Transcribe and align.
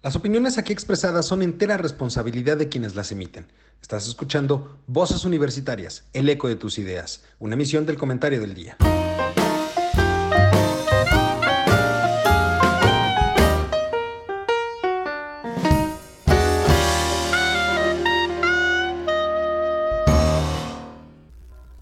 Las 0.00 0.14
opiniones 0.14 0.58
aquí 0.58 0.72
expresadas 0.72 1.26
son 1.26 1.42
entera 1.42 1.76
responsabilidad 1.76 2.56
de 2.56 2.68
quienes 2.68 2.94
las 2.94 3.10
emiten. 3.10 3.48
Estás 3.82 4.06
escuchando 4.06 4.78
Voces 4.86 5.24
Universitarias, 5.24 6.08
el 6.12 6.28
eco 6.28 6.46
de 6.46 6.54
tus 6.54 6.78
ideas, 6.78 7.24
una 7.40 7.54
emisión 7.54 7.84
del 7.84 7.98
comentario 7.98 8.40
del 8.40 8.54
día. 8.54 8.76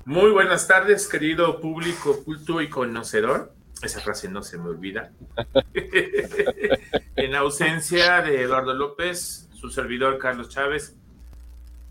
Muy 0.06 0.30
buenas 0.30 0.66
tardes, 0.66 1.06
querido 1.06 1.60
público 1.60 2.24
culto 2.24 2.62
y 2.62 2.70
conocedor. 2.70 3.52
Esa 3.82 4.00
frase 4.00 4.28
no 4.28 4.42
se 4.42 4.58
me 4.58 4.68
olvida. 4.68 5.12
en 7.16 7.34
ausencia 7.34 8.22
de 8.22 8.42
Eduardo 8.42 8.72
López, 8.74 9.48
su 9.54 9.70
servidor 9.70 10.18
Carlos 10.18 10.48
Chávez. 10.48 10.96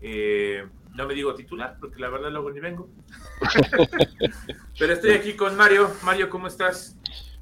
Eh, 0.00 0.66
no 0.94 1.06
me 1.06 1.14
digo 1.14 1.34
titular, 1.34 1.76
porque 1.78 2.00
la 2.00 2.08
verdad 2.08 2.30
luego 2.30 2.50
ni 2.50 2.60
vengo. 2.60 2.88
Pero 4.78 4.92
estoy 4.92 5.12
aquí 5.12 5.34
con 5.34 5.56
Mario. 5.56 5.90
Mario, 6.02 6.28
¿cómo 6.28 6.48
estás? 6.48 6.96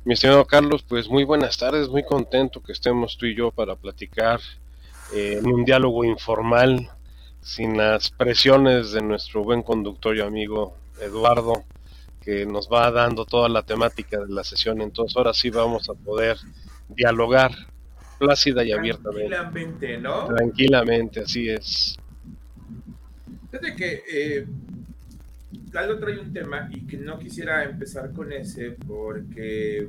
Mi 0.05 0.15
estimado 0.15 0.45
Carlos, 0.45 0.85
pues 0.87 1.09
muy 1.09 1.24
buenas 1.24 1.57
tardes, 1.57 1.88
muy 1.88 2.05
contento 2.05 2.63
que 2.63 2.73
estemos 2.73 3.16
tú 3.16 3.24
y 3.24 3.35
yo 3.35 3.51
para 3.51 3.74
platicar 3.74 4.41
eh, 5.15 5.38
en 5.38 5.47
un 5.47 5.65
diálogo 5.65 6.05
informal, 6.05 6.91
sin 7.41 7.79
las 7.79 8.11
presiones 8.11 8.93
de 8.93 9.01
nuestro 9.01 9.43
buen 9.43 9.63
conductor 9.63 10.15
y 10.15 10.21
amigo 10.21 10.77
Eduardo 11.01 11.65
que 12.24 12.46
nos 12.46 12.69
va 12.69 12.91
dando 12.91 13.24
toda 13.24 13.48
la 13.48 13.62
temática 13.62 14.19
de 14.19 14.32
la 14.32 14.45
sesión. 14.45 14.80
Entonces 14.80 15.16
ahora 15.16 15.34
sí 15.34 15.51
vamos 15.51 15.88
a 15.91 15.95
poder 15.95 16.37
dialogar 16.88 17.51
plácida 18.19 18.65
y 18.65 18.73
abiertamente. 18.73 19.28
Tranquilamente, 19.28 19.98
¿no? 19.98 20.27
Tranquilamente, 20.27 21.20
así 21.20 21.48
es. 21.48 21.96
Fíjate 23.51 23.76
que 23.76 24.02
eh, 24.10 24.46
trae 25.71 26.18
un 26.18 26.32
tema 26.32 26.68
y 26.73 26.87
que 26.87 26.96
no 26.96 27.18
quisiera 27.18 27.65
empezar 27.65 28.12
con 28.12 28.32
ese 28.32 28.73
porque 28.87 29.88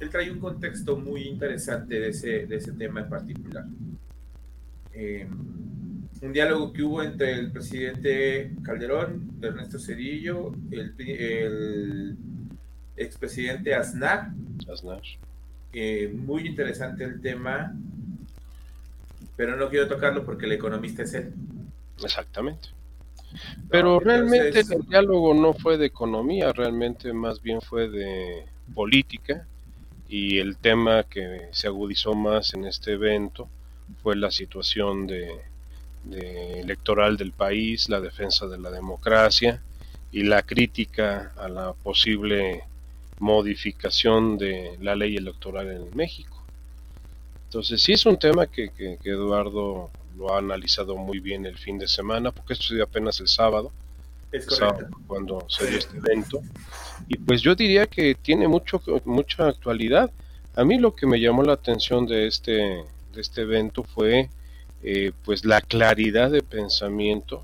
él 0.00 0.10
trae 0.10 0.30
un 0.30 0.40
contexto 0.40 0.96
muy 0.96 1.22
interesante 1.22 2.00
de 2.00 2.08
ese, 2.08 2.46
de 2.46 2.56
ese 2.56 2.72
tema 2.72 3.00
en 3.00 3.08
particular. 3.08 3.64
Eh, 4.92 5.26
un 6.24 6.32
diálogo 6.32 6.72
que 6.72 6.82
hubo 6.82 7.02
entre 7.02 7.32
el 7.32 7.52
presidente 7.52 8.50
Calderón, 8.62 9.30
Ernesto 9.42 9.78
Cedillo, 9.78 10.52
el, 10.70 10.94
el 10.98 12.16
expresidente 12.96 13.74
Aznar. 13.74 14.30
Aznar. 14.72 15.02
Eh, 15.74 16.10
muy 16.14 16.46
interesante 16.46 17.04
el 17.04 17.20
tema, 17.20 17.74
pero 19.36 19.56
no 19.56 19.68
quiero 19.68 19.86
tocarlo 19.86 20.24
porque 20.24 20.46
el 20.46 20.52
economista 20.52 21.02
es 21.02 21.12
él. 21.12 21.34
Exactamente. 22.02 22.70
Pero 23.68 24.00
realmente 24.00 24.60
el 24.60 24.82
diálogo 24.88 25.34
no 25.34 25.52
fue 25.52 25.76
de 25.76 25.86
economía, 25.86 26.52
realmente 26.52 27.12
más 27.12 27.42
bien 27.42 27.60
fue 27.60 27.90
de 27.90 28.46
política 28.74 29.46
y 30.08 30.38
el 30.38 30.56
tema 30.56 31.02
que 31.02 31.48
se 31.50 31.66
agudizó 31.66 32.14
más 32.14 32.54
en 32.54 32.64
este 32.64 32.92
evento 32.92 33.48
fue 34.02 34.16
la 34.16 34.30
situación 34.30 35.06
de 35.06 35.53
electoral 36.10 37.16
del 37.16 37.32
país, 37.32 37.88
la 37.88 38.00
defensa 38.00 38.46
de 38.46 38.58
la 38.58 38.70
democracia 38.70 39.62
y 40.12 40.22
la 40.22 40.42
crítica 40.42 41.32
a 41.36 41.48
la 41.48 41.72
posible 41.72 42.64
modificación 43.18 44.38
de 44.38 44.76
la 44.80 44.94
ley 44.94 45.16
electoral 45.16 45.70
en 45.70 45.96
México. 45.96 46.42
Entonces 47.46 47.82
sí 47.82 47.92
es 47.92 48.04
un 48.06 48.18
tema 48.18 48.46
que, 48.46 48.70
Eduardo 49.04 49.90
lo 50.16 50.34
ha 50.34 50.38
analizado 50.38 50.96
muy 50.96 51.20
bien 51.20 51.46
el 51.46 51.56
fin 51.58 51.78
de 51.78 51.88
semana, 51.88 52.32
porque 52.32 52.52
esto 52.52 52.66
se 52.66 52.74
dio 52.74 52.84
apenas 52.84 53.20
el 53.20 53.28
sábado, 53.28 53.72
es 54.32 54.46
cuando 55.06 55.46
se 55.48 55.68
dio 55.68 55.78
este 55.78 55.96
evento. 55.96 56.40
Y 57.08 57.16
pues 57.18 57.42
yo 57.42 57.54
diría 57.54 57.86
que 57.86 58.14
tiene 58.14 58.48
mucho, 58.48 58.82
mucha 59.04 59.48
actualidad. 59.48 60.10
A 60.56 60.64
mí 60.64 60.78
lo 60.78 60.94
que 60.94 61.06
me 61.06 61.20
llamó 61.20 61.42
la 61.42 61.52
atención 61.52 62.06
de 62.06 62.26
este, 62.26 62.52
de 62.52 63.20
este 63.20 63.42
evento 63.42 63.84
fue 63.84 64.28
eh, 64.86 65.12
pues 65.24 65.46
la 65.46 65.62
claridad 65.62 66.30
de 66.30 66.42
pensamiento 66.42 67.42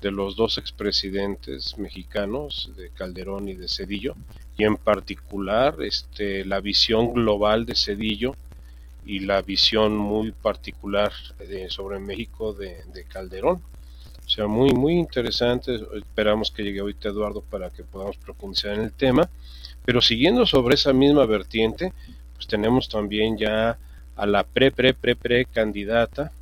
de 0.00 0.10
los 0.10 0.36
dos 0.36 0.56
expresidentes 0.56 1.76
mexicanos, 1.76 2.70
de 2.78 2.88
Calderón 2.88 3.46
y 3.50 3.54
de 3.54 3.68
Cedillo, 3.68 4.16
y 4.56 4.64
en 4.64 4.76
particular 4.76 5.76
este, 5.82 6.46
la 6.46 6.60
visión 6.60 7.12
global 7.12 7.66
de 7.66 7.74
Cedillo 7.74 8.34
y 9.04 9.20
la 9.20 9.42
visión 9.42 9.96
muy 9.96 10.32
particular 10.32 11.12
sobre 11.68 11.98
México 11.98 12.54
de, 12.54 13.04
Calderón. 13.06 13.60
O 14.24 14.28
sea, 14.30 14.46
muy, 14.46 14.72
muy 14.72 14.94
interesante. 14.94 15.78
Esperamos 15.94 16.50
que 16.50 16.62
llegue 16.62 16.80
ahorita 16.80 17.10
Eduardo 17.10 17.42
para 17.42 17.68
que 17.68 17.82
podamos 17.82 18.16
profundizar 18.16 18.72
en 18.74 18.80
el 18.82 18.92
tema. 18.92 19.28
Pero 19.84 20.00
siguiendo 20.00 20.46
sobre 20.46 20.76
esa 20.76 20.94
misma 20.94 21.26
vertiente, 21.26 21.92
pues 22.34 22.46
tenemos 22.46 22.88
también 22.88 23.36
ya 23.36 23.76
a 24.16 24.26
la 24.26 24.44
pre, 24.44 24.70
pre, 24.70 24.94
pre, 24.94 25.16
pre 25.16 25.44
candidata 25.44 26.32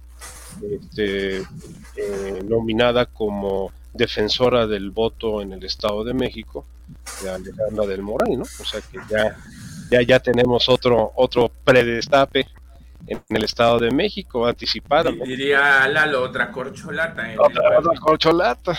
este, 0.62 1.38
eh, 1.38 2.42
nominada 2.44 3.06
como 3.06 3.72
defensora 3.92 4.66
del 4.66 4.91
voto 4.91 5.42
en 5.42 5.53
el 5.53 5.64
Estado 5.64 6.04
de 6.04 6.14
México, 6.14 6.66
de 7.22 7.31
Alejandra 7.31 7.86
del 7.86 8.03
Moral, 8.03 8.38
¿no? 8.38 8.42
O 8.42 8.64
sea 8.64 8.81
que 8.81 8.98
ya, 9.08 9.36
ya, 9.91 10.03
ya 10.03 10.20
tenemos 10.20 10.69
otro, 10.69 11.12
otro 11.16 11.50
predestape 11.64 12.47
en 13.06 13.22
el 13.28 13.44
Estado 13.44 13.78
de 13.78 13.91
México, 13.91 14.47
anticipado. 14.47 15.10
Diría 15.10 15.88
Lalo, 15.88 16.22
otra 16.22 16.50
corcholata. 16.50 17.34
otra, 17.38 17.81
corcholata. 18.00 18.78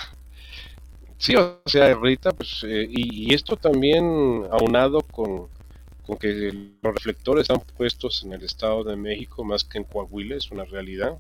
Sí, 1.17 1.35
o 1.35 1.61
sea, 1.65 1.93
Rita, 1.95 2.31
pues, 2.31 2.63
eh, 2.67 2.87
y, 2.89 3.33
esto 3.33 3.55
también 3.55 4.47
aunado 4.51 5.01
con, 5.01 5.49
con 6.03 6.17
que 6.17 6.51
los 6.81 6.93
reflectores 6.95 7.43
están 7.43 7.61
puestos 7.77 8.23
en 8.23 8.33
el 8.33 8.43
Estado 8.43 8.83
de 8.83 8.95
México 8.95 9.43
más 9.43 9.63
que 9.63 9.77
en 9.77 9.83
Coahuila, 9.83 10.35
es 10.35 10.49
una 10.49 10.63
realidad. 10.65 11.17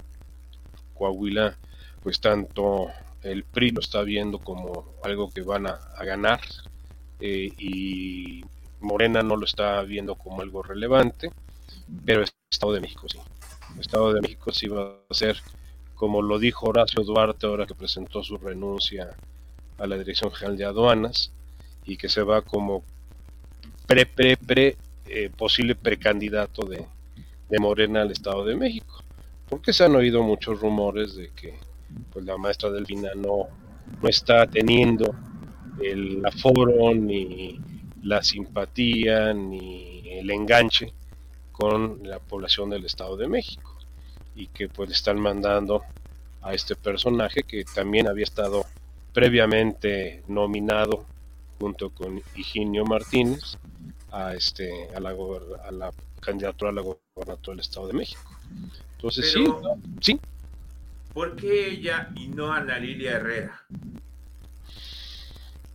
Coahuila, 1.01 1.57
pues 2.03 2.19
tanto 2.21 2.91
el 3.23 3.43
PRI 3.43 3.71
lo 3.71 3.79
está 3.79 4.03
viendo 4.03 4.37
como 4.37 4.93
algo 5.03 5.31
que 5.31 5.41
van 5.41 5.65
a, 5.65 5.79
ganar 6.05 6.41
eh, 7.19 7.49
y 7.57 8.43
Morena 8.79 9.23
no 9.23 9.35
lo 9.35 9.45
está 9.45 9.81
viendo 9.81 10.13
como 10.13 10.41
algo 10.41 10.61
relevante, 10.61 11.31
pero 12.05 12.21
el 12.21 12.29
Estado 12.51 12.73
de 12.73 12.81
México 12.81 13.07
sí. 13.09 13.17
El 13.73 13.79
Estado 13.79 14.13
de 14.13 14.21
México 14.21 14.51
sí 14.51 14.67
va 14.67 14.93
a 15.09 15.13
ser, 15.15 15.37
como 15.95 16.21
lo 16.21 16.37
dijo 16.37 16.67
Horacio 16.67 17.03
Duarte 17.03 17.47
ahora 17.47 17.65
que 17.65 17.73
presentó 17.73 18.23
su 18.23 18.37
renuncia 18.37 19.15
a 19.79 19.87
la 19.87 19.97
Dirección 19.97 20.31
General 20.31 20.57
de 20.57 20.65
Aduanas 20.65 21.31
y 21.83 21.97
que 21.97 22.09
se 22.09 22.21
va 22.21 22.43
como 22.43 22.83
pre, 23.87 24.05
pre, 24.05 24.37
pre, 24.37 24.77
eh, 25.07 25.31
posible 25.35 25.73
precandidato 25.73 26.67
de, 26.67 26.85
de 27.49 27.59
Morena 27.59 28.03
al 28.03 28.11
Estado 28.11 28.45
de 28.45 28.55
México 28.55 29.00
porque 29.51 29.73
se 29.73 29.83
han 29.83 29.95
oído 29.97 30.23
muchos 30.23 30.61
rumores 30.61 31.13
de 31.15 31.29
que 31.31 31.53
pues, 32.13 32.23
la 32.23 32.37
maestra 32.37 32.71
Delfina 32.71 33.09
no, 33.17 33.49
no 34.01 34.07
está 34.07 34.47
teniendo 34.47 35.13
el 35.83 36.25
aforo 36.25 36.95
ni 36.95 37.59
la 38.01 38.23
simpatía 38.23 39.33
ni 39.33 40.03
el 40.09 40.31
enganche 40.31 40.93
con 41.51 41.99
la 42.03 42.19
población 42.19 42.69
del 42.69 42.85
Estado 42.85 43.17
de 43.17 43.27
México 43.27 43.75
y 44.37 44.47
que 44.47 44.69
pues 44.69 44.89
están 44.89 45.19
mandando 45.19 45.83
a 46.41 46.53
este 46.53 46.77
personaje 46.77 47.43
que 47.43 47.65
también 47.65 48.07
había 48.07 48.23
estado 48.23 48.65
previamente 49.13 50.23
nominado 50.29 51.03
junto 51.59 51.89
con 51.89 52.21
Higinio 52.35 52.85
Martínez 52.85 53.57
a 54.11 54.33
este 54.33 54.87
a 54.95 55.01
la, 55.01 55.09
a 55.09 55.71
la 55.71 55.91
candidatura 56.21 56.71
a 56.71 56.73
la 56.73 56.81
gobernatura 56.81 57.55
del 57.55 57.59
Estado 57.59 57.87
de 57.87 57.93
México. 57.93 58.30
Entonces 58.95 59.31
sí, 59.31 59.45
sí. 59.99 60.19
¿Por 61.13 61.35
qué 61.35 61.69
ella 61.69 62.09
y 62.15 62.27
no 62.27 62.51
Ana 62.51 62.79
Lilia 62.79 63.13
Herrera? 63.13 63.61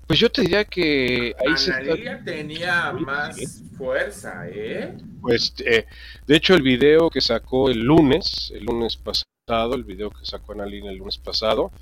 Pues 0.06 0.20
yo 0.20 0.30
te 0.30 0.42
diría 0.42 0.64
que 0.64 1.34
ahí 1.38 1.54
Ana 1.66 1.80
Lilia 1.80 2.22
tenía 2.24 2.92
más 2.92 3.62
fuerza, 3.76 4.48
¿eh? 4.48 4.96
Pues 5.20 5.52
eh, 5.58 5.86
de 6.26 6.36
hecho 6.36 6.54
el 6.54 6.62
video 6.62 7.10
que 7.10 7.20
sacó 7.20 7.68
el 7.68 7.80
lunes, 7.80 8.52
el 8.54 8.64
lunes 8.64 8.96
pasado, 8.96 9.74
el 9.74 9.84
video 9.84 10.10
que 10.10 10.24
sacó 10.24 10.52
Ana 10.52 10.64
Lilia 10.64 10.90
el 10.90 10.98
lunes 10.98 11.18
pasado, 11.18 11.72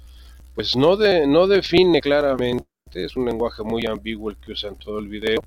pues 0.54 0.74
no, 0.74 0.96
de, 0.96 1.26
no 1.26 1.46
define 1.46 2.00
claramente, 2.00 2.64
es 2.92 3.16
un 3.16 3.26
lenguaje 3.26 3.62
muy 3.62 3.86
ambiguo 3.86 4.30
el 4.30 4.36
que 4.36 4.52
usa 4.52 4.70
en 4.70 4.76
todo 4.76 4.98
el 4.98 5.08
video, 5.08 5.42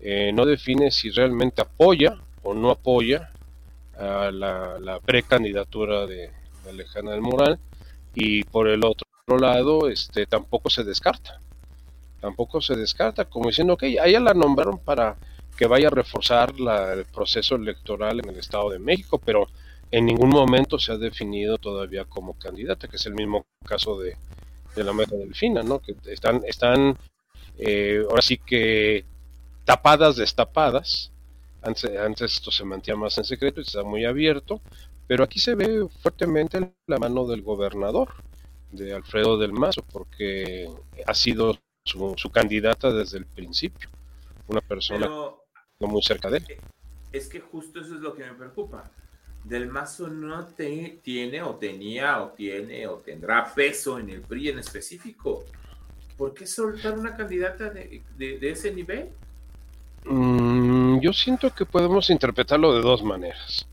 eh, 0.00 0.32
no 0.32 0.46
define 0.46 0.90
si 0.90 1.10
realmente 1.10 1.60
apoya 1.60 2.18
o 2.42 2.54
no 2.54 2.70
apoya 2.70 3.30
a 3.98 4.30
la, 4.30 5.00
precandidatura 5.04 6.06
de, 6.06 6.30
Alejandra 6.68 7.12
del 7.12 7.22
Moral 7.22 7.58
y 8.14 8.42
por 8.42 8.66
el 8.66 8.84
otro 8.84 9.06
lado 9.38 9.88
este 9.88 10.26
tampoco 10.26 10.68
se 10.68 10.82
descarta 10.82 11.40
tampoco 12.20 12.60
se 12.60 12.74
descarta 12.74 13.26
como 13.26 13.48
diciendo 13.48 13.76
que 13.76 13.86
ella 13.86 14.18
la 14.18 14.34
nombraron 14.34 14.78
para 14.78 15.16
que 15.56 15.66
vaya 15.66 15.86
a 15.86 15.92
reforzar 15.92 16.52
el 16.58 17.04
proceso 17.04 17.54
electoral 17.54 18.18
en 18.18 18.30
el 18.30 18.38
Estado 18.38 18.70
de 18.70 18.80
México 18.80 19.20
pero 19.24 19.46
en 19.90 20.06
ningún 20.06 20.30
momento 20.30 20.78
se 20.78 20.92
ha 20.92 20.96
definido 20.96 21.58
todavía 21.58 22.04
como 22.04 22.34
candidata, 22.34 22.88
que 22.88 22.96
es 22.96 23.06
el 23.06 23.14
mismo 23.14 23.46
caso 23.64 23.98
de, 23.98 24.16
de 24.74 24.84
la 24.84 24.92
meta 24.92 25.16
delfina, 25.16 25.62
¿no? 25.62 25.78
Que 25.78 25.94
están, 26.06 26.42
están 26.46 26.98
eh, 27.58 28.04
ahora 28.08 28.22
sí 28.22 28.38
que 28.38 29.04
tapadas, 29.64 30.16
destapadas. 30.16 31.12
Antes, 31.62 31.96
antes 31.98 32.34
esto 32.34 32.50
se 32.50 32.64
mantenía 32.64 32.98
más 32.98 33.18
en 33.18 33.24
secreto 33.24 33.60
y 33.60 33.64
está 33.64 33.82
muy 33.82 34.04
abierto, 34.04 34.60
pero 35.06 35.24
aquí 35.24 35.40
se 35.40 35.54
ve 35.54 35.86
fuertemente 36.00 36.74
la 36.86 36.98
mano 36.98 37.26
del 37.26 37.42
gobernador, 37.42 38.14
de 38.70 38.92
Alfredo 38.92 39.38
del 39.38 39.52
Mazo, 39.52 39.84
porque 39.92 40.68
ha 41.06 41.14
sido 41.14 41.58
su, 41.84 42.14
su 42.16 42.30
candidata 42.30 42.92
desde 42.92 43.18
el 43.18 43.26
principio. 43.26 43.88
Una 44.48 44.60
persona 44.60 45.08
muy 45.80 46.02
cerca 46.02 46.30
de 46.30 46.38
él. 46.38 46.44
Es 47.12 47.28
que 47.28 47.40
justo 47.40 47.80
eso 47.80 47.94
es 47.94 48.00
lo 48.00 48.14
que 48.14 48.24
me 48.24 48.34
preocupa. 48.34 48.90
Del 49.44 49.68
Mazo 49.68 50.08
no 50.08 50.46
te, 50.46 50.98
tiene 51.02 51.42
o 51.42 51.54
tenía 51.54 52.22
o 52.22 52.30
tiene 52.30 52.86
o 52.86 52.96
tendrá 52.96 53.52
peso 53.54 53.98
en 53.98 54.10
el 54.10 54.22
PRI 54.22 54.50
en 54.50 54.58
específico. 54.58 55.44
¿Por 56.16 56.34
qué 56.34 56.46
soltar 56.46 56.98
una 56.98 57.16
candidata 57.16 57.70
de, 57.70 58.02
de, 58.16 58.50
ese 58.50 58.72
nivel? 58.72 59.10
Mm, 60.08 61.00
yo 61.00 61.12
siento 61.12 61.52
que 61.54 61.66
podemos 61.66 62.10
interpretarlo 62.10 62.74
de 62.74 62.82
dos 62.82 63.02
maneras. 63.02 63.66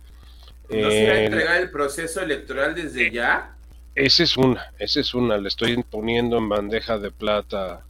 ¿No 0.69 0.89
se 0.89 1.07
va 1.07 1.13
a 1.13 1.24
entregar 1.24 1.62
el 1.62 1.69
proceso 1.69 2.21
electoral 2.21 2.74
desde 2.74 3.12
ya? 3.12 3.56
Esa 3.95 4.24
es 4.24 4.38
una, 4.38 4.71
esa 4.80 5.00
es 5.00 5.13
una. 5.13 5.38
Le 5.38 5.47
estoy 5.47 5.81
poniendo 5.83 6.38
en 6.38 6.50
bandeja 6.50 6.97
de 6.97 7.12
plata 7.12 7.81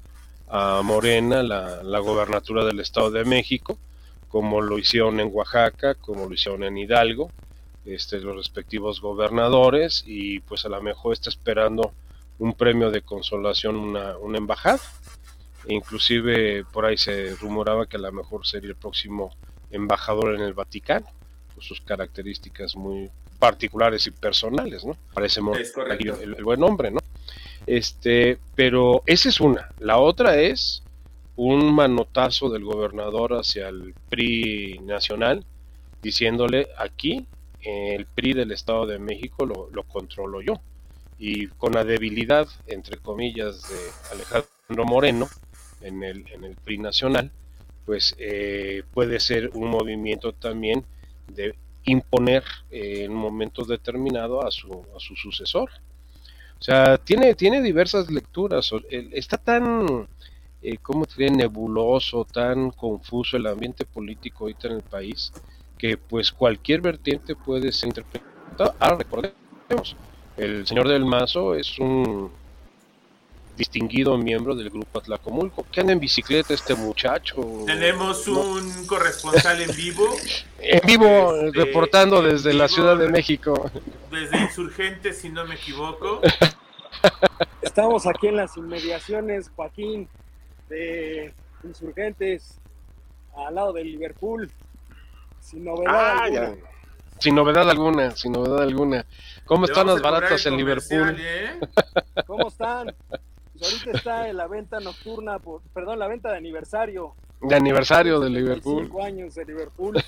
a 0.50 0.82
Morena 0.84 1.42
la, 1.42 1.82
la 1.82 2.00
gobernatura 2.00 2.66
del 2.66 2.82
Estado 2.82 3.10
de 3.10 3.24
México, 3.24 3.78
como 4.28 4.62
lo 4.62 4.78
hicieron 4.78 5.20
en 5.20 5.30
Oaxaca, 5.32 5.96
como 5.96 6.28
lo 6.28 6.34
hicieron 6.34 6.64
en 6.64 6.78
Hidalgo, 6.78 7.32
este, 7.86 8.20
los 8.20 8.36
respectivos 8.36 9.00
gobernadores, 9.00 10.04
y 10.06 10.40
pues 10.42 10.66
a 10.66 10.70
lo 10.70 10.82
mejor 10.82 11.14
está 11.14 11.30
esperando 11.30 11.94
un 12.40 12.54
premio 12.54 12.92
de 12.92 13.02
consolación, 13.02 13.76
una, 13.78 14.18
una 14.18 14.38
embajada. 14.38 14.80
Inclusive 15.68 16.66
por 16.66 16.86
ahí 16.86 16.98
se 16.98 17.36
rumoraba 17.36 17.86
que 17.86 17.98
a 17.98 18.00
lo 18.00 18.12
mejor 18.12 18.46
sería 18.46 18.70
el 18.70 18.76
próximo 18.76 19.36
embajador 19.72 20.36
en 20.36 20.42
el 20.42 20.54
Vaticano, 20.54 21.08
por 21.54 21.64
sus 21.64 21.82
características 21.82 22.76
muy 22.76 23.10
particulares 23.40 24.08
y 24.08 24.12
personales, 24.12 24.86
¿no? 24.86 24.96
Parece 25.14 25.42
el, 25.42 26.36
el, 26.38 26.44
buen 26.44 26.64
hombre, 26.64 26.92
¿no? 26.92 27.00
Este, 27.66 28.38
pero 28.56 29.04
esa 29.06 29.30
es 29.30 29.40
una. 29.40 29.70
La 29.80 29.98
otra 29.98 30.38
es 30.38 30.84
un 31.36 31.74
manotazo 31.74 32.50
del 32.50 32.64
gobernador 32.64 33.34
hacia 33.34 33.70
el 33.70 33.94
PRI 34.10 34.80
nacional, 34.84 35.46
diciéndole 36.02 36.68
aquí 36.78 37.26
el 37.62 38.06
PRI 38.06 38.34
del 38.34 38.52
Estado 38.52 38.86
de 38.86 39.00
México 39.00 39.46
lo, 39.46 39.70
lo 39.72 39.84
controlo 39.84 40.42
yo 40.42 40.62
y 41.18 41.48
con 41.48 41.74
la 41.74 41.84
debilidad, 41.84 42.48
entre 42.68 42.98
comillas, 42.98 43.62
de 43.70 43.78
Alejandro 44.12 44.86
Moreno 44.86 45.30
en 45.84 46.04
el, 46.04 46.26
en 46.32 46.44
el 46.44 46.56
PRI 46.56 46.80
nacional, 46.80 47.32
pues 47.86 48.16
eh, 48.18 48.84
puede 48.94 49.20
ser 49.20 49.52
un 49.54 49.70
movimiento 49.70 50.34
también 50.34 50.84
de 51.28 51.56
imponer 51.86 52.44
eh, 52.72 53.04
en 53.04 53.12
un 53.12 53.18
momento 53.18 53.66
determinado 53.66 54.46
a 54.46 54.52
su, 54.52 54.86
a 54.96 55.00
su 55.00 55.16
sucesor. 55.16 55.70
O 56.60 56.64
sea, 56.64 56.98
tiene, 56.98 57.36
tiene 57.36 57.62
diversas 57.62 58.10
lecturas. 58.10 58.72
Está 58.90 59.38
tan, 59.38 60.08
eh, 60.62 60.78
¿cómo 60.82 61.06
te 61.06 61.30
nebuloso, 61.30 62.26
tan 62.26 62.72
confuso 62.72 63.36
el 63.36 63.48
ambiente 63.48 63.86
político 63.86 64.46
ahorita 64.46 64.70
en 64.70 64.76
el 64.76 64.82
país, 64.84 65.34
que 65.78 65.98
pues 65.98 66.32
cualquier 66.32 66.80
vertiente 66.80 67.36
puede 67.36 67.74
ser 67.74 67.90
interpretada. 67.90 68.74
Ahora 68.80 68.96
recordemos, 68.96 69.98
el 70.38 70.66
señor 70.66 70.88
del 70.88 71.04
Mazo 71.04 71.56
es 71.56 71.78
un 71.80 72.32
distinguido 73.56 74.18
miembro 74.18 74.56
del 74.56 74.70
grupo 74.70 75.00
Atlacomulco. 75.00 75.66
¿Qué 75.72 75.82
anda 75.82 75.94
en 75.94 76.00
bicicleta 76.00 76.54
este 76.54 76.76
muchacho? 76.76 77.36
Tenemos 77.66 78.28
un 78.28 78.86
corresponsal 78.88 79.62
en 79.62 79.76
vivo. 79.76 80.08
en 80.60 80.82
vivo, 80.86 81.36
este, 81.36 81.60
reportando 81.60 82.22
desde 82.22 82.54
la 82.54 82.68
Ciudad 82.68 82.98
de 82.98 83.10
México. 83.10 83.70
Desde 84.12 84.40
Insurgentes, 84.40 85.20
si 85.20 85.30
no 85.30 85.46
me 85.46 85.56
equivoco. 85.56 86.22
Estamos 87.62 88.08
aquí 88.08 88.28
en 88.28 88.38
las 88.38 88.56
inmediaciones, 88.58 89.52
Joaquín, 89.56 90.08
de 90.70 91.34
Insurgentes, 91.64 92.60
al 93.36 93.56
lado 93.56 93.74
de 93.74 93.84
Liverpool. 93.84 94.52
Sin 95.40 95.66
novedad 95.66 95.94
ah, 95.94 96.24
alguna. 96.24 96.56
Sin 97.20 97.36
novedad 97.36 97.70
alguna, 97.70 98.12
sin 98.12 98.32
novedad 98.32 98.62
alguna. 98.62 99.06
¿Cómo 99.46 99.66
están 99.66 99.88
las 99.88 100.02
baratas 100.02 100.46
en 100.46 100.58
Liverpool? 100.58 101.16
¿eh? 101.20 101.60
¿Cómo 102.26 102.48
están? 102.48 102.94
Ahorita 103.64 103.92
está 103.92 104.30
en 104.30 104.38
la 104.38 104.48
venta 104.48 104.80
nocturna, 104.80 105.40
por, 105.40 105.62
perdón, 105.74 106.00
la 106.00 106.08
venta 106.08 106.32
de 106.32 106.38
aniversario. 106.38 107.16
De 107.42 107.56
aniversario 107.56 108.20
de 108.20 108.30
Liverpool. 108.30 108.84
Cinco 108.86 109.04
años 109.04 109.36
de 109.36 109.46
Liverpool. 109.46 109.96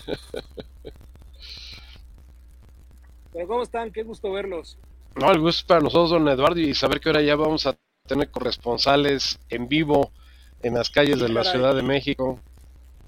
Pero 3.34 3.48
¿cómo 3.48 3.64
están? 3.64 3.92
Qué 3.92 4.04
gusto 4.04 4.32
verlos. 4.32 4.78
No, 5.16 5.32
el 5.32 5.40
gusto 5.40 5.60
es 5.60 5.64
para 5.66 5.82
nosotros, 5.82 6.12
don 6.12 6.28
Eduardo, 6.28 6.60
y 6.60 6.74
saber 6.74 7.00
que 7.00 7.10
ahora 7.10 7.22
ya 7.22 7.36
vamos 7.36 7.66
a 7.66 7.78
tener 8.06 8.30
corresponsales 8.30 9.40
en 9.50 9.68
vivo 9.68 10.12
en 10.62 10.74
las 10.76 10.90
calles 10.90 11.20
de 11.20 11.30
la 11.30 11.44
Ciudad 11.44 11.76
de 11.76 11.84
México. 11.84 12.40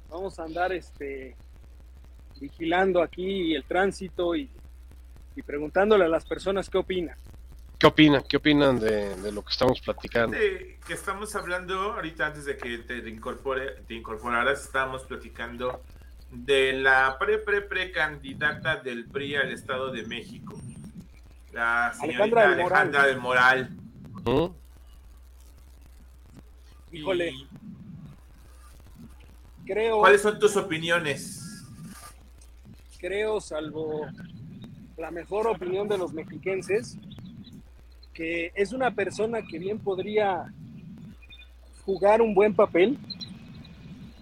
Vamos 0.09 0.39
a 0.39 0.43
andar 0.43 0.71
este 0.73 1.35
vigilando 2.39 3.01
aquí 3.01 3.55
el 3.55 3.63
tránsito 3.63 4.35
y 4.35 4.49
y 5.37 5.43
preguntándole 5.43 6.03
a 6.03 6.09
las 6.09 6.25
personas 6.25 6.69
qué 6.69 6.79
opinan. 6.79 7.15
¿Qué 7.79 7.85
opinan? 7.85 8.23
¿Qué 8.27 8.37
opinan 8.37 8.79
de, 8.79 9.31
lo 9.31 9.43
que 9.43 9.51
estamos 9.51 9.79
platicando? 9.81 10.35
que 10.35 10.93
estamos 10.93 11.35
hablando, 11.35 11.93
ahorita 11.93 12.27
antes 12.27 12.45
de 12.45 12.57
que 12.57 12.79
te, 12.79 12.97
incorpore, 13.07 13.81
te 13.87 13.93
incorporaras, 13.93 14.63
estábamos 14.63 15.03
platicando 15.03 15.83
de 16.31 16.73
la 16.73 17.17
pre-pre-pre-candidata 17.19 18.77
del 18.77 19.05
PRI 19.05 19.35
al 19.35 19.51
Estado 19.51 19.91
de 19.91 20.03
México, 20.07 20.59
la 21.53 21.93
señorita 21.93 22.49
Alejandra 22.49 23.05
del 23.05 23.19
Moral. 23.19 23.69
Híjole. 26.91 27.33
Creo. 29.65 29.99
¿Cuáles 29.99 30.21
son 30.21 30.39
tus 30.39 30.55
opiniones? 30.55 31.65
Creo, 32.99 33.39
salvo 33.39 34.07
la 34.97 35.11
mejor 35.11 35.47
opinión 35.47 35.87
de 35.87 35.97
los 35.97 36.11
mexiquenses, 36.13 36.97
que 38.17 38.51
es 38.55 38.73
una 38.73 38.89
persona 38.89 39.43
que 39.43 39.59
bien 39.59 39.77
podría 39.77 40.51
jugar 41.85 42.19
un 42.19 42.33
buen 42.33 42.55
papel, 42.55 42.97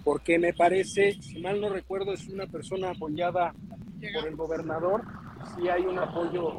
porque 0.03 0.37
me 0.37 0.53
parece, 0.53 1.13
si 1.21 1.39
mal 1.39 1.61
no 1.61 1.69
recuerdo, 1.69 2.11
es 2.11 2.27
una 2.27 2.45
persona 2.45 2.89
apoyada 2.89 3.53
por 4.13 4.27
el 4.27 4.35
gobernador, 4.35 5.01
si 5.55 5.69
hay 5.69 5.83
un 5.83 5.97
apoyo 5.97 6.51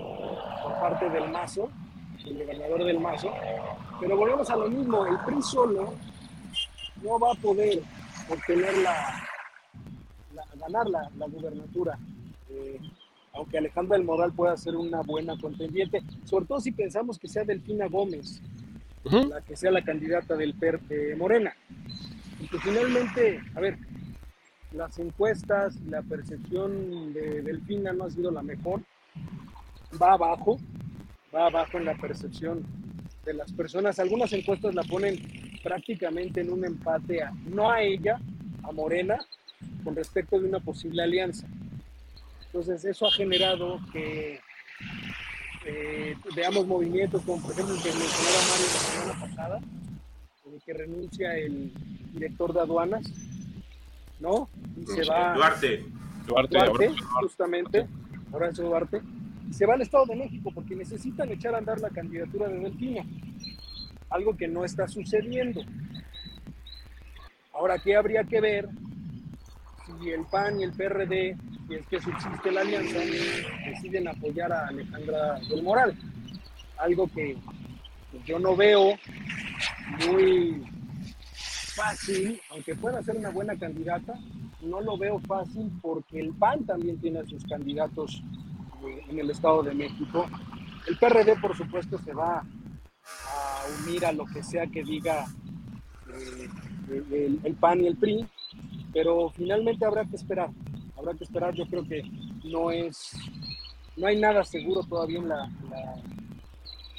por 0.62 0.80
parte 0.80 1.10
del 1.10 1.30
Mazo, 1.30 1.68
el 2.24 2.38
gobernador 2.38 2.84
del 2.84 3.00
Mazo, 3.00 3.30
pero 4.00 4.16
volvemos 4.16 4.48
a 4.48 4.56
lo 4.56 4.70
mismo, 4.70 5.04
el 5.04 5.18
PRI 5.18 5.42
solo 5.42 5.92
no 7.02 7.18
va 7.20 7.32
a 7.32 7.34
poder 7.34 7.82
obtener 8.30 8.78
la, 8.78 9.28
ganar 10.58 10.88
la, 10.88 11.10
la 11.18 11.26
gubernatura. 11.26 11.98
Eh, 12.48 12.80
aunque 13.36 13.58
Alejandra 13.58 13.96
del 13.96 14.06
Moral 14.06 14.32
pueda 14.32 14.56
ser 14.56 14.76
una 14.76 15.02
buena 15.02 15.38
contendiente, 15.38 16.02
sobre 16.24 16.46
todo 16.46 16.60
si 16.60 16.72
pensamos 16.72 17.18
que 17.18 17.28
sea 17.28 17.44
Delfina 17.44 17.86
Gómez, 17.86 18.40
la 19.04 19.40
que 19.42 19.56
sea 19.56 19.70
la 19.70 19.84
candidata 19.84 20.34
del 20.36 20.54
PER 20.54 20.80
de 20.80 21.14
Morena. 21.16 21.54
Porque 22.38 22.58
finalmente, 22.58 23.40
a 23.54 23.60
ver, 23.60 23.78
las 24.72 24.98
encuestas 24.98 25.76
y 25.86 25.90
la 25.90 26.02
percepción 26.02 27.12
de 27.12 27.42
Delfina 27.42 27.92
no 27.92 28.04
ha 28.04 28.10
sido 28.10 28.30
la 28.30 28.42
mejor. 28.42 28.82
Va 30.00 30.14
abajo, 30.14 30.58
va 31.34 31.46
abajo 31.46 31.78
en 31.78 31.84
la 31.84 31.96
percepción 31.96 32.64
de 33.24 33.34
las 33.34 33.52
personas. 33.52 33.98
Algunas 33.98 34.32
encuestas 34.32 34.74
la 34.74 34.82
ponen 34.82 35.18
prácticamente 35.62 36.40
en 36.40 36.52
un 36.52 36.64
empate 36.64 37.22
a, 37.22 37.32
no 37.46 37.70
a 37.70 37.82
ella, 37.82 38.18
a 38.62 38.72
Morena, 38.72 39.18
con 39.84 39.94
respecto 39.94 40.38
de 40.38 40.48
una 40.48 40.60
posible 40.60 41.02
alianza. 41.02 41.46
Entonces 42.56 42.86
eso 42.86 43.06
ha 43.06 43.10
generado 43.10 43.78
que 43.92 44.40
eh, 45.66 46.16
veamos 46.34 46.66
movimientos 46.66 47.20
como 47.20 47.42
por 47.42 47.52
ejemplo 47.52 47.74
el 47.74 47.82
que 47.82 47.90
mencionaba 47.90 48.38
Mario 48.48 48.66
la 48.72 48.80
semana 48.80 49.20
pasada, 49.20 49.60
de 50.46 50.60
que 50.64 50.72
renuncia 50.72 51.36
el 51.36 51.70
director 52.14 52.54
de 52.54 52.60
aduanas, 52.60 53.12
¿no? 54.20 54.48
Y 54.74 54.86
se 54.86 55.04
va... 55.04 55.34
Duarte. 55.34 55.84
Duarte, 56.26 56.56
Duarte 56.56 56.94
justamente, 57.20 57.86
Horacio 58.32 58.64
Duarte. 58.64 59.02
Y 59.50 59.52
se 59.52 59.66
va 59.66 59.74
al 59.74 59.82
Estado 59.82 60.06
de 60.06 60.16
México 60.16 60.50
porque 60.54 60.74
necesitan 60.74 61.30
echar 61.30 61.54
a 61.54 61.58
andar 61.58 61.78
la 61.78 61.90
candidatura 61.90 62.48
de 62.48 62.58
Delfino. 62.58 63.02
Algo 64.08 64.34
que 64.34 64.48
no 64.48 64.64
está 64.64 64.88
sucediendo. 64.88 65.60
Ahora, 67.52 67.78
¿qué 67.78 67.96
habría 67.96 68.24
que 68.24 68.40
ver 68.40 68.66
si 69.84 70.08
el 70.08 70.24
PAN 70.24 70.58
y 70.58 70.64
el 70.64 70.72
PRD 70.72 71.36
si 71.68 71.74
es 71.74 71.86
que 71.86 72.00
subsiste 72.00 72.52
la 72.52 72.60
alianza, 72.60 72.98
deciden 73.66 74.08
apoyar 74.08 74.52
a 74.52 74.68
Alejandra 74.68 75.38
del 75.48 75.62
Moral. 75.62 75.96
Algo 76.78 77.08
que 77.08 77.36
yo 78.24 78.38
no 78.38 78.54
veo 78.54 78.94
muy 80.06 80.64
fácil, 81.74 82.40
aunque 82.50 82.74
pueda 82.74 83.02
ser 83.02 83.16
una 83.16 83.30
buena 83.30 83.56
candidata, 83.56 84.14
no 84.62 84.80
lo 84.80 84.96
veo 84.96 85.18
fácil 85.20 85.70
porque 85.82 86.20
el 86.20 86.32
PAN 86.34 86.64
también 86.64 86.98
tiene 87.00 87.20
a 87.20 87.26
sus 87.26 87.44
candidatos 87.44 88.22
eh, 88.86 89.04
en 89.08 89.18
el 89.18 89.30
Estado 89.30 89.62
de 89.62 89.74
México. 89.74 90.26
El 90.86 90.96
PRD, 90.98 91.36
por 91.40 91.56
supuesto, 91.56 91.98
se 91.98 92.12
va 92.12 92.38
a 92.38 93.84
unir 93.84 94.06
a 94.06 94.12
lo 94.12 94.24
que 94.26 94.42
sea 94.42 94.66
que 94.66 94.82
diga 94.82 95.26
eh, 96.12 97.38
el, 97.44 97.54
PAN 97.54 97.82
y 97.82 97.88
el 97.88 97.96
PRI, 97.96 98.26
pero 98.92 99.30
finalmente 99.30 99.84
habrá 99.84 100.04
que 100.04 100.16
esperar. 100.16 100.50
Habrá 100.96 101.14
que 101.14 101.24
esperar. 101.24 101.54
Yo 101.54 101.66
creo 101.66 101.84
que 101.86 102.02
no 102.44 102.70
es, 102.70 103.12
no 103.96 104.06
hay 104.06 104.18
nada 104.18 104.44
seguro 104.44 104.82
todavía 104.82 105.18
en 105.18 105.28
la, 105.28 105.50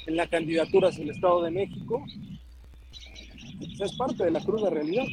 en 0.06 0.16
la 0.16 0.26
candidatura 0.26 0.88
hacia 0.88 1.04
el 1.04 1.10
Estado 1.10 1.42
de 1.42 1.50
México 1.50 2.04
es 3.84 3.96
parte 3.96 4.24
de 4.24 4.30
la 4.30 4.40
cruda 4.40 4.70
realidad. 4.70 5.04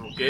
Ok. 0.00 0.20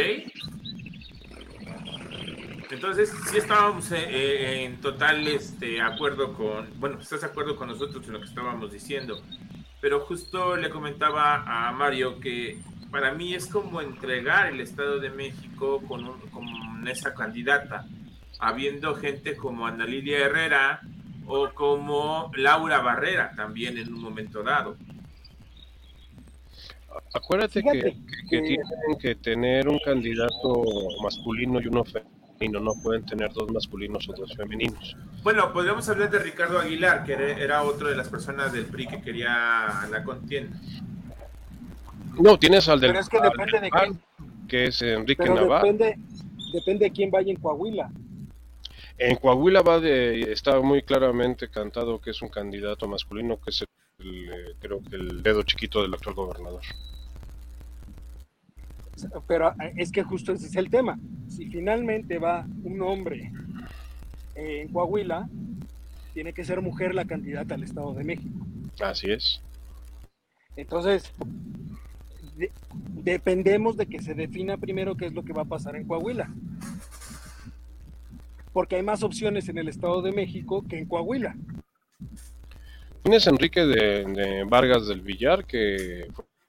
Entonces, 2.70 3.12
sí 3.30 3.36
estábamos 3.36 3.92
eh, 3.92 3.98
eh, 4.08 4.64
en 4.64 4.80
total 4.80 5.26
este, 5.28 5.80
acuerdo 5.80 6.34
con, 6.34 6.68
bueno, 6.80 6.98
estás 7.00 7.20
de 7.20 7.28
acuerdo 7.28 7.56
con 7.56 7.68
nosotros 7.68 8.04
en 8.06 8.14
lo 8.14 8.20
que 8.20 8.26
estábamos 8.26 8.72
diciendo, 8.72 9.22
pero 9.80 10.00
justo 10.00 10.56
le 10.56 10.70
comentaba 10.70 11.44
a 11.46 11.72
Mario 11.72 12.18
que 12.18 12.58
para 12.94 13.12
mí 13.12 13.34
es 13.34 13.48
como 13.48 13.80
entregar 13.80 14.46
el 14.46 14.60
Estado 14.60 15.00
de 15.00 15.10
México 15.10 15.82
con, 15.88 16.20
con 16.30 16.86
esa 16.86 17.12
candidata, 17.12 17.88
habiendo 18.38 18.94
gente 18.94 19.34
como 19.34 19.66
Ana 19.66 19.84
Lilia 19.84 20.18
Herrera, 20.18 20.80
o 21.26 21.50
como 21.52 22.30
Laura 22.36 22.78
Barrera 22.82 23.32
también 23.34 23.78
en 23.78 23.92
un 23.92 24.00
momento 24.00 24.44
dado. 24.44 24.76
Acuérdate 27.12 27.64
que, 27.64 27.96
tienen 28.30 28.98
que 29.00 29.16
tener 29.16 29.66
un 29.66 29.80
candidato 29.80 30.62
masculino 31.02 31.60
y 31.60 31.66
uno 31.66 31.82
femenino, 31.84 32.60
no 32.60 32.74
pueden 32.80 33.04
tener 33.04 33.32
dos 33.32 33.50
masculinos 33.50 34.08
o 34.08 34.12
dos 34.12 34.36
femeninos. 34.36 34.96
Bueno, 35.24 35.52
podríamos 35.52 35.88
hablar 35.88 36.12
de 36.12 36.20
Ricardo 36.20 36.60
Aguilar, 36.60 37.02
que 37.02 37.14
era 37.14 37.64
otro 37.64 37.88
de 37.88 37.96
las 37.96 38.08
personas 38.08 38.52
del 38.52 38.66
PRI 38.66 38.86
que 38.86 39.02
quería 39.02 39.88
la 39.90 40.04
contienda. 40.04 40.56
No, 42.18 42.38
tienes 42.38 42.68
al 42.68 42.80
del, 42.80 42.90
Pero 42.90 43.00
es 43.00 43.08
que 43.08 43.20
depende 43.20 43.60
de 43.60 43.70
quién. 43.70 44.00
que 44.48 44.64
es 44.66 44.82
Enrique 44.82 45.24
Navarro. 45.24 45.66
Depende, 45.66 45.98
depende 46.52 46.84
de 46.86 46.90
quién 46.90 47.10
vaya 47.10 47.30
en 47.30 47.36
Coahuila. 47.36 47.90
En 48.98 49.16
Coahuila 49.16 49.62
va 49.62 49.80
de, 49.80 50.32
está 50.32 50.60
muy 50.60 50.82
claramente 50.82 51.48
cantado 51.48 52.00
que 52.00 52.10
es 52.10 52.22
un 52.22 52.28
candidato 52.28 52.86
masculino, 52.86 53.40
que 53.40 53.50
es 53.50 53.64
el, 53.98 54.30
eh, 54.30 54.54
creo 54.60 54.80
que 54.82 54.96
el 54.96 55.22
dedo 55.22 55.42
chiquito 55.42 55.82
del 55.82 55.94
actual 55.94 56.14
gobernador. 56.14 56.62
Pero 59.26 59.50
eh, 59.60 59.74
es 59.76 59.90
que 59.90 60.04
justo 60.04 60.32
ese 60.32 60.46
es 60.46 60.56
el 60.56 60.70
tema. 60.70 60.98
Si 61.28 61.48
finalmente 61.48 62.18
va 62.18 62.46
un 62.62 62.80
hombre 62.82 63.32
eh, 64.36 64.60
en 64.62 64.68
Coahuila, 64.68 65.28
tiene 66.12 66.32
que 66.32 66.44
ser 66.44 66.60
mujer 66.60 66.94
la 66.94 67.04
candidata 67.04 67.54
al 67.54 67.64
Estado 67.64 67.92
de 67.94 68.04
México. 68.04 68.46
Así 68.80 69.10
es. 69.10 69.42
Entonces, 70.56 71.12
de, 72.36 72.50
dependemos 73.02 73.76
de 73.76 73.86
que 73.86 74.02
se 74.02 74.14
defina 74.14 74.56
primero 74.56 74.96
qué 74.96 75.06
es 75.06 75.12
lo 75.12 75.24
que 75.24 75.32
va 75.32 75.42
a 75.42 75.46
pasar 75.46 75.76
en 75.76 75.86
Coahuila 75.86 76.30
porque 78.54 78.76
hay 78.76 78.82
más 78.82 79.02
opciones 79.02 79.48
en 79.48 79.58
el 79.58 79.68
Estado 79.68 80.00
de 80.00 80.12
México 80.12 80.64
que 80.66 80.78
en 80.78 80.86
Coahuila. 80.86 81.36
Tienes 83.02 83.26
Enrique 83.26 83.66
de, 83.66 84.44
Vargas 84.48 84.86
del 84.86 85.02
Villar, 85.02 85.44
que 85.44 86.06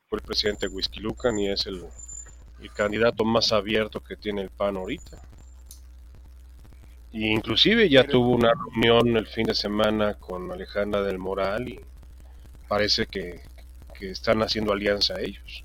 fue 0.07 0.19
el 0.19 0.23
presidente 0.23 0.67
de 0.67 0.73
Whisky 0.73 1.01
Lucan 1.01 1.37
y 1.39 1.49
es 1.49 1.65
el, 1.65 1.83
candidato 2.73 3.25
más 3.25 3.51
abierto 3.51 4.01
que 4.01 4.15
tiene 4.15 4.43
el 4.43 4.49
PAN 4.49 4.77
ahorita. 4.77 5.21
Y 7.11 7.27
inclusive 7.27 7.89
ya 7.89 8.03
tuvo 8.05 8.31
una 8.35 8.53
reunión 8.53 9.17
el 9.17 9.27
fin 9.27 9.45
de 9.45 9.55
semana 9.55 10.13
con 10.15 10.51
Alejandra 10.51 11.01
del 11.01 11.17
Moral 11.17 11.67
y 11.67 11.79
parece 12.67 13.07
que, 13.07 13.41
que 13.97 14.11
están 14.11 14.41
haciendo 14.41 14.73
alianza 14.73 15.19
ellos 15.19 15.63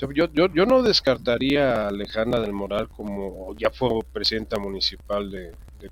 yo, 0.00 0.26
yo, 0.32 0.46
yo 0.52 0.66
no 0.66 0.82
descartaría 0.82 1.84
a 1.84 1.88
Alejandra 1.88 2.40
del 2.40 2.52
Moral 2.52 2.88
como 2.88 3.54
ya 3.56 3.70
fue 3.70 3.90
presidenta 4.12 4.58
municipal 4.58 5.30
de, 5.30 5.56
de 5.80 5.90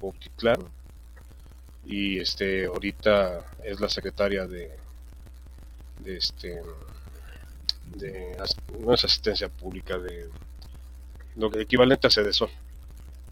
y 1.85 2.19
este 2.19 2.67
ahorita 2.67 3.55
es 3.65 3.81
la 3.81 3.89
secretaria 3.89 4.47
de, 4.47 4.71
este 6.05 6.61
de 7.97 8.37
no 8.81 8.95
es 8.95 9.05
asistencia 9.05 9.49
pública 9.49 9.99
de 9.99 10.29
lo 11.37 11.57
equivalente 11.59 12.07
a 12.07 12.11
Cedesol 12.11 12.51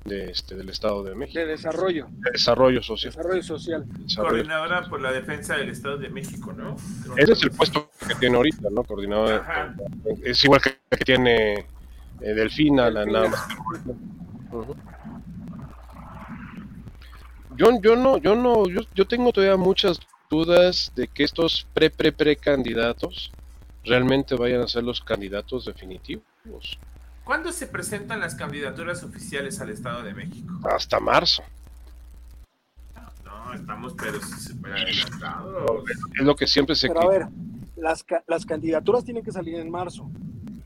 de 0.05 0.31
este 0.31 0.55
del 0.55 0.69
Estado 0.69 1.03
de 1.03 1.15
México. 1.15 1.39
De 1.39 1.47
desarrollo. 1.47 2.07
De 2.11 2.33
desarrollo 2.33 2.83
social. 2.83 3.13
Desarrollo 3.13 3.43
social. 3.43 3.87
Coordinadora 4.17 4.83
por 4.89 5.01
la 5.01 5.13
defensa 5.13 5.57
del 5.57 5.71
Estado 5.71 5.97
de 5.97 6.11
México, 6.11 6.53
¿no? 6.53 6.77
Ese 7.17 7.33
es 7.33 7.43
el 7.43 7.51
puesto 7.51 7.91
que 8.07 8.15
tiene 8.17 8.37
ahorita, 8.37 8.69
¿no? 8.71 8.85
Coordinadora. 8.85 9.75
Es 10.23 10.45
igual 10.45 10.61
que, 10.61 10.77
que 10.91 11.05
tiene 11.05 11.55
eh, 12.21 12.35
Delfina, 12.35 12.91
la 12.91 13.07
nada 13.07 13.29
más. 13.29 13.49
Yo, 17.57 17.81
yo 17.81 17.97
no, 17.97 18.19
yo 18.19 18.35
no, 18.35 18.69
yo, 18.69 18.83
yo 18.95 19.07
tengo 19.07 19.33
todavía 19.33 19.57
muchas 19.57 20.01
dudas 20.29 20.93
de 20.97 21.09
que 21.09 21.25
estos 21.25 21.67
pre 21.73 21.89
pre 21.89 22.13
pre 22.13 22.37
candidatos 22.37 23.33
realmente 23.85 24.35
vayan 24.35 24.63
a 24.63 24.69
ser 24.69 24.83
los 24.83 25.01
candidatos 25.01 25.65
definitivos. 25.65 26.79
¿Cuándo 27.25 27.53
se 27.53 27.67
presentan 27.67 28.21
las 28.21 28.35
candidaturas 28.35 29.03
oficiales 29.03 29.59
al 29.61 29.71
Estado 29.71 30.03
de 30.03 30.13
México? 30.13 30.61
Hasta 30.69 31.01
marzo. 31.01 31.43
No, 33.25 33.55
estamos 33.55 33.95
pero 33.99 34.21
súper 34.21 34.73
adelantados. 34.73 35.85
Es 36.19 36.25
lo 36.25 36.37
que 36.37 36.47
siempre 36.47 36.77
se... 36.77 36.89
Pero 36.89 37.01
a 37.01 37.09
ver, 37.09 37.27
las, 37.77 38.05
las 38.27 38.45
candidaturas 38.45 39.05
tienen 39.05 39.25
que 39.25 39.33
salir 39.33 39.55
en 39.55 39.71
marzo. 39.71 40.11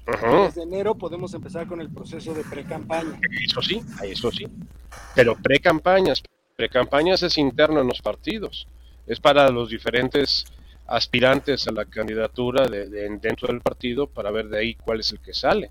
Ajá. 0.06 0.46
Desde 0.46 0.62
enero 0.62 0.96
podemos 0.96 1.32
empezar 1.32 1.68
con 1.68 1.80
el 1.80 1.90
proceso 1.90 2.34
de 2.34 2.42
pre-campaña. 2.42 3.20
Eso 3.44 3.62
sí, 3.62 3.80
eso 4.02 4.32
sí. 4.32 4.48
Pero 5.14 5.36
pre-campañas, 5.36 6.22
pre-campañas 6.56 7.22
es 7.22 7.38
interno 7.38 7.80
en 7.80 7.86
los 7.86 8.02
partidos. 8.02 8.66
Es 9.06 9.20
para 9.20 9.48
los 9.50 9.70
diferentes 9.70 10.44
aspirantes 10.88 11.68
a 11.68 11.72
la 11.72 11.84
candidatura 11.84 12.66
de, 12.66 12.88
de, 12.88 13.08
dentro 13.18 13.48
del 13.48 13.60
partido 13.60 14.08
para 14.08 14.30
ver 14.32 14.48
de 14.48 14.58
ahí 14.58 14.74
cuál 14.74 15.00
es 15.00 15.12
el 15.12 15.20
que 15.20 15.34
sale. 15.34 15.70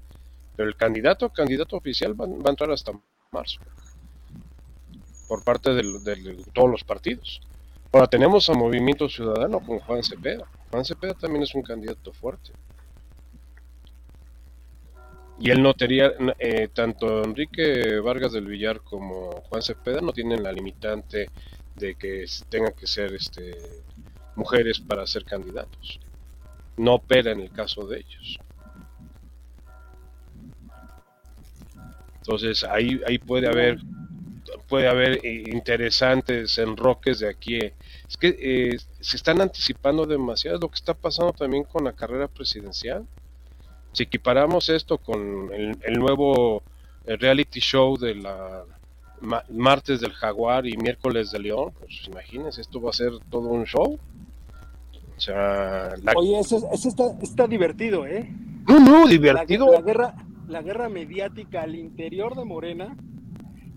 Pero 0.58 0.68
el 0.68 0.76
candidato, 0.76 1.30
candidato 1.30 1.78
oficial 1.78 2.20
va, 2.20 2.26
a 2.26 2.50
entrar 2.50 2.72
hasta 2.72 2.92
marzo. 3.32 3.62
Por 5.30 5.44
parte 5.44 5.74
de, 5.74 5.84
de, 5.84 6.44
todos 6.54 6.70
los 6.70 6.84
partidos. 6.84 7.40
Ahora 7.94 8.08
tenemos 8.08 8.50
a 8.50 8.54
Movimiento 8.54 9.08
Ciudadano 9.08 9.62
con 9.62 9.80
Juan 9.80 10.04
Cepeda. 10.04 10.46
Juan 10.72 10.84
Cepeda 10.84 11.14
también 11.14 11.44
es 11.44 11.56
un 11.56 11.62
candidato 11.62 12.12
fuerte. 12.12 12.52
Y 15.40 15.52
él 15.52 15.62
no 15.62 15.74
tenía, 15.76 16.12
eh, 16.40 16.68
tanto 16.74 17.24
Enrique 17.24 18.00
Vargas 18.00 18.34
del 18.34 18.48
Villar 18.48 18.82
como 18.82 19.30
Juan 19.42 19.62
Cepeda 19.62 20.02
no 20.02 20.12
tienen 20.12 20.42
la 20.42 20.52
limitante 20.52 21.30
de 21.76 21.96
que 21.96 22.26
tengan 22.50 22.74
que 22.74 22.88
ser 22.88 23.14
este, 23.14 23.56
mujeres 24.36 24.80
para 24.80 25.06
ser 25.06 25.24
candidatos. 25.24 26.00
No 26.76 26.96
opera 26.96 27.32
en 27.32 27.42
el 27.42 27.52
caso 27.52 27.86
de 27.86 28.00
ellos. 28.00 28.40
Entonces 32.28 32.66
ahí, 32.66 33.00
ahí 33.08 33.20
puede 33.20 33.48
haber 33.48 33.80
puede 34.68 34.90
haber 34.90 35.26
eh, 35.26 35.46
interesantes 35.48 36.58
enroques 36.58 37.20
de 37.20 37.30
aquí. 37.30 37.58
Es 38.06 38.18
que 38.20 38.36
eh, 38.38 38.78
se 39.00 39.16
están 39.16 39.40
anticipando 39.40 40.06
demasiado 40.06 40.60
lo 40.60 40.68
que 40.68 40.76
está 40.76 40.94
pasando 40.94 41.32
también 41.32 41.64
con 41.64 41.86
la 41.86 41.94
carrera 41.94 42.28
presidencial. 42.28 43.06
Si 43.94 44.04
equiparamos 44.04 44.68
esto 44.68 44.98
con 44.98 45.54
el, 45.54 45.78
el 45.82 45.94
nuevo 45.94 46.64
eh, 47.06 47.16
reality 47.16 47.62
show 47.62 47.98
de 47.98 48.16
la 48.16 48.66
ma, 49.22 49.42
martes 49.50 50.02
del 50.02 50.12
Jaguar 50.12 50.68
y 50.68 50.76
miércoles 50.76 51.32
de 51.32 51.40
León, 51.40 51.72
pues 51.80 52.08
imagínense, 52.08 52.60
esto 52.60 52.82
va 52.82 52.90
a 52.90 52.94
ser 52.94 53.12
todo 53.30 53.48
un 53.48 53.64
show. 53.64 53.98
O 55.16 55.20
sea, 55.20 55.94
la... 56.04 56.12
Oye, 56.18 56.38
eso, 56.40 56.70
eso 56.74 56.90
está, 56.90 57.06
está, 57.22 57.48
divertido, 57.48 58.06
¿eh? 58.06 58.30
No, 58.68 58.80
no, 58.82 59.08
divertido. 59.08 59.68
La, 59.68 59.80
la 59.80 59.82
guerra, 59.82 60.16
la 60.48 60.62
guerra 60.62 60.90
mediática 60.90 61.64
al 61.64 61.76
interior 61.76 62.36
de 62.36 62.46
Morena 62.46 62.96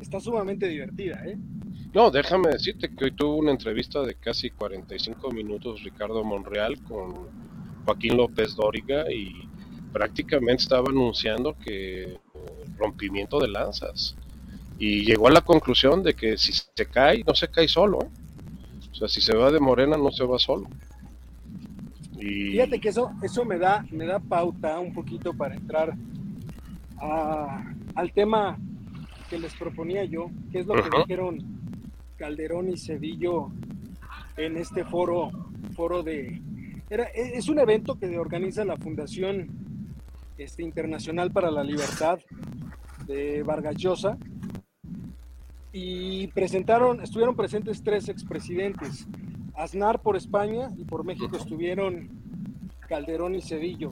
está 0.00 0.20
sumamente 0.20 0.68
divertida, 0.68 1.22
¿eh? 1.26 1.36
No, 1.92 2.10
déjame 2.10 2.50
decirte 2.50 2.94
que 2.94 3.06
hoy 3.06 3.12
tuvo 3.12 3.36
una 3.36 3.50
entrevista 3.50 4.02
de 4.02 4.14
casi 4.14 4.50
45 4.50 5.30
minutos 5.32 5.82
Ricardo 5.82 6.22
Monreal 6.22 6.80
con 6.84 7.26
Joaquín 7.84 8.16
López 8.16 8.54
Dóriga 8.54 9.10
y 9.12 9.32
prácticamente 9.92 10.62
estaba 10.62 10.88
anunciando 10.88 11.56
que 11.58 12.18
rompimiento 12.78 13.40
de 13.40 13.48
lanzas 13.48 14.16
y 14.78 15.04
llegó 15.04 15.28
a 15.28 15.32
la 15.32 15.40
conclusión 15.42 16.02
de 16.02 16.14
que 16.14 16.38
si 16.38 16.52
se 16.52 16.86
cae, 16.86 17.22
no 17.26 17.34
se 17.34 17.48
cae 17.48 17.68
solo. 17.68 17.98
¿eh? 18.02 18.08
O 18.92 18.94
sea, 18.94 19.08
si 19.08 19.20
se 19.20 19.36
va 19.36 19.50
de 19.50 19.60
Morena, 19.60 19.96
no 19.98 20.10
se 20.10 20.24
va 20.24 20.38
solo. 20.38 20.68
Y... 22.18 22.52
Fíjate 22.52 22.80
que 22.80 22.88
eso, 22.88 23.10
eso 23.22 23.44
me, 23.44 23.58
da, 23.58 23.84
me 23.90 24.06
da 24.06 24.20
pauta 24.20 24.78
un 24.78 24.94
poquito 24.94 25.34
para 25.34 25.54
entrar 25.54 25.94
al 27.00 28.12
tema 28.12 28.58
que 29.28 29.38
les 29.38 29.54
proponía 29.54 30.04
yo, 30.04 30.30
que 30.52 30.60
es 30.60 30.66
lo 30.66 30.74
que 30.74 30.90
dijeron 30.98 31.38
Calderón 32.16 32.68
y 32.68 32.76
Cedillo 32.76 33.50
en 34.36 34.56
este 34.56 34.84
foro, 34.84 35.30
foro 35.74 36.02
de... 36.02 36.40
Era, 36.90 37.04
es 37.04 37.48
un 37.48 37.60
evento 37.60 37.98
que 37.98 38.18
organiza 38.18 38.64
la 38.64 38.76
Fundación 38.76 39.48
este, 40.36 40.62
Internacional 40.62 41.30
para 41.30 41.50
la 41.50 41.62
Libertad 41.62 42.18
de 43.06 43.42
Vargas 43.42 43.76
Llosa 43.76 44.18
y 45.72 46.26
presentaron, 46.28 47.00
estuvieron 47.00 47.36
presentes 47.36 47.82
tres 47.82 48.08
expresidentes. 48.08 49.06
Aznar 49.54 50.00
por 50.00 50.16
España 50.16 50.70
y 50.76 50.84
por 50.84 51.04
México 51.04 51.36
estuvieron 51.36 52.08
Calderón 52.88 53.34
y 53.34 53.42
Cedillo. 53.42 53.90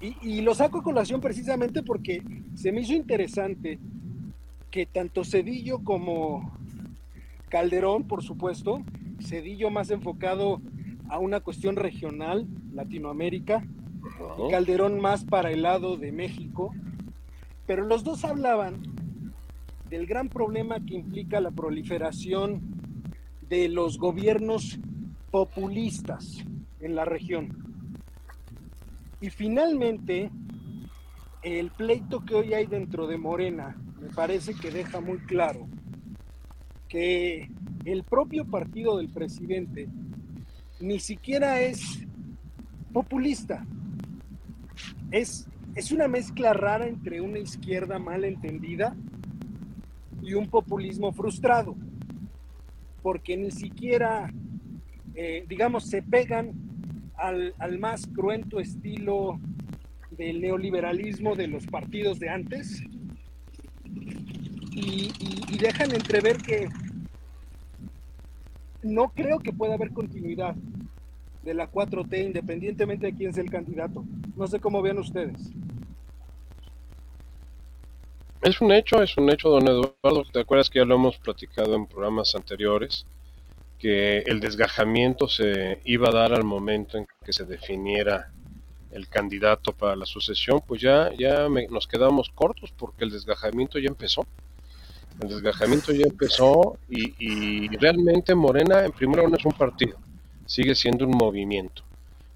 Y, 0.00 0.16
y, 0.22 0.40
lo 0.40 0.54
saco 0.54 0.78
a 0.78 0.82
colación 0.82 1.20
precisamente 1.20 1.82
porque 1.82 2.22
se 2.54 2.72
me 2.72 2.80
hizo 2.80 2.94
interesante 2.94 3.78
que 4.70 4.86
tanto 4.86 5.24
Cedillo 5.24 5.80
como 5.80 6.52
Calderón, 7.50 8.04
por 8.04 8.22
supuesto, 8.22 8.82
Cedillo 9.20 9.70
más 9.70 9.90
enfocado 9.90 10.62
a 11.10 11.18
una 11.18 11.40
cuestión 11.40 11.76
regional, 11.76 12.46
Latinoamérica, 12.72 13.64
Calderón 14.50 15.00
más 15.00 15.24
para 15.24 15.50
el 15.50 15.62
lado 15.62 15.96
de 15.96 16.12
México, 16.12 16.72
pero 17.66 17.84
los 17.84 18.04
dos 18.04 18.24
hablaban 18.24 18.80
del 19.88 20.06
gran 20.06 20.28
problema 20.28 20.80
que 20.80 20.94
implica 20.94 21.40
la 21.40 21.50
proliferación 21.50 22.60
de 23.48 23.68
los 23.68 23.98
gobiernos 23.98 24.78
populistas 25.30 26.44
en 26.80 26.94
la 26.94 27.04
región. 27.04 27.69
Y 29.20 29.28
finalmente, 29.28 30.30
el 31.42 31.70
pleito 31.70 32.24
que 32.24 32.34
hoy 32.34 32.54
hay 32.54 32.66
dentro 32.66 33.06
de 33.06 33.18
Morena 33.18 33.76
me 34.00 34.08
parece 34.08 34.54
que 34.54 34.70
deja 34.70 35.00
muy 35.00 35.18
claro 35.18 35.68
que 36.88 37.50
el 37.84 38.02
propio 38.04 38.46
partido 38.46 38.96
del 38.96 39.10
presidente 39.10 39.88
ni 40.80 40.98
siquiera 40.98 41.60
es 41.60 42.06
populista. 42.92 43.66
Es, 45.10 45.46
es 45.74 45.92
una 45.92 46.08
mezcla 46.08 46.52
rara 46.54 46.86
entre 46.86 47.20
una 47.20 47.38
izquierda 47.38 47.98
mal 47.98 48.24
entendida 48.24 48.96
y 50.22 50.34
un 50.34 50.48
populismo 50.48 51.12
frustrado, 51.12 51.76
porque 53.02 53.36
ni 53.36 53.50
siquiera, 53.50 54.32
eh, 55.14 55.44
digamos, 55.46 55.88
se 55.88 56.02
pegan 56.02 56.69
al, 57.20 57.78
más 57.78 58.06
cruento 58.06 58.60
estilo 58.60 59.38
del 60.10 60.40
neoliberalismo 60.40 61.36
de 61.36 61.46
los 61.46 61.66
partidos 61.66 62.18
de 62.18 62.28
antes 62.28 62.82
y, 64.72 65.12
dejan 65.58 65.94
entrever 65.94 66.38
que 66.38 66.68
no 68.82 69.10
creo 69.10 69.40
que 69.40 69.52
pueda 69.52 69.74
haber 69.74 69.92
continuidad 69.92 70.54
de 71.42 71.52
la 71.52 71.70
4T 71.70 72.24
independientemente 72.24 73.08
de 73.08 73.14
quién 73.14 73.34
sea 73.34 73.44
el 73.44 73.50
candidato. 73.50 74.02
No 74.36 74.46
sé 74.46 74.58
cómo 74.58 74.80
vean 74.80 74.98
ustedes. 74.98 75.52
Es 78.40 78.58
un 78.62 78.72
hecho, 78.72 79.02
es 79.02 79.18
un 79.18 79.28
hecho, 79.28 79.50
don 79.50 79.68
Eduardo. 79.68 80.24
¿Te 80.32 80.40
acuerdas 80.40 80.70
que 80.70 80.78
ya 80.78 80.86
lo 80.86 80.94
hemos 80.94 81.18
platicado 81.18 81.74
en 81.74 81.86
programas 81.86 82.34
anteriores? 82.34 83.04
Que 83.80 84.18
el 84.18 84.38
desgajamiento 84.38 85.26
se 85.26 85.80
iba 85.84 86.10
a 86.10 86.12
dar 86.12 86.34
al 86.34 86.44
momento 86.44 86.98
en 86.98 87.06
que 87.24 87.32
se 87.32 87.44
definiera 87.44 88.30
el 88.92 89.08
candidato 89.08 89.72
para 89.72 89.96
la 89.96 90.06
sucesión, 90.06 90.60
pues 90.66 90.80
ya, 90.80 91.10
ya 91.16 91.48
nos 91.48 91.86
quedamos 91.86 92.30
cortos 92.30 92.72
porque 92.76 93.04
el 93.04 93.10
desgajamiento 93.10 93.78
ya 93.78 93.88
empezó. 93.88 94.26
El 95.20 95.28
desgajamiento 95.28 95.92
ya 95.92 96.06
empezó 96.06 96.78
y, 96.88 97.68
realmente 97.76 98.34
Morena 98.34 98.84
en 98.84 98.92
primero 98.92 99.28
no 99.28 99.36
es 99.36 99.44
un 99.44 99.52
partido, 99.52 99.98
sigue 100.46 100.74
siendo 100.74 101.06
un 101.06 101.16
movimiento. 101.16 101.82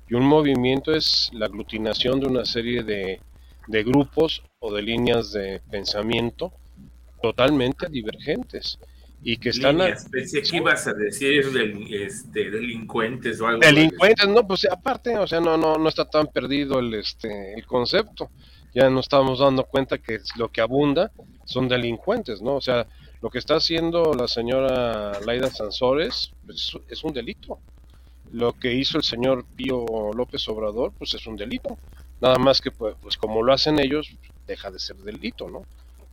Y 0.08 0.14
un 0.14 0.24
movimiento 0.26 0.94
es 0.94 1.30
la 1.32 1.46
aglutinación 1.46 2.20
de 2.20 2.26
una 2.26 2.44
serie 2.44 2.82
de, 2.82 3.20
de 3.68 3.84
grupos 3.84 4.42
o 4.60 4.72
de 4.72 4.82
líneas 4.82 5.32
de 5.32 5.60
pensamiento 5.70 6.52
totalmente 7.22 7.88
divergentes 7.88 8.78
y 9.24 9.38
que 9.38 9.48
están 9.48 9.78
pensé 10.10 10.42
que 10.42 10.56
ibas 10.58 10.86
a 10.86 10.92
decir 10.92 11.44
este, 11.90 12.50
delincuentes 12.50 13.40
o 13.40 13.46
algo 13.46 13.60
delincuentes 13.60 14.28
no 14.28 14.46
pues 14.46 14.66
aparte 14.70 15.16
o 15.18 15.26
sea 15.26 15.40
no 15.40 15.56
no 15.56 15.78
no 15.78 15.88
está 15.88 16.04
tan 16.04 16.26
perdido 16.28 16.78
el 16.78 16.94
este 16.94 17.54
el 17.54 17.66
concepto. 17.66 18.30
Ya 18.74 18.90
nos 18.90 19.04
estamos 19.06 19.38
dando 19.38 19.64
cuenta 19.64 19.98
que 19.98 20.18
lo 20.36 20.48
que 20.50 20.60
abunda 20.60 21.10
son 21.44 21.68
delincuentes 21.68 22.42
no 22.42 22.56
o 22.56 22.60
sea 22.60 22.86
lo 23.22 23.30
que 23.30 23.38
está 23.38 23.56
haciendo 23.56 24.12
la 24.12 24.28
señora 24.28 25.18
Laida 25.24 25.48
Sansores 25.48 26.32
pues, 26.44 26.76
es 26.88 27.02
un 27.02 27.14
delito. 27.14 27.58
Lo 28.32 28.52
que 28.52 28.74
hizo 28.74 28.98
el 28.98 29.04
señor 29.04 29.46
Pío 29.56 30.12
López 30.14 30.46
Obrador 30.48 30.92
pues 30.98 31.14
es 31.14 31.26
un 31.26 31.36
delito. 31.36 31.78
Nada 32.20 32.38
más 32.38 32.60
que, 32.60 32.70
pues, 32.70 32.94
pues, 33.00 33.16
como 33.16 33.42
lo 33.42 33.52
hacen 33.52 33.78
ellos, 33.78 34.10
deja 34.46 34.70
de 34.70 34.78
ser 34.78 34.96
delito, 34.96 35.48
¿no? 35.50 35.64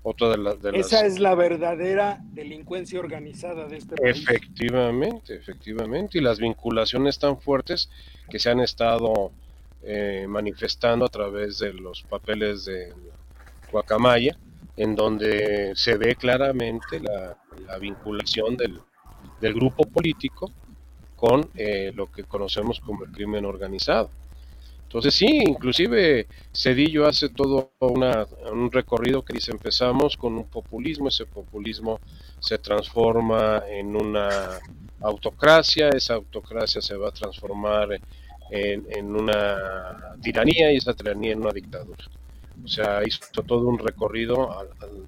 Otra 0.04 0.30
de, 0.30 0.80
Esa 0.80 1.06
es 1.06 1.20
la 1.20 1.36
verdadera 1.36 2.20
delincuencia 2.32 3.00
organizada 3.00 3.68
de 3.68 3.78
este 3.78 3.96
país. 3.96 4.18
Efectivamente, 4.18 5.36
efectivamente. 5.36 6.18
Y 6.18 6.22
las 6.22 6.40
vinculaciones 6.40 7.20
tan 7.20 7.40
fuertes 7.40 7.90
que 8.28 8.40
se 8.40 8.50
han 8.50 8.62
estado 8.62 9.32
eh, 9.84 10.26
manifestando 10.28 11.06
a 11.06 11.10
través 11.10 11.60
de 11.60 11.74
los 11.74 12.02
papeles 12.02 12.66
de 12.66 12.94
Guacamaya, 13.72 14.36
en 14.76 14.96
donde 14.96 15.74
se 15.76 15.98
ve 15.98 16.16
claramente 16.16 17.00
la, 17.00 17.38
vinculación 17.80 18.58
del, 18.58 18.82
grupo 19.54 19.84
político 19.84 20.52
con 21.16 21.50
eh, 21.56 21.92
lo 21.96 22.12
que 22.12 22.24
conocemos 22.24 22.80
como 22.80 23.06
el 23.06 23.12
crimen 23.12 23.46
organizado. 23.46 24.10
Entonces 24.92 25.14
sí, 25.16 25.42
inclusive 25.48 26.28
Cedillo 26.54 27.08
hace 27.08 27.30
todo 27.30 27.72
un 27.80 28.70
recorrido 28.70 29.24
que 29.24 29.32
dice 29.32 29.52
empezamos 29.52 30.18
con 30.18 30.36
un 30.36 30.50
populismo, 30.50 31.08
ese 31.08 31.26
populismo 31.26 32.02
se 32.42 32.58
transforma 32.58 33.64
en 33.70 33.96
una 33.96 34.60
autocracia, 35.00 35.88
esa 35.92 36.16
autocracia 36.16 36.82
se 36.82 36.98
va 36.98 37.08
a 37.08 37.12
transformar 37.14 38.02
en, 38.50 39.16
una 39.16 40.18
tiranía 40.22 40.74
y 40.74 40.76
esa 40.76 40.94
tiranía 40.94 41.32
en 41.32 41.40
una 41.40 41.54
dictadura. 41.54 42.04
O 42.62 42.68
sea, 42.68 43.02
hizo 43.08 43.44
todo 43.44 43.70
un 43.70 43.80
recorrido 43.80 44.50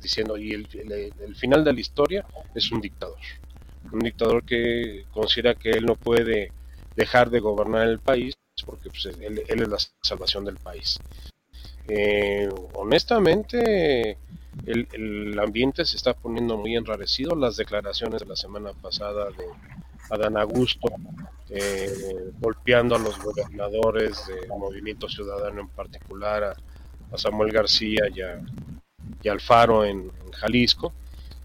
diciendo, 0.01 0.37
y 0.37 0.53
el 0.53 1.35
final 1.35 1.65
de 1.65 1.73
la 1.73 1.81
historia 1.81 2.25
es 2.55 2.71
un 2.71 2.79
dictador. 2.79 3.19
Un 3.91 3.99
dictador 3.99 4.45
que 4.45 5.03
considera 5.11 5.55
que 5.55 5.71
él 5.71 5.85
no 5.85 5.97
puede 5.97 6.53
dejar 6.95 7.29
de 7.29 7.41
gobernar 7.41 7.89
el 7.89 7.99
país 7.99 8.33
porque 8.65 8.89
pues, 8.89 9.05
él, 9.19 9.43
es 9.47 9.67
la 9.67 9.77
salvación 10.01 10.45
del 10.45 10.57
país. 10.57 10.99
Eh, 11.87 12.49
honestamente, 12.73 14.17
el, 14.65 15.39
ambiente 15.39 15.85
se 15.85 15.97
está 15.97 16.13
poniendo 16.13 16.57
muy 16.57 16.75
enrarecido. 16.75 17.35
Las 17.35 17.57
declaraciones 17.57 18.21
de 18.21 18.27
la 18.27 18.35
semana 18.35 18.71
pasada 18.73 19.29
de 19.31 19.45
Adán 20.09 20.37
Augusto, 20.37 20.89
eh, 21.49 22.31
golpeando 22.39 22.95
a 22.95 22.99
los 22.99 23.19
gobernadores 23.19 24.27
del 24.27 24.47
Movimiento 24.49 25.09
Ciudadano 25.09 25.61
en 25.61 25.69
particular, 25.69 26.43
a, 26.43 26.55
Samuel 27.17 27.51
García 27.51 28.09
y 28.13 28.21
a, 28.21 28.41
y 29.21 29.29
Alfaro 29.29 29.85
en, 29.85 30.11
Jalisco. 30.31 30.93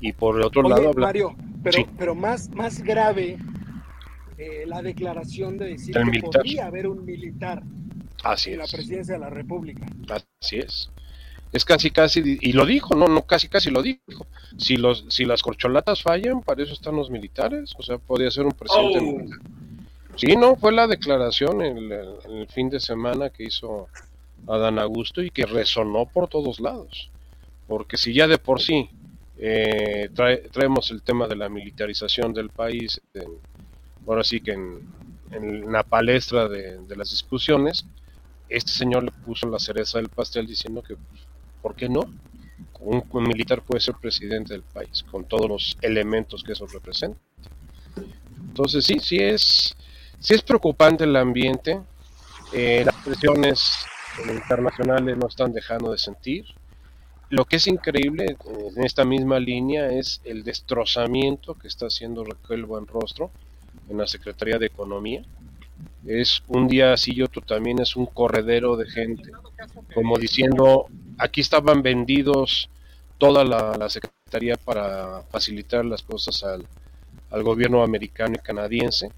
Y 0.01 0.13
por 0.13 0.37
el 0.37 0.45
otro 0.45 0.63
lado, 0.63 0.93
Mario, 0.95 1.35
pero, 1.63 1.87
pero 1.99 2.15
más, 2.15 2.49
más 2.51 2.83
grave 2.83 3.37
eh, 4.39 4.65
la 4.67 4.83
declaración 4.83 5.59
de 5.59 5.71
decir 5.71 5.95
que 5.95 6.21
podría 6.21 6.67
haber 6.67 6.87
un 6.87 7.05
militar 7.05 7.63
en 8.47 8.59
la 8.59 8.67
presidencia 8.67 9.15
de 9.15 9.21
la 9.21 9.31
República. 9.31 9.87
Así 10.41 10.59
es. 10.59 10.91
Es 11.53 11.65
casi, 11.65 11.91
casi, 11.91 12.39
y 12.41 12.53
lo 12.53 12.67
dijo, 12.67 12.95
no, 12.95 13.07
no, 13.07 13.23
casi, 13.23 13.49
casi 13.49 13.71
lo 13.71 13.83
dijo. 13.83 14.27
Si 14.59 14.77
los, 14.77 15.07
si 15.09 15.25
las 15.25 15.43
corcholatas 15.43 16.03
fallan, 16.03 16.43
para 16.43 16.63
eso 16.63 16.73
están 16.73 16.97
los 16.97 17.11
militares. 17.11 17.75
O 17.79 17.83
sea, 17.83 17.99
podría 17.99 18.31
ser 18.31 18.45
un 18.45 18.53
presidente. 18.53 18.99
Oh. 19.01 19.59
Sí, 20.17 20.37
no, 20.37 20.57
fue 20.57 20.73
la 20.73 20.87
declaración 20.87 21.63
el, 21.63 22.47
fin 22.49 22.69
de 22.69 22.81
semana 22.81 23.31
que 23.31 23.45
hizo 23.45 23.89
Adán 24.47 24.79
Augusto 24.79 25.23
y 25.23 25.31
que 25.31 25.47
resonó 25.47 26.07
por 26.07 26.29
todos 26.29 26.61
lados. 26.61 27.11
Porque 27.67 27.97
si 27.97 28.13
ya 28.13 28.27
de 28.27 28.39
por 28.39 28.61
sí 28.61 28.91
eh, 29.39 30.11
traemos 30.53 30.91
el 30.91 31.03
tema 31.03 31.29
de 31.29 31.37
la 31.37 31.49
militarización 31.49 32.35
del 32.35 32.51
país 32.51 33.01
ahora 34.07 34.25
sí 34.25 34.41
que 34.41 34.53
en, 34.53 35.73
la 35.73 35.83
palestra 35.83 36.49
de, 36.49 36.79
las 36.97 37.11
discusiones, 37.11 37.85
este 38.49 38.73
señor 38.73 39.05
le 39.05 39.11
puso 39.11 39.49
la 39.49 39.59
cereza 39.59 39.99
del 39.99 40.09
pastel 40.09 40.47
diciendo 40.47 40.83
que, 40.83 40.97
¿por 41.61 41.75
qué 41.75 41.89
no? 41.89 42.01
Un, 42.81 43.05
militar 43.25 43.63
puede 43.63 43.81
ser 43.81 43.97
presidente 44.01 44.55
del 44.55 44.63
país, 44.63 45.05
con 45.11 45.25
todos 45.25 45.49
los 45.49 45.79
elementos 45.83 46.43
que 46.43 46.53
eso 46.53 46.67
representa. 46.67 47.19
Entonces 48.41 48.85
sí, 48.85 48.99
sí 49.01 49.19
es, 49.19 49.77
sí 50.19 50.35
es 50.35 50.43
preocupante 50.43 51.05
el 51.05 51.15
ambiente, 51.17 51.81
eh, 52.53 52.83
las 52.85 52.95
presiones 53.05 53.61
internacionales 54.27 55.17
no 55.17 55.29
están 55.29 55.53
dejando 55.53 55.93
de 55.93 55.99
sentir. 55.99 56.47
Lo 57.31 57.45
que 57.45 57.57
es 57.57 57.67
increíble 57.67 58.37
en 58.75 58.85
esta 58.85 59.05
misma 59.05 59.39
línea 59.39 59.89
es 59.89 60.23
el 60.25 60.45
destrozamiento 60.45 61.55
que 61.55 61.69
está 61.69 61.87
haciendo 61.87 62.25
Raquel 62.25 62.65
Buenrostro 62.65 63.31
en 63.89 63.99
la 63.99 64.07
Secretaría 64.07 64.59
de 64.59 64.67
Economía. 64.67 65.23
Es 66.07 66.43
un 66.49 66.69
día 66.69 66.93
así 66.93 67.13
y 67.15 67.23
otro 67.23 67.43
también 67.43 67.81
es 67.81 67.97
un 67.97 68.07
corredero 68.07 68.77
de 68.77 68.87
gente, 68.87 69.31
como 69.95 70.17
diciendo, 70.19 70.87
aquí 71.19 71.41
estaban 71.41 71.83
vendidos 71.83 72.71
toda 73.19 73.45
la, 73.45 73.89
Secretaría 73.91 74.57
para 74.57 75.23
facilitar 75.31 75.85
las 75.85 76.03
cosas 76.03 76.45
al, 76.45 76.67
al 77.31 77.43
gobierno 77.43 77.83
americano 77.83 78.35
y 78.37 78.43
canadiense, 78.43 79.11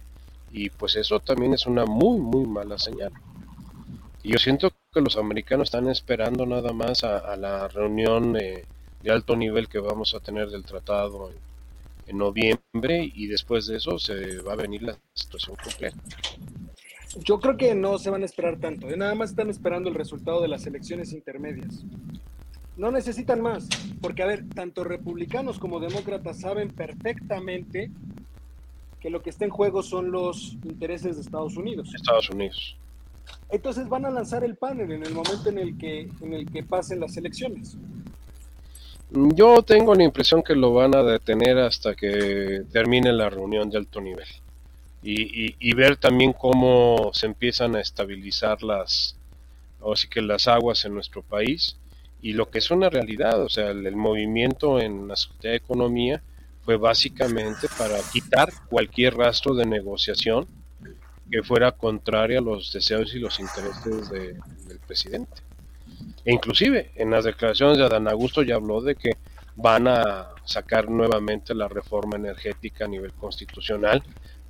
y 0.52 0.70
pues 0.70 0.96
eso 0.96 1.20
también 1.20 1.54
es 1.54 1.66
una 1.66 1.84
muy, 1.84 2.18
muy 2.18 2.46
mala 2.46 2.78
señal. 2.78 3.12
Y 4.22 4.32
yo 4.32 4.38
siento 4.38 4.70
que 4.92 5.00
los 5.00 5.16
americanos 5.16 5.68
están 5.68 5.88
esperando 5.88 6.44
nada 6.46 6.72
más 6.72 7.04
a, 7.04 7.36
la 7.36 7.68
reunión 7.68 8.32
de 8.32 8.66
alto 9.08 9.36
nivel 9.36 9.68
que 9.68 9.78
vamos 9.78 10.14
a 10.14 10.20
tener 10.20 10.50
del 10.50 10.64
tratado 10.64 11.30
en, 12.10 12.18
noviembre 12.18 13.10
y 13.14 13.26
después 13.26 13.66
de 13.66 13.76
eso 13.76 13.98
se 13.98 14.40
va 14.42 14.52
a 14.52 14.56
venir 14.56 14.82
la 14.82 14.98
situación 15.14 15.56
completa. 15.62 15.96
Yo 17.24 17.40
creo 17.40 17.56
que 17.56 17.74
no 17.74 17.98
se 17.98 18.10
van 18.10 18.22
a 18.22 18.26
esperar 18.26 18.58
tanto, 18.58 18.88
¿eh? 18.88 18.96
nada 18.96 19.14
más 19.14 19.30
están 19.30 19.50
esperando 19.50 19.88
el 19.88 19.94
resultado 19.94 20.40
de 20.42 20.48
las 20.48 20.66
elecciones 20.66 21.12
intermedias. 21.12 21.84
No 22.76 22.90
necesitan 22.90 23.40
más, 23.40 23.68
porque 24.00 24.22
a 24.22 24.26
ver, 24.26 24.48
tanto 24.54 24.84
republicanos 24.84 25.58
como 25.58 25.80
demócratas 25.80 26.40
saben 26.40 26.68
perfectamente 26.68 27.90
que 29.00 29.10
lo 29.10 29.22
que 29.22 29.30
está 29.30 29.44
en 29.44 29.50
juego 29.50 29.82
son 29.82 30.12
los 30.12 30.52
intereses 30.64 31.16
de 31.16 31.22
Estados 31.22 31.56
Unidos. 31.56 31.92
Estados 31.94 32.30
Unidos. 32.30 32.76
Entonces 33.50 33.88
van 33.88 34.04
a 34.04 34.10
lanzar 34.10 34.44
el 34.44 34.56
panel 34.56 34.92
en 34.92 35.04
el 35.04 35.14
momento 35.14 35.48
en 35.48 35.58
el 35.58 35.76
que, 35.76 36.08
en 36.20 36.32
el 36.32 36.50
que 36.50 36.62
pasen 36.62 37.00
las 37.00 37.16
elecciones. 37.16 37.76
Yo 39.12 39.62
tengo 39.62 39.94
la 39.94 40.04
impresión 40.04 40.42
que 40.42 40.54
lo 40.54 40.72
van 40.72 40.94
a 40.94 41.02
detener 41.02 41.58
hasta 41.58 41.94
que 41.96 42.62
termine 42.72 43.12
la 43.12 43.28
reunión 43.28 43.68
de 43.68 43.78
alto 43.78 44.00
nivel 44.00 44.26
y, 45.02 45.74
ver 45.74 45.96
también 45.96 46.32
cómo 46.32 47.10
se 47.12 47.26
empiezan 47.26 47.74
a 47.74 47.80
estabilizar 47.80 48.62
las, 48.62 49.16
o 49.80 49.96
sí 49.96 50.08
que 50.08 50.20
las 50.20 50.46
aguas 50.46 50.84
en 50.84 50.94
nuestro 50.94 51.22
país 51.22 51.76
y 52.22 52.34
lo 52.34 52.50
que 52.50 52.58
es 52.58 52.70
una 52.70 52.90
realidad, 52.90 53.42
o 53.42 53.48
sea, 53.48 53.70
el, 53.70 53.96
movimiento 53.96 54.78
en 54.78 55.08
la 55.08 55.16
Secretaría 55.16 55.50
de 55.52 55.56
Economía 55.56 56.22
fue 56.64 56.76
básicamente 56.76 57.66
para 57.78 57.98
quitar 58.12 58.52
cualquier 58.68 59.16
rastro 59.16 59.54
de 59.54 59.66
negociación 59.66 60.46
que 61.30 61.42
fuera 61.42 61.72
contraria 61.72 62.38
a 62.38 62.42
los 62.42 62.72
deseos 62.72 63.14
y 63.14 63.18
los 63.18 63.40
intereses 63.40 64.10
del 64.10 64.78
presidente. 64.86 65.49
Inclusive 66.24 66.90
en 66.96 67.10
las 67.10 67.24
declaraciones 67.24 67.78
de 67.78 67.84
Adán 67.84 68.08
Augusto 68.08 68.42
ya 68.42 68.56
habló 68.56 68.80
de 68.82 68.94
que 68.94 69.12
van 69.56 69.88
a 69.88 70.28
sacar 70.44 70.88
nuevamente 70.88 71.54
la 71.54 71.68
reforma 71.68 72.16
energética 72.16 72.84
a 72.84 72.88
nivel 72.88 73.12
constitucional 73.12 74.02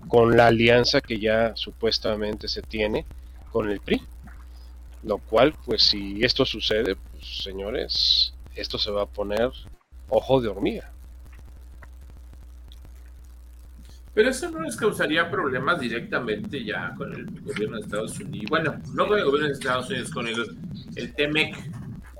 con 0.09 0.37
la 0.37 0.47
alianza 0.47 1.01
que 1.01 1.19
ya 1.19 1.55
supuestamente 1.57 2.49
se 2.49 2.63
tiene 2.63 3.05
con 3.53 3.71
el 3.71 3.81
PRI. 3.81 4.03
Lo 5.03 5.19
cual, 5.19 5.55
pues 5.65 5.83
si 5.85 6.23
esto 6.25 6.45
sucede, 6.45 6.97
pues 6.97 7.43
señores, 7.43 8.35
esto 8.55 8.79
se 8.79 8.91
va 8.91 9.03
a 9.03 9.07
poner 9.07 9.51
ojo 10.09 10.41
de 10.41 10.49
hormiga. 10.49 10.93
Pero 14.13 14.29
eso 14.31 14.51
no 14.51 14.61
les 14.61 14.77
causaría 14.77 15.31
problemas 15.31 15.79
directamente 15.81 16.65
ya 16.65 16.93
con 16.97 17.13
el 17.13 17.27
gobierno 17.43 17.77
de 17.77 17.83
Estados 17.83 18.19
Unidos. 18.19 18.47
Bueno, 18.51 18.77
no 18.95 19.07
con 19.07 19.19
el 19.19 19.25
gobierno 19.25 19.49
de 19.49 19.55
Estados 19.55 19.89
Unidos, 19.89 20.11
con 20.11 20.27
el, 20.27 20.59
el 20.97 21.15
TEMEC. 21.15 21.57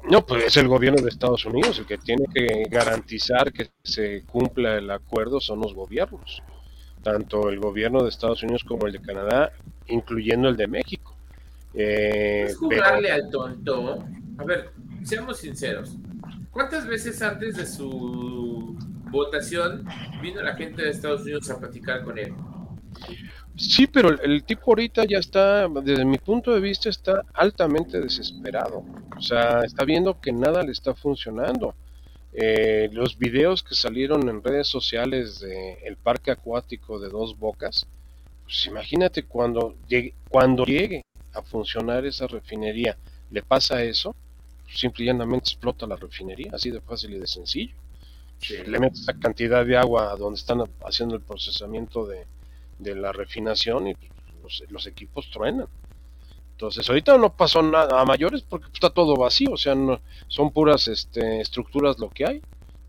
No, 0.09 0.25
pues 0.25 0.45
es 0.45 0.57
el 0.57 0.69
gobierno 0.69 1.03
de 1.03 1.09
Estados 1.09 1.45
Unidos 1.45 1.79
el 1.79 1.87
que 1.87 1.99
tiene 1.99 2.25
que 2.33 2.65
garantizar 2.71 3.53
que 3.53 3.71
se 3.83 4.23
cumpla 4.23 4.77
el 4.79 4.91
acuerdo, 4.91 5.41
son 5.41 5.61
los 5.61 5.75
gobiernos, 5.75 6.43
tanto 7.03 7.51
el 7.51 7.61
gobierno 7.61 8.03
de 8.03 8.09
Estados 8.09 8.43
Unidos 8.43 8.65
como 8.65 8.87
el 8.87 8.93
de 8.93 9.03
Canadá, 9.03 9.53
incluyendo 9.89 10.49
el 10.49 10.57
de 10.57 10.69
México. 10.69 11.17
Eh, 11.75 12.53
jugarle 12.59 13.11
al 13.11 13.31
tonto. 13.31 14.05
A 14.39 14.45
ver, 14.45 14.71
seamos 15.05 15.39
sinceros. 15.39 15.97
¿Cuántas 16.51 16.87
veces 16.87 17.21
antes 17.23 17.57
de 17.57 17.67
su 17.67 18.77
votación, 19.11 19.87
vino 20.23 20.43
la 20.43 20.55
gente 20.55 20.83
de 20.83 20.91
Estados 20.91 21.23
Unidos 21.23 21.51
a 21.51 21.59
platicar 21.59 22.05
con 22.05 22.19
él. 22.19 22.35
Sí, 23.57 23.87
pero 23.87 24.09
el, 24.23 24.43
tipo 24.45 24.71
ahorita 24.71 25.05
ya 25.05 25.19
está, 25.19 25.69
desde 25.69 26.05
mi 26.05 26.19
punto 26.19 26.55
de 26.55 26.61
vista, 26.61 26.89
está 26.89 27.23
altamente 27.35 28.01
desesperado. 28.01 28.85
O 29.17 29.21
sea, 29.21 29.61
está 29.61 29.85
viendo 29.85 30.21
que 30.21 30.33
nada 30.33 30.63
le 30.63 30.73
está 30.73 30.95
funcionando. 30.95 31.75
Eh, 32.33 32.89
los 32.93 33.19
videos 33.19 33.63
que 33.63 33.75
salieron 33.75 34.29
en 34.29 34.43
redes 34.43 34.69
sociales 34.69 35.41
del 35.41 35.77
el 35.83 35.97
parque 35.97 36.31
acuático 36.31 36.99
de 37.01 37.09
Dos 37.09 37.37
Bocas, 37.39 37.87
pues 38.45 38.67
imagínate 38.67 39.25
cuando 39.25 39.75
llegue, 39.89 40.15
cuando 40.29 40.65
llegue 40.65 41.05
a 41.35 41.43
funcionar 41.43 42.07
esa 42.07 42.27
refinería, 42.29 42.97
le 43.31 43.43
pasa 43.43 43.83
eso, 43.83 44.15
pues 44.65 44.79
simple 44.79 45.05
y 45.05 45.07
llanamente 45.09 45.51
explota 45.51 45.87
la 45.87 45.97
refinería, 45.97 46.53
así 46.55 46.71
de 46.71 46.81
fácil 46.81 47.15
y 47.15 47.19
de 47.19 47.27
sencillo 47.27 47.75
le 48.49 48.79
metes 48.79 49.01
esa 49.01 49.15
cantidad 49.15 49.65
de 49.65 49.77
agua 49.77 50.17
donde 50.17 50.39
están 50.39 50.63
haciendo 50.85 51.15
el 51.15 51.21
procesamiento 51.21 52.07
de, 52.07 52.27
la 52.95 53.13
refinación 53.13 53.89
y 53.89 53.95
los, 54.71 54.87
equipos 54.87 55.31
truenan. 55.31 55.67
Entonces, 56.53 56.89
ahorita 56.89 57.17
no 57.19 57.35
pasó 57.35 57.63
nada 57.63 58.01
a 58.01 58.05
mayores 58.05 58.43
porque 58.43 58.67
está 58.73 58.91
todo 58.91 59.17
vacío, 59.17 59.53
o 59.53 59.57
sea, 59.57 59.75
no, 59.75 60.01
son 60.29 60.51
puras 60.51 60.89
este, 60.89 61.41
estructuras 61.41 61.99
lo 61.99 62.11
que 62.11 62.27
hay. 62.27 62.43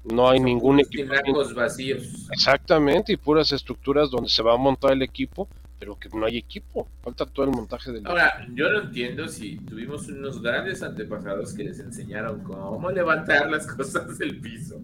No 0.03 0.29
hay 0.29 0.39
ningún 0.39 0.79
equipo. 0.79 1.13
vacíos. 1.53 2.27
Exactamente, 2.31 3.13
y 3.13 3.17
puras 3.17 3.51
estructuras 3.51 4.09
donde 4.09 4.29
se 4.29 4.41
va 4.41 4.53
a 4.53 4.57
montar 4.57 4.93
el 4.93 5.03
equipo, 5.03 5.47
pero 5.77 5.97
que 5.97 6.09
no 6.09 6.25
hay 6.25 6.37
equipo. 6.37 6.87
Falta 7.01 7.25
todo 7.25 7.45
el 7.45 7.51
montaje 7.51 7.91
del 7.91 8.07
Ahora, 8.07 8.47
yo 8.53 8.69
no 8.71 8.81
entiendo 8.81 9.27
si 9.27 9.57
tuvimos 9.57 10.07
unos 10.07 10.41
grandes 10.41 10.81
antepasados 10.81 11.53
que 11.53 11.65
les 11.65 11.79
enseñaron 11.79 12.43
cómo 12.43 12.89
levantar 12.89 13.49
las 13.51 13.67
cosas 13.75 14.17
del 14.17 14.41
piso 14.41 14.81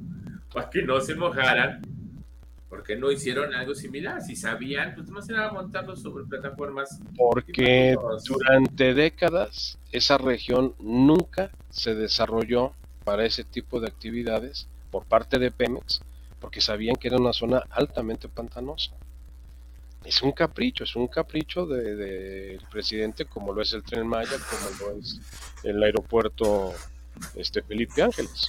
para 0.54 0.70
que 0.70 0.82
no 0.84 1.00
se 1.02 1.16
mojaran, 1.16 1.82
porque 2.70 2.96
no 2.96 3.12
hicieron 3.12 3.54
algo 3.54 3.76
similar. 3.76 4.22
Si 4.22 4.36
sabían, 4.36 4.94
pues 4.96 5.10
más 5.10 5.30
era 5.30 5.52
montarlo 5.52 5.96
sobre 5.96 6.26
plataformas. 6.26 7.00
Porque 7.16 7.96
durante 8.26 8.94
décadas 8.94 9.78
esa 9.92 10.18
región 10.18 10.74
nunca 10.80 11.52
se 11.70 11.96
desarrolló 11.96 12.74
para 13.04 13.26
ese 13.26 13.44
tipo 13.44 13.80
de 13.80 13.88
actividades 13.88 14.68
por 14.92 15.06
parte 15.06 15.40
de 15.40 15.52
Pemex, 15.52 16.02
porque 16.40 16.62
sabían 16.62 16.96
que 16.96 17.08
era 17.08 17.18
una 17.18 17.34
zona 17.34 17.64
altamente 17.70 18.28
pantanosa. 18.28 18.92
Es 20.04 20.22
un 20.22 20.32
capricho, 20.32 20.84
es 20.84 20.96
un 20.96 21.08
capricho 21.08 21.66
del 21.66 21.98
de, 21.98 22.60
presidente, 22.72 23.26
como 23.26 23.54
lo 23.54 23.62
es 23.62 23.74
el 23.74 23.84
Tren 23.84 24.08
Maya, 24.08 24.32
como 24.32 24.92
lo 24.92 25.00
es 25.00 25.20
el 25.64 25.82
aeropuerto 25.84 26.74
este, 27.36 27.62
Felipe 27.62 28.02
Ángeles 28.02 28.48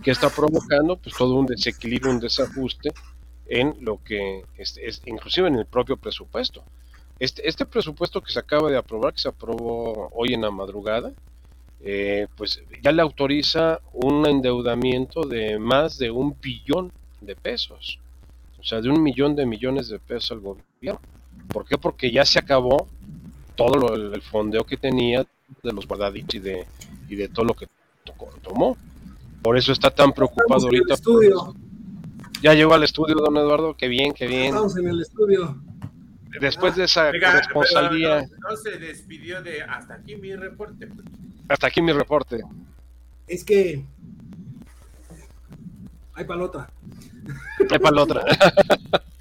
que 0.00 0.10
está 0.10 0.30
provocando 0.30 0.96
pues 0.96 1.14
todo 1.16 1.34
un 1.34 1.46
desequilibrio, 1.46 2.12
un 2.12 2.20
desajuste 2.20 2.92
en 3.46 3.76
lo 3.80 4.02
que 4.02 4.44
es, 4.56 4.78
es 4.82 5.02
inclusive 5.04 5.48
en 5.48 5.56
el 5.56 5.66
propio 5.66 5.96
presupuesto. 5.96 6.64
Este, 7.18 7.46
este 7.48 7.66
presupuesto 7.66 8.20
que 8.20 8.32
se 8.32 8.38
acaba 8.38 8.70
de 8.70 8.76
aprobar, 8.76 9.12
que 9.12 9.20
se 9.20 9.28
aprobó 9.28 10.08
hoy 10.12 10.34
en 10.34 10.40
la 10.40 10.50
madrugada, 10.50 11.12
eh, 11.80 12.26
pues 12.36 12.62
ya 12.82 12.92
le 12.92 13.02
autoriza 13.02 13.80
un 13.92 14.26
endeudamiento 14.26 15.22
de 15.22 15.58
más 15.58 15.98
de 15.98 16.10
un 16.10 16.36
billón 16.40 16.92
de 17.20 17.36
pesos, 17.36 17.98
o 18.58 18.64
sea, 18.64 18.80
de 18.80 18.88
un 18.88 19.02
millón 19.02 19.36
de 19.36 19.46
millones 19.46 19.88
de 19.88 19.98
pesos 19.98 20.32
al 20.32 20.40
gobierno. 20.40 21.00
¿Por 21.48 21.66
qué? 21.66 21.76
Porque 21.76 22.10
ya 22.10 22.24
se 22.24 22.38
acabó 22.38 22.88
todo 23.56 23.94
el 23.94 24.22
fondeo 24.22 24.64
que 24.64 24.76
tenía 24.76 25.26
de 25.62 25.72
los 25.72 25.86
guardaditos 25.86 26.34
y 26.36 26.38
de, 26.38 26.66
y 27.08 27.16
de 27.16 27.28
todo 27.28 27.44
lo 27.44 27.54
que 27.54 27.68
tomó. 28.42 28.76
Por 29.42 29.56
eso 29.56 29.72
está 29.72 29.90
tan 29.90 30.12
preocupado 30.12 30.66
ahorita. 30.66 30.94
Ya 32.42 32.54
llegó 32.54 32.74
al 32.74 32.82
estudio, 32.82 33.16
don 33.16 33.36
Eduardo. 33.36 33.76
Qué 33.76 33.88
bien, 33.88 34.12
qué 34.12 34.26
bien. 34.26 34.46
Estamos 34.46 34.76
en 34.76 34.88
el 34.88 35.00
estudio. 35.00 35.62
Después 36.40 36.76
de 36.76 36.84
esa 36.84 37.10
responsabilidad. 37.12 38.26
No, 38.48 38.56
se 38.56 38.78
despidió 38.78 39.42
de 39.42 39.62
hasta 39.62 39.94
aquí 39.94 40.16
mi 40.16 40.34
reporte. 40.34 40.88
Hasta 41.48 41.66
aquí 41.66 41.82
mi 41.82 41.92
reporte. 41.92 42.40
Es 43.26 43.44
que 43.44 43.84
hay 46.14 46.24
para 46.24 46.44
otra. 46.44 46.70
Hay 47.70 47.78
para 47.78 48.02
otra. 48.02 48.24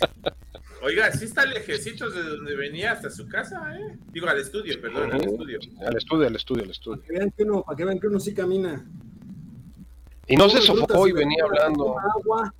Oiga, 0.83 1.11
sí 1.11 1.25
está 1.25 1.45
lejecitos 1.45 2.15
de 2.15 2.23
donde 2.23 2.55
venía 2.55 2.93
hasta 2.93 3.11
su 3.11 3.27
casa, 3.27 3.77
¿eh? 3.77 3.97
Digo, 4.11 4.27
al 4.27 4.39
estudio, 4.39 4.81
perdón, 4.81 5.11
al 5.11 5.21
estudio. 5.23 5.59
Al 5.85 5.95
estudio, 5.95 6.27
al 6.27 6.35
estudio, 6.35 6.63
al 6.63 6.69
Para 6.69 6.71
estudio. 6.71 7.03
que 7.03 7.13
vean 7.13 7.31
que 7.31 7.43
uno, 7.43 7.61
para 7.61 7.77
que 7.77 7.85
vean 7.85 7.99
que 7.99 8.07
uno 8.07 8.19
sí 8.19 8.33
camina. 8.33 8.83
Y 10.27 10.35
no 10.35 10.49
se 10.49 10.61
sofocó 10.61 11.07
y 11.07 11.11
venía 11.11 11.43
hablando. 11.43 11.95
agua 11.99 12.53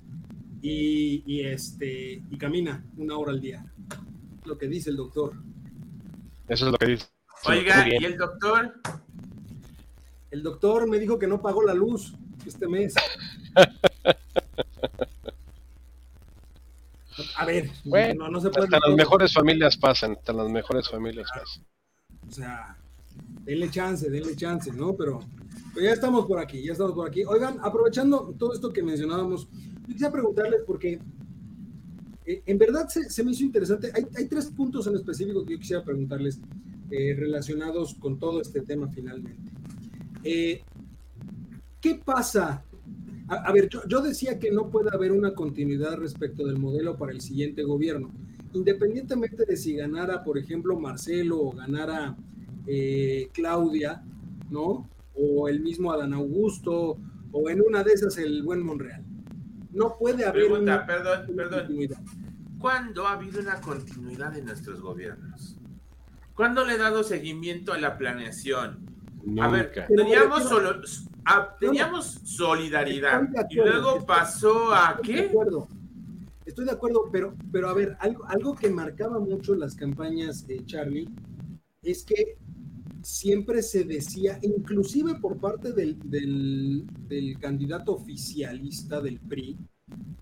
y, 0.60 1.22
y, 1.26 1.44
este 1.46 2.22
y 2.30 2.38
camina 2.38 2.84
una 2.96 3.16
hora 3.16 3.32
al 3.32 3.40
día. 3.40 3.64
Lo 4.44 4.58
que 4.58 4.68
dice 4.68 4.90
el 4.90 4.96
doctor. 4.96 5.34
Eso 6.48 6.66
es 6.66 6.72
lo 6.72 6.78
que 6.78 6.86
dice. 6.86 7.06
Oiga. 7.44 7.86
¿y 7.88 8.04
el 8.04 8.16
doctor? 8.16 8.74
El 10.30 10.42
doctor 10.42 10.88
me 10.88 10.98
dijo 10.98 11.18
que 11.18 11.26
no 11.26 11.40
pagó 11.40 11.62
la 11.62 11.74
luz 11.74 12.14
este 12.46 12.68
mes. 12.68 12.94
A 17.36 17.44
ver, 17.44 17.70
Bueno, 17.84 18.24
no, 18.24 18.30
no 18.30 18.40
se 18.40 18.48
puede. 18.50 18.64
Hasta 18.64 18.88
las 18.88 18.96
mejores 18.96 19.34
familias 19.34 19.76
pasan, 19.76 20.12
hasta 20.12 20.32
las 20.32 20.48
mejores 20.48 20.88
familias 20.88 21.28
pasan. 21.28 21.64
O 22.26 22.32
sea, 22.32 22.76
denle 23.44 23.70
chance, 23.70 24.08
denle 24.08 24.34
chance, 24.34 24.72
¿no? 24.72 24.94
Pero, 24.94 25.20
pero 25.74 25.86
ya 25.86 25.92
estamos 25.92 26.26
por 26.26 26.38
aquí, 26.38 26.62
ya 26.62 26.72
estamos 26.72 26.92
por 26.92 27.08
aquí. 27.08 27.24
Oigan, 27.24 27.58
aprovechando 27.62 28.34
todo 28.38 28.52
esto 28.52 28.72
que 28.72 28.82
mencionábamos, 28.82 29.48
yo 29.50 29.86
quisiera 29.86 30.12
preguntarles 30.12 30.62
porque 30.66 30.98
eh, 32.24 32.42
en 32.44 32.58
verdad 32.58 32.88
se, 32.88 33.24
me 33.24 33.32
hizo 33.32 33.44
interesante. 33.44 33.90
Hay, 33.94 34.06
hay 34.16 34.26
tres 34.26 34.46
puntos 34.46 34.86
en 34.86 34.96
específico 34.96 35.44
que 35.44 35.54
yo 35.54 35.58
quisiera 35.58 35.84
preguntarles 35.84 36.40
eh, 36.90 37.14
relacionados 37.16 37.94
con 37.94 38.18
todo 38.18 38.40
este 38.40 38.60
tema 38.60 38.88
finalmente. 38.88 39.50
Eh, 40.24 40.62
¿Qué 41.80 41.96
pasa? 41.96 42.64
A, 43.28 43.34
a 43.34 43.52
ver, 43.52 43.68
yo, 43.68 43.80
yo 43.88 44.02
decía 44.02 44.38
que 44.38 44.50
no 44.50 44.70
puede 44.70 44.90
haber 44.92 45.12
una 45.12 45.34
continuidad 45.34 45.96
respecto 45.96 46.46
del 46.46 46.58
modelo 46.58 46.96
para 46.96 47.12
el 47.12 47.20
siguiente 47.20 47.62
gobierno 47.62 48.12
independientemente 48.52 49.44
de 49.44 49.56
si 49.56 49.74
ganara, 49.74 50.22
por 50.24 50.38
ejemplo, 50.38 50.78
Marcelo 50.78 51.40
o 51.40 51.52
ganara 51.52 52.16
eh, 52.66 53.28
Claudia, 53.32 54.02
¿no? 54.50 54.88
O 55.14 55.48
el 55.48 55.60
mismo 55.60 55.92
Adán 55.92 56.12
Augusto, 56.14 56.98
o 57.32 57.50
en 57.50 57.60
una 57.60 57.82
de 57.82 57.92
esas 57.92 58.16
el 58.18 58.42
buen 58.42 58.62
Monreal. 58.62 59.04
No 59.72 59.96
puede 59.98 60.24
haber 60.26 60.46
Pregunta, 60.46 60.74
una, 60.74 60.86
perdón, 60.86 61.20
una 61.28 61.36
perdón. 61.36 61.58
continuidad. 61.60 61.98
¿Cuándo 62.58 63.06
ha 63.06 63.12
habido 63.12 63.40
una 63.40 63.60
continuidad 63.60 64.36
en 64.36 64.44
nuestros 64.44 64.80
gobiernos? 64.80 65.56
¿Cuándo 66.34 66.64
le 66.64 66.74
he 66.74 66.78
dado 66.78 67.02
seguimiento 67.02 67.72
a 67.72 67.78
la 67.78 67.98
planeación? 67.98 68.78
A 69.40 69.48
ver, 69.48 69.72
teníamos, 69.88 70.44
solo, 70.48 70.80
ah, 71.24 71.56
teníamos 71.60 72.06
solidaridad 72.24 73.22
Estoy 73.22 73.32
de 73.32 73.46
y 73.50 73.58
acuerdo, 73.60 73.70
luego 73.72 73.90
estoy- 73.98 74.06
pasó 74.06 74.74
a 74.74 74.90
Estoy 75.00 75.14
de 75.14 75.20
qué? 75.22 75.28
acuerdo. 75.28 75.68
Estoy 76.44 76.64
de 76.64 76.70
acuerdo, 76.72 77.08
pero, 77.12 77.34
pero 77.52 77.68
a 77.68 77.74
ver, 77.74 77.96
algo, 78.00 78.24
algo 78.26 78.54
que 78.56 78.68
marcaba 78.68 79.18
mucho 79.20 79.54
las 79.54 79.76
campañas 79.76 80.46
de 80.46 80.64
Charlie 80.66 81.08
es 81.82 82.04
que 82.04 82.36
siempre 83.02 83.62
se 83.62 83.84
decía, 83.84 84.38
inclusive 84.42 85.16
por 85.16 85.38
parte 85.38 85.72
del, 85.72 85.98
del, 86.08 86.84
del 87.08 87.38
candidato 87.38 87.92
oficialista 87.94 89.00
del 89.00 89.18
PRI, 89.20 89.56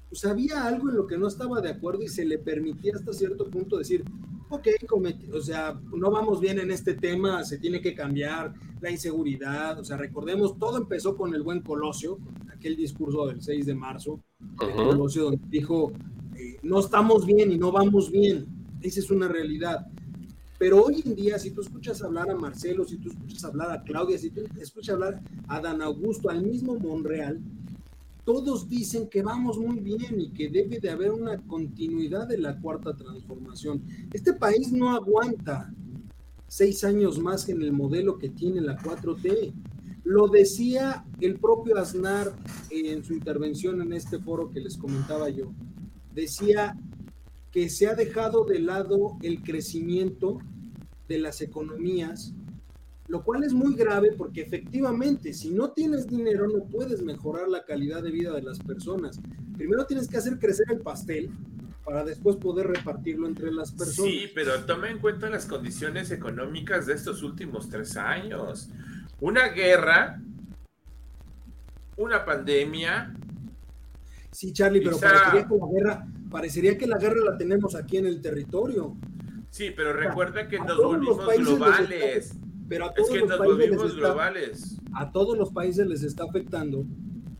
pues 0.09 0.25
había 0.25 0.64
algo 0.64 0.90
en 0.90 0.97
lo 0.97 1.07
que 1.07 1.16
no 1.19 1.29
estaba 1.29 1.61
de 1.61 1.71
acuerdo 1.71 2.03
y 2.03 2.09
se 2.09 2.25
le 2.25 2.38
permitía 2.38 2.95
hasta 2.97 3.12
cierto 3.12 3.49
punto 3.49 3.79
decir, 3.79 4.03
ok, 4.49 4.66
cometi- 4.88 5.33
o 5.33 5.40
sea, 5.40 5.81
no 5.97 6.11
vamos 6.11 6.40
bien 6.40 6.59
en 6.59 6.71
este 6.73 6.95
tema, 6.95 7.45
se 7.45 7.59
tiene 7.59 7.81
que 7.81 7.95
cambiar 7.95 8.53
la 8.81 8.90
inseguridad, 8.90 9.79
o 9.79 9.85
sea, 9.85 9.97
recordemos, 9.97 10.59
todo 10.59 10.79
empezó 10.79 11.16
con 11.16 11.35
el 11.35 11.43
buen 11.43 11.61
Colosio, 11.61 12.19
aquel 12.53 12.77
discurso 12.77 13.27
del 13.27 13.40
6 13.40 13.66
de 13.66 13.75
marzo. 13.75 14.21
Colosio, 14.57 15.25
donde 15.25 15.40
dijo, 15.49 15.93
eh, 16.37 16.57
no 16.62 16.81
estamos 16.81 17.25
bien 17.27 17.53
y 17.53 17.59
no 17.59 17.71
vamos 17.71 18.11
bien, 18.11 18.47
esa 18.83 18.99
es 19.01 19.11
una 19.11 19.29
realidad. 19.29 19.87
Pero 20.61 20.85
hoy 20.85 21.03
en 21.07 21.14
día, 21.14 21.38
si 21.38 21.53
tú 21.53 21.62
escuchas 21.62 22.03
hablar 22.03 22.29
a 22.29 22.35
Marcelo, 22.35 22.85
si 22.85 22.99
tú 22.99 23.09
escuchas 23.09 23.46
hablar 23.46 23.70
a 23.70 23.83
Claudia, 23.83 24.18
si 24.18 24.29
tú 24.29 24.42
escuchas 24.61 24.92
hablar 24.92 25.23
a 25.49 25.59
Dan 25.59 25.81
Augusto, 25.81 26.29
al 26.29 26.42
mismo 26.42 26.79
Monreal, 26.79 27.40
todos 28.27 28.68
dicen 28.68 29.09
que 29.09 29.23
vamos 29.23 29.59
muy 29.59 29.81
bien 29.81 30.20
y 30.20 30.29
que 30.35 30.51
debe 30.51 30.79
de 30.79 30.90
haber 30.90 31.12
una 31.12 31.38
continuidad 31.46 32.29
de 32.29 32.37
la 32.37 32.61
cuarta 32.61 32.94
transformación. 32.94 33.83
Este 34.12 34.35
país 34.35 34.70
no 34.70 34.90
aguanta 34.90 35.73
seis 36.46 36.85
años 36.85 37.18
más 37.18 37.49
en 37.49 37.62
el 37.62 37.73
modelo 37.73 38.18
que 38.18 38.29
tiene 38.29 38.61
la 38.61 38.77
4T. 38.77 39.55
Lo 40.05 40.29
decía 40.29 41.07
el 41.23 41.38
propio 41.38 41.79
Aznar 41.79 42.37
en 42.68 43.03
su 43.03 43.14
intervención 43.14 43.81
en 43.81 43.94
este 43.94 44.18
foro 44.18 44.51
que 44.51 44.61
les 44.61 44.77
comentaba 44.77 45.31
yo. 45.31 45.55
Decía 46.14 46.77
que 47.53 47.69
se 47.69 47.89
ha 47.89 47.95
dejado 47.95 48.45
de 48.45 48.61
lado 48.61 49.19
el 49.23 49.43
crecimiento 49.43 50.39
de 51.09 51.19
las 51.19 51.41
economías, 51.41 52.33
lo 53.09 53.25
cual 53.25 53.43
es 53.43 53.53
muy 53.53 53.75
grave 53.75 54.13
porque 54.17 54.43
efectivamente 54.43 55.33
si 55.33 55.51
no 55.51 55.73
tienes 55.73 56.07
dinero 56.07 56.47
no 56.49 56.65
puedes 56.65 57.03
mejorar 57.03 57.49
la 57.49 57.65
calidad 57.65 58.03
de 58.03 58.13
vida 58.13 58.33
de 58.33 58.43
las 58.43 58.61
personas. 58.61 59.21
Primero 59.57 59.85
tienes 59.85 60.09
que 60.09 60.17
hacer 60.17 60.39
crecer 60.39 60.67
el 60.71 60.79
pastel 60.79 61.31
para 61.85 62.05
después 62.05 62.37
poder 62.37 62.69
repartirlo 62.69 63.27
entre 63.27 63.51
las 63.51 63.73
personas. 63.73 64.13
Sí, 64.13 64.31
pero 64.33 64.65
toma 64.65 64.91
en 64.91 64.99
cuenta 65.01 65.29
las 65.29 65.47
condiciones 65.47 66.13
económicas 66.13 66.87
de 66.87 66.95
estos 66.95 67.25
últimos 67.25 67.69
tres 67.69 67.97
años. 67.97 68.69
Una 69.21 69.49
guerra, 69.49 70.23
una 71.97 72.25
pandemia, 72.25 73.13
Sí, 74.33 74.53
Charlie, 74.53 74.81
pero 74.81 74.99
parecería 74.99 75.49
la 75.51 75.67
guerra, 75.73 76.07
parecería 76.31 76.79
que 76.79 76.87
la 76.87 76.99
guerra 76.99 77.21
la 77.25 77.37
tenemos 77.37 77.75
aquí 77.75 77.97
en 77.99 78.07
el 78.07 78.21
territorio. 78.21 78.97
sí, 79.51 79.71
pero 79.77 79.93
recuerda 79.93 80.49
que 80.49 80.57
a 80.59 80.64
nos 80.64 80.77
todos 80.77 80.99
los 80.99 81.16
volvimos 81.16 81.47
globales. 81.59 82.35
Pero 82.69 82.85
a 82.87 82.88
Es 82.88 82.95
todos 82.95 83.11
que 83.11 83.19
los 83.19 83.29
nos 83.29 83.38
países 83.38 83.59
les 83.59 83.69
volvimos 83.71 83.90
está, 83.90 83.97
globales. 84.09 84.77
a 84.95 85.12
todos 85.12 85.37
los 85.37 85.51
países 85.51 85.87
les 85.87 86.03
está 86.05 86.25
afectando, 86.25 86.85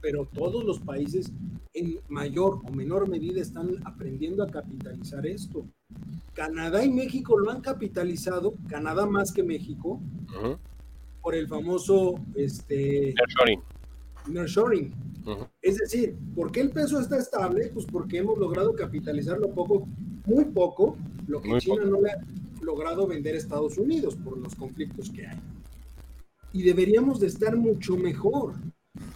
pero 0.01 0.27
todos 0.27 0.65
los 0.65 0.81
países 0.81 1.33
en 1.73 2.01
mayor 2.09 2.59
o 2.65 2.73
menor 2.73 3.09
medida 3.09 3.41
están 3.41 3.77
aprendiendo 3.85 4.43
a 4.43 4.49
capitalizar 4.49 5.25
esto. 5.27 5.65
Canadá 6.35 6.85
y 6.85 6.91
México 6.91 7.39
lo 7.39 7.51
han 7.51 7.61
capitalizado, 7.61 8.55
Canadá 8.69 9.07
más 9.07 9.33
que 9.33 9.45
México, 9.45 10.01
por 11.23 11.35
el 11.37 11.47
famoso 11.47 12.15
este, 12.35 13.15
Nearshoring. 13.17 13.61
Nearshoring. 14.31 14.93
Ujú. 15.27 15.47
Es 15.63 15.77
decir, 15.79 16.17
¿por 16.35 16.51
qué 16.51 16.61
el 16.63 16.71
peso 16.71 16.99
está 17.01 17.19
estable? 17.19 17.71
Pues 17.75 17.87
porque 17.87 18.19
hemos 18.19 18.39
logrado 18.39 18.75
capitalizarlo 18.75 19.51
poco, 19.51 19.87
muy 20.27 20.45
poco, 20.47 20.97
lo 21.29 21.41
que 21.43 21.49
Muy 21.51 21.61
China 21.61 21.85
no 21.85 22.01
le 22.01 22.11
ha 22.11 22.17
logrado 22.63 23.07
vender 23.07 23.35
a 23.35 23.39
Estados 23.39 23.77
Unidos 23.79 24.17
por 24.17 24.39
los 24.39 24.55
conflictos 24.55 25.11
que 25.11 25.27
hay. 25.27 25.39
Y 26.53 26.63
deberíamos 26.63 27.21
de 27.21 27.27
estar 27.29 27.57
mucho 27.57 27.97
mejor. 27.97 28.55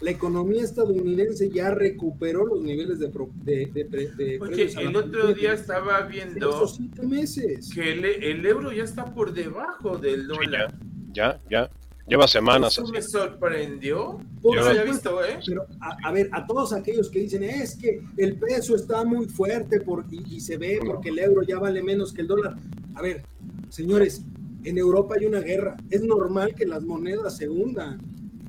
La 0.00 0.11
economía 0.12 0.62
estadounidense 0.62 1.50
ya 1.50 1.70
recuperó 1.72 2.46
los 2.46 2.62
niveles 2.62 3.00
de, 3.00 3.09
pro- 3.09 3.31
de, 3.42 3.66
de 3.74 3.85
pre- 3.87 4.11
de 4.12 4.38
Oye, 4.40 4.70
el 4.81 4.94
otro 4.94 5.11
producción 5.11 5.35
día 5.35 5.53
estaba 5.53 6.00
viendo 6.03 6.62
o 6.62 6.68
siete 6.68 7.05
meses. 7.05 7.70
que 7.74 7.92
el, 7.92 8.05
el 8.05 8.46
euro 8.46 8.72
ya 8.72 8.85
está 8.85 9.12
por 9.12 9.33
debajo 9.35 9.98
del 9.98 10.29
dólar. 10.29 10.74
Ya, 11.12 11.40
ya. 11.50 11.70
Lleva 12.06 12.28
semanas 12.28 12.72
Eso 12.74 12.82
así. 12.82 12.92
me 12.92 13.00
sorprendió. 13.02 14.18
Yo 14.42 14.54
lo 14.54 14.66
había 14.66 14.84
visto, 14.84 15.24
¿eh? 15.24 15.38
Pero, 15.46 15.66
a, 15.80 15.96
a 16.08 16.12
ver, 16.12 16.28
a 16.32 16.46
todos 16.46 16.72
aquellos 16.74 17.08
que 17.08 17.20
dicen, 17.20 17.42
es 17.44 17.76
que 17.76 18.02
el 18.18 18.36
peso 18.38 18.76
está 18.76 19.04
muy 19.04 19.26
fuerte 19.26 19.80
por, 19.80 20.04
y, 20.10 20.36
y 20.36 20.40
se 20.40 20.58
ve 20.58 20.80
porque 20.84 21.08
el 21.08 21.18
euro 21.18 21.42
ya 21.42 21.58
vale 21.58 21.82
menos 21.82 22.12
que 22.12 22.20
el 22.20 22.26
dólar. 22.28 22.56
A 22.94 23.00
ver, 23.00 23.22
señores, 23.70 24.22
en 24.64 24.76
Europa 24.76 25.14
hay 25.18 25.24
una 25.26 25.40
guerra. 25.40 25.76
Es 25.90 26.02
normal 26.02 26.54
que 26.54 26.66
las 26.66 26.82
monedas 26.82 27.38
se 27.38 27.48
hundan. 27.48 27.98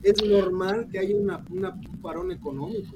Es 0.03 0.21
normal 0.23 0.87
que 0.91 0.99
haya 0.99 1.15
una, 1.15 1.43
una- 1.49 1.71
un 1.73 2.01
parón 2.01 2.31
económico. 2.33 2.95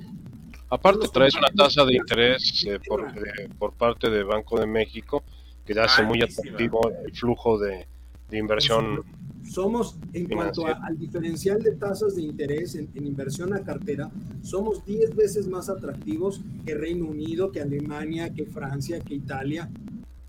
Aparte 0.70 1.08
traes 1.12 1.34
una 1.36 1.48
tasa 1.48 1.84
de 1.86 1.96
interés 1.96 2.64
eh, 2.68 2.80
por, 2.86 3.12
de- 3.14 3.50
por 3.58 3.74
parte 3.74 4.10
de 4.10 4.24
Banco 4.24 4.60
de 4.60 4.68
México 4.68 5.24
que 5.66 5.80
hace 5.80 6.04
muy 6.04 6.22
atractivo 6.22 6.82
el 7.06 7.14
flujo 7.16 7.58
de, 7.58 7.88
de 8.30 8.38
inversión. 8.38 9.04
Somos, 9.50 9.98
en 10.14 10.28
cuanto 10.36 10.62
a- 10.68 10.86
al 10.86 10.98
diferencial 10.98 11.62
de 11.64 11.72
tasas 11.72 12.16
de 12.16 12.22
interés 12.22 12.76
en, 12.76 12.88
en 12.94 13.08
inversión 13.08 13.52
a 13.54 13.64
cartera, 13.64 14.12
somos 14.44 14.86
10 14.86 15.16
veces 15.16 15.48
más 15.48 15.70
atractivos 15.70 16.42
que 16.66 16.76
Reino 16.76 17.06
Unido, 17.08 17.52
que 17.52 17.60
Alemania, 17.62 18.32
que 18.32 18.46
Francia, 18.46 19.00
que 19.00 19.16
Italia. 19.16 19.68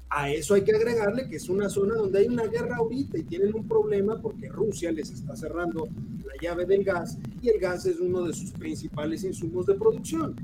A 0.09 0.31
eso 0.31 0.55
hay 0.55 0.63
que 0.63 0.73
agregarle 0.75 1.29
que 1.29 1.37
es 1.37 1.49
una 1.51 1.69
zona 1.69 1.95
donde 1.97 2.19
hay 2.21 2.29
una 2.29 2.47
guerra 2.47 2.77
ahorita 2.77 3.19
y 3.19 3.23
tienen 3.25 3.55
un 3.55 3.69
problema 3.69 4.21
porque 4.21 4.49
Rusia 4.49 4.91
les 4.91 5.11
está 5.11 5.37
cerrando 5.37 5.87
la 6.25 6.33
llave 6.43 6.65
del 6.65 6.83
gas 6.83 7.19
y 7.43 7.49
el 7.51 7.61
gas 7.61 7.85
es 7.87 8.01
uno 8.01 8.25
de 8.25 8.33
sus 8.33 8.51
principales 8.53 9.23
insumos 9.23 9.67
de 9.67 9.75
producción. 9.75 10.35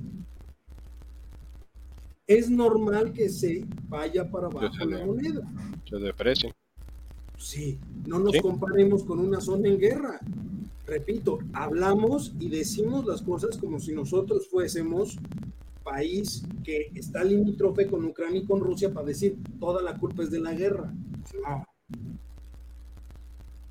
Es 2.27 2.51
normal 2.51 3.13
que 3.13 3.29
se 3.29 3.65
vaya 3.89 4.29
para 4.31 4.49
abajo 4.49 4.61
la 4.85 5.07
moneda. 5.07 5.41
Se 5.89 5.97
deprecia. 5.97 6.55
Sí, 7.37 7.79
no 8.07 8.19
nos 8.19 8.33
Sí. 8.33 8.41
comparemos 8.41 9.05
con 9.05 9.19
una 9.21 9.41
zona 9.41 9.69
en 9.69 9.79
guerra. 9.79 10.21
Repito, 10.87 11.39
hablamos 11.53 12.33
y 12.39 12.49
decimos 12.49 13.05
las 13.07 13.23
cosas 13.23 13.57
como 13.59 13.81
si 13.81 13.93
nosotros 13.93 14.49
fuésemos 14.49 15.17
país 15.83 16.45
que 16.65 16.91
está 16.95 17.23
limítrofe 17.23 17.87
con 17.87 18.05
Ucrania 18.05 18.41
y 18.41 18.45
con 18.45 18.61
Rusia 18.61 18.93
para 18.93 19.07
decir 19.07 19.37
toda 19.61 19.83
la 19.83 19.97
culpa 19.99 20.23
es 20.25 20.31
de 20.31 20.41
la 20.41 20.53
guerra. 20.53 20.93
No. 21.43 21.65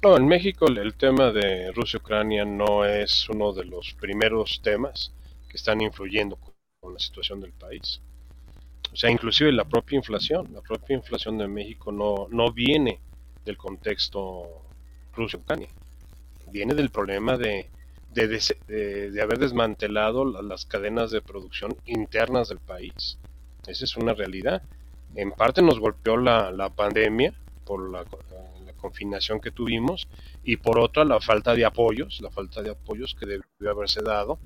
No, 0.02 0.18
en 0.18 0.28
México 0.28 0.68
el 0.68 0.94
tema 0.94 1.32
de 1.32 1.72
Rusia-Ucrania 1.72 2.46
no 2.46 2.86
es 2.86 3.28
uno 3.30 3.52
de 3.54 3.66
los 3.66 3.94
primeros 4.00 4.62
temas 4.64 5.12
que 5.50 5.58
están 5.58 5.82
influyendo 5.82 6.38
con 6.80 6.94
la 6.94 7.00
situación 7.00 7.42
del 7.42 7.54
país. 7.54 8.02
O 8.94 8.96
sea, 8.96 9.10
inclusive 9.10 9.52
la 9.52 9.66
propia 9.66 9.98
inflación, 9.98 10.54
la 10.54 10.62
propia 10.62 10.96
inflación 10.96 11.38
de 11.38 11.48
México 11.48 11.92
no, 11.92 12.28
no 12.30 12.52
viene 12.54 13.00
del 13.46 13.58
contexto 13.58 14.64
Rusia-Ucrania, 15.16 15.70
viene 16.52 16.74
del 16.74 16.90
problema 16.90 17.38
de, 17.38 17.70
de, 18.14 19.22
haber 19.22 19.40
desmantelado 19.40 20.26
las 20.42 20.66
cadenas 20.66 21.12
de 21.12 21.22
producción 21.22 21.76
internas 21.86 22.50
del 22.50 22.60
país. 22.60 23.18
Esa 23.68 23.86
es 23.86 23.98
una 23.98 24.14
realidad. 24.14 24.64
En 25.16 25.32
parte 25.32 25.62
nos 25.62 25.80
golpeó 25.80 26.18
la, 26.18 26.52
la 26.52 26.70
pandemia 26.70 27.34
por 27.66 27.90
la, 27.90 28.00
la, 28.00 28.74
confinación 28.78 29.42
que 29.42 29.50
tuvimos 29.50 30.08
y 30.44 30.58
por 30.58 30.78
otra 30.78 31.04
la 31.06 31.20
falta 31.20 31.56
de 31.56 31.66
apoyos, 31.66 32.22
la 32.22 32.30
falta 32.30 32.62
de 32.62 32.70
apoyos 32.70 33.16
que 33.16 33.26
debió 33.26 33.72
haberse 33.72 34.04
dado 34.04 34.38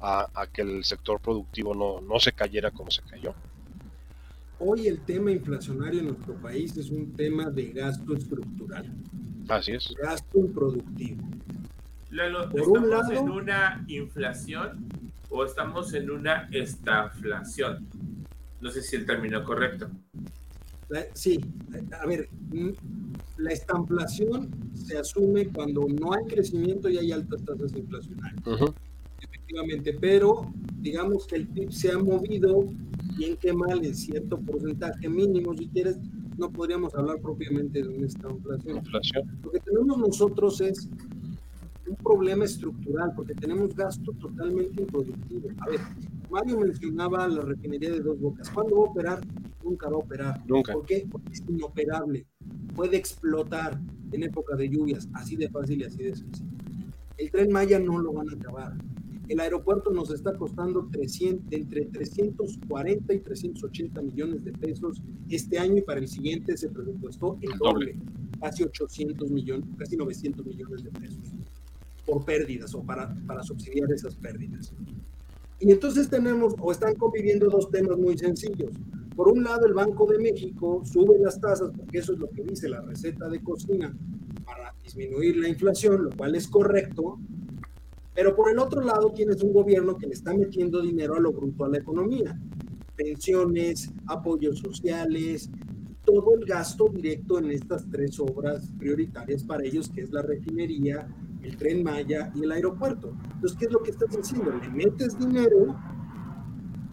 a, 0.00 0.28
a 0.34 0.46
que 0.46 0.62
el 0.62 0.82
sector 0.84 1.20
productivo 1.20 1.74
no, 1.74 2.00
no 2.00 2.18
se 2.18 2.32
cayera 2.32 2.70
como 2.70 2.90
se 2.90 3.02
cayó. 3.02 3.34
Hoy 4.64 4.86
el 4.86 5.00
tema 5.00 5.32
inflacionario 5.32 5.98
en 5.98 6.06
nuestro 6.06 6.34
país 6.36 6.76
es 6.76 6.88
un 6.90 7.12
tema 7.14 7.50
de 7.50 7.72
gasto 7.72 8.14
estructural. 8.14 8.86
Así 9.48 9.72
es. 9.72 9.92
Gasto 10.00 10.38
improductivo. 10.38 11.20
¿estamos 12.54 13.10
en 13.10 13.28
una 13.28 13.84
inflación 13.88 14.88
o 15.30 15.44
estamos 15.44 15.92
en 15.94 16.12
una 16.12 16.48
estaflación? 16.52 17.88
No 18.60 18.70
sé 18.70 18.82
si 18.82 18.94
el 18.94 19.04
término 19.04 19.40
es 19.40 19.44
correcto. 19.44 19.90
sí, 21.14 21.40
a 22.00 22.06
ver, 22.06 22.28
mm, 22.52 22.70
la 23.38 23.50
estamplación 23.50 24.48
se 24.74 24.96
asume 24.96 25.48
cuando 25.48 25.88
no 25.88 26.12
hay 26.12 26.24
crecimiento 26.26 26.88
y 26.88 26.98
hay 26.98 27.10
altas 27.10 27.44
tasas 27.44 27.74
inflacionarias. 27.74 28.44
Efectivamente, 29.20 29.96
pero 30.00 30.52
digamos 30.78 31.26
que 31.26 31.36
el 31.36 31.48
PIB 31.48 31.72
se 31.72 31.90
ha 31.90 31.98
movido 31.98 32.68
bien 33.16 33.36
que 33.36 33.52
mal 33.52 33.84
en 33.84 33.94
cierto 33.94 34.38
porcentaje 34.38 35.08
mínimo, 35.08 35.54
si 35.54 35.68
quieres, 35.68 35.98
no 36.38 36.50
podríamos 36.50 36.94
hablar 36.94 37.20
propiamente 37.20 37.82
de 37.82 37.88
una 37.88 38.06
inflación. 38.06 38.42
Lo 39.42 39.50
que 39.50 39.60
tenemos 39.60 39.98
nosotros 39.98 40.60
es 40.60 40.88
un 41.86 41.96
problema 41.96 42.44
estructural, 42.44 43.12
porque 43.14 43.34
tenemos 43.34 43.74
gasto 43.74 44.12
totalmente 44.12 44.82
improductivo. 44.82 45.48
A 45.58 45.70
ver, 45.70 45.80
Mario 46.30 46.60
mencionaba 46.60 47.28
la 47.28 47.42
refinería 47.42 47.90
de 47.90 48.00
dos 48.00 48.18
bocas. 48.18 48.48
¿Cuándo 48.50 48.76
va 48.76 48.86
a 48.86 48.90
operar? 48.90 49.20
Nunca 49.62 49.88
va 49.88 49.96
a 49.96 49.98
operar. 49.98 50.42
Nunca. 50.46 50.72
¿Por 50.72 50.86
qué? 50.86 51.06
Porque 51.10 51.32
es 51.32 51.42
inoperable. 51.46 52.26
Puede 52.74 52.96
explotar 52.96 53.78
en 54.12 54.22
época 54.22 54.56
de 54.56 54.68
lluvias, 54.68 55.08
así 55.14 55.36
de 55.36 55.48
fácil 55.50 55.80
y 55.80 55.84
así 55.84 56.02
de 56.02 56.16
sencillo. 56.16 56.50
El 57.18 57.30
tren 57.30 57.52
Maya 57.52 57.78
no 57.78 57.98
lo 57.98 58.12
van 58.12 58.30
a 58.30 58.32
acabar 58.32 58.74
el 59.32 59.40
aeropuerto 59.40 59.90
nos 59.90 60.10
está 60.10 60.34
costando 60.34 60.88
300, 60.92 61.52
entre 61.52 61.86
340 61.86 63.14
y 63.14 63.18
380 63.20 64.02
millones 64.02 64.44
de 64.44 64.52
pesos 64.52 65.00
este 65.30 65.58
año 65.58 65.78
y 65.78 65.80
para 65.80 66.00
el 66.00 66.08
siguiente 66.08 66.54
se 66.54 66.68
presupuestó 66.68 67.38
el 67.40 67.56
doble, 67.58 67.96
casi 68.40 68.62
800 68.62 69.30
millones, 69.30 69.66
casi 69.78 69.96
900 69.96 70.44
millones 70.44 70.84
de 70.84 70.90
pesos 70.90 71.32
por 72.04 72.26
pérdidas 72.26 72.74
o 72.74 72.82
para, 72.82 73.14
para 73.26 73.42
subsidiar 73.42 73.90
esas 73.90 74.14
pérdidas. 74.16 74.74
Y 75.60 75.70
entonces 75.72 76.10
tenemos 76.10 76.54
o 76.58 76.70
están 76.70 76.94
conviviendo 76.96 77.48
dos 77.48 77.70
temas 77.70 77.96
muy 77.96 78.18
sencillos. 78.18 78.72
Por 79.16 79.28
un 79.28 79.44
lado, 79.44 79.64
el 79.64 79.72
Banco 79.72 80.06
de 80.06 80.18
México 80.18 80.82
sube 80.84 81.18
las 81.18 81.40
tasas, 81.40 81.70
porque 81.74 81.98
eso 81.98 82.12
es 82.12 82.18
lo 82.18 82.28
que 82.28 82.42
dice 82.42 82.68
la 82.68 82.82
receta 82.82 83.30
de 83.30 83.42
cocina, 83.42 83.96
para 84.44 84.74
disminuir 84.82 85.36
la 85.38 85.48
inflación, 85.48 86.04
lo 86.04 86.10
cual 86.10 86.34
es 86.34 86.48
correcto, 86.48 87.18
pero 88.14 88.34
por 88.34 88.50
el 88.50 88.58
otro 88.58 88.82
lado 88.82 89.12
tienes 89.12 89.42
un 89.42 89.52
gobierno 89.52 89.96
que 89.96 90.06
le 90.06 90.12
está 90.12 90.34
metiendo 90.34 90.82
dinero 90.82 91.14
a 91.14 91.20
lo 91.20 91.32
bruto 91.32 91.64
a 91.64 91.68
la 91.68 91.78
economía. 91.78 92.38
Pensiones, 92.94 93.90
apoyos 94.06 94.58
sociales, 94.58 95.50
todo 96.04 96.34
el 96.34 96.44
gasto 96.44 96.88
directo 96.88 97.38
en 97.38 97.50
estas 97.50 97.88
tres 97.90 98.18
obras 98.20 98.72
prioritarias 98.78 99.44
para 99.44 99.64
ellos, 99.64 99.88
que 99.88 100.02
es 100.02 100.10
la 100.10 100.22
refinería, 100.22 101.08
el 101.42 101.56
tren 101.56 101.82
Maya 101.82 102.30
y 102.34 102.44
el 102.44 102.52
aeropuerto. 102.52 103.16
Entonces, 103.34 103.58
¿qué 103.58 103.66
es 103.66 103.72
lo 103.72 103.82
que 103.82 103.92
estás 103.92 104.14
haciendo? 104.14 104.52
Le 104.52 104.68
metes 104.70 105.18
dinero 105.18 105.76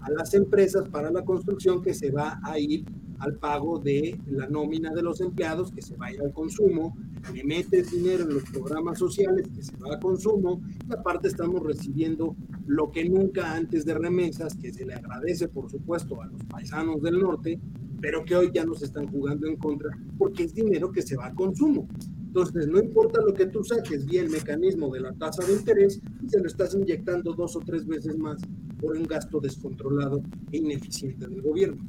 a 0.02 0.12
las 0.12 0.34
empresas 0.34 0.88
para 0.90 1.12
la 1.12 1.26
construcción 1.26 1.82
que 1.82 1.94
se 1.94 2.12
va 2.12 2.40
a 2.44 2.58
ir 2.58 2.86
al 3.20 3.36
pago 3.36 3.80
de 3.80 4.20
la 4.28 4.48
nómina 4.48 4.94
de 4.94 5.02
los 5.02 5.22
empleados, 5.22 5.72
que 5.72 5.82
se 5.82 5.96
va 5.96 6.08
a 6.08 6.14
ir 6.14 6.22
al 6.22 6.34
consumo, 6.34 6.96
le 7.34 7.44
metes 7.44 7.92
dinero 7.92 8.24
en 8.24 8.34
los 8.34 8.44
programas 8.44 8.98
sociales, 8.98 9.48
que 9.54 9.62
se 9.62 9.76
va 9.78 9.96
a 9.96 10.00
consumo, 10.00 10.62
y 10.88 10.94
aparte 10.94 11.28
estamos 11.28 11.62
recibiendo 11.62 12.36
lo 12.66 12.92
que 12.92 13.08
nunca 13.08 13.54
antes 13.54 13.86
de 13.86 13.94
remesas, 13.94 14.56
que 14.56 14.72
se 14.72 14.86
le 14.86 14.94
agradece, 14.94 15.48
por 15.48 15.70
supuesto, 15.70 16.22
a 16.22 16.28
los 16.28 16.44
paisanos 16.46 17.02
del 17.02 17.20
norte, 17.20 17.60
pero 18.02 18.24
que 18.24 18.36
hoy 18.36 18.52
ya 18.54 18.66
nos 18.66 18.82
están 18.82 19.08
jugando 19.08 19.48
en 19.48 19.58
contra, 19.58 19.90
porque 20.18 20.44
es 20.44 20.54
dinero 20.54 20.92
que 20.92 21.02
se 21.02 21.18
va 21.18 21.28
a 21.28 21.36
consumo. 21.36 21.88
Entonces, 22.28 22.68
no 22.68 22.80
importa 22.80 23.22
lo 23.22 23.34
que 23.34 23.48
tú 23.48 23.64
saques, 23.64 24.06
bien 24.06 24.26
el 24.26 24.32
mecanismo 24.32 24.92
de 24.92 25.00
la 25.00 25.14
tasa 25.14 25.44
de 25.46 25.54
interés, 25.54 26.00
se 26.28 26.40
lo 26.40 26.48
estás 26.48 26.76
inyectando 26.76 27.34
dos 27.34 27.56
o 27.56 27.60
tres 27.60 27.88
veces 27.88 28.18
más 28.18 28.40
por 28.80 28.96
un 28.96 29.04
gasto 29.04 29.40
descontrolado 29.40 30.22
e 30.52 30.58
ineficiente 30.58 31.28
del 31.28 31.42
gobierno. 31.42 31.84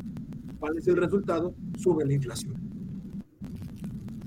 ¿Cuál 0.61 0.77
es 0.77 0.87
el 0.87 0.97
resultado? 0.97 1.55
Sube 1.79 2.05
la 2.05 2.13
inflación. 2.13 2.55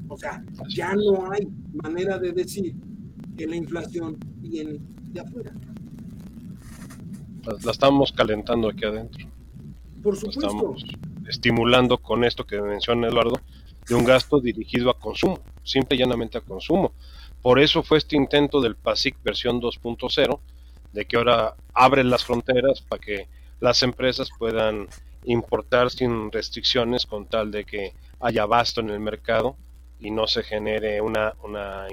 O 0.09 0.17
sea, 0.17 0.43
ya 0.67 0.93
no 0.95 1.31
hay 1.31 1.47
manera 1.83 2.17
de 2.17 2.31
decir 2.31 2.75
que 3.37 3.47
la 3.47 3.55
inflación 3.55 4.17
viene 4.37 4.79
de 5.11 5.19
afuera. 5.19 5.53
La 7.63 7.71
estamos 7.71 8.11
calentando 8.11 8.69
aquí 8.69 8.85
adentro. 8.85 9.27
Por 10.01 10.15
supuesto. 10.15 10.47
estamos 10.47 10.85
estimulando 11.27 11.97
con 11.97 12.23
esto 12.23 12.45
que 12.45 12.61
menciona 12.61 13.07
Eduardo, 13.07 13.39
de 13.87 13.95
un 13.95 14.03
gasto 14.03 14.39
dirigido 14.39 14.89
a 14.89 14.99
consumo, 14.99 15.39
simple 15.63 15.95
y 15.95 15.99
llanamente 15.99 16.37
a 16.37 16.41
consumo. 16.41 16.93
Por 17.41 17.59
eso 17.59 17.83
fue 17.83 17.97
este 17.97 18.15
intento 18.15 18.61
del 18.61 18.75
PASIC 18.75 19.21
versión 19.23 19.61
2.0, 19.61 20.39
de 20.93 21.05
que 21.05 21.17
ahora 21.17 21.55
abren 21.73 22.09
las 22.09 22.23
fronteras 22.23 22.81
para 22.81 23.01
que 23.01 23.27
las 23.59 23.83
empresas 23.83 24.29
puedan 24.37 24.87
importar 25.25 25.89
sin 25.89 26.31
restricciones 26.31 27.05
con 27.05 27.25
tal 27.25 27.51
de 27.51 27.65
que 27.65 27.93
haya 28.19 28.43
abasto 28.43 28.81
en 28.81 28.89
el 28.89 28.99
mercado 28.99 29.55
y 29.99 30.11
no 30.11 30.27
se 30.27 30.43
genere 30.43 31.01
una, 31.01 31.33
una, 31.43 31.87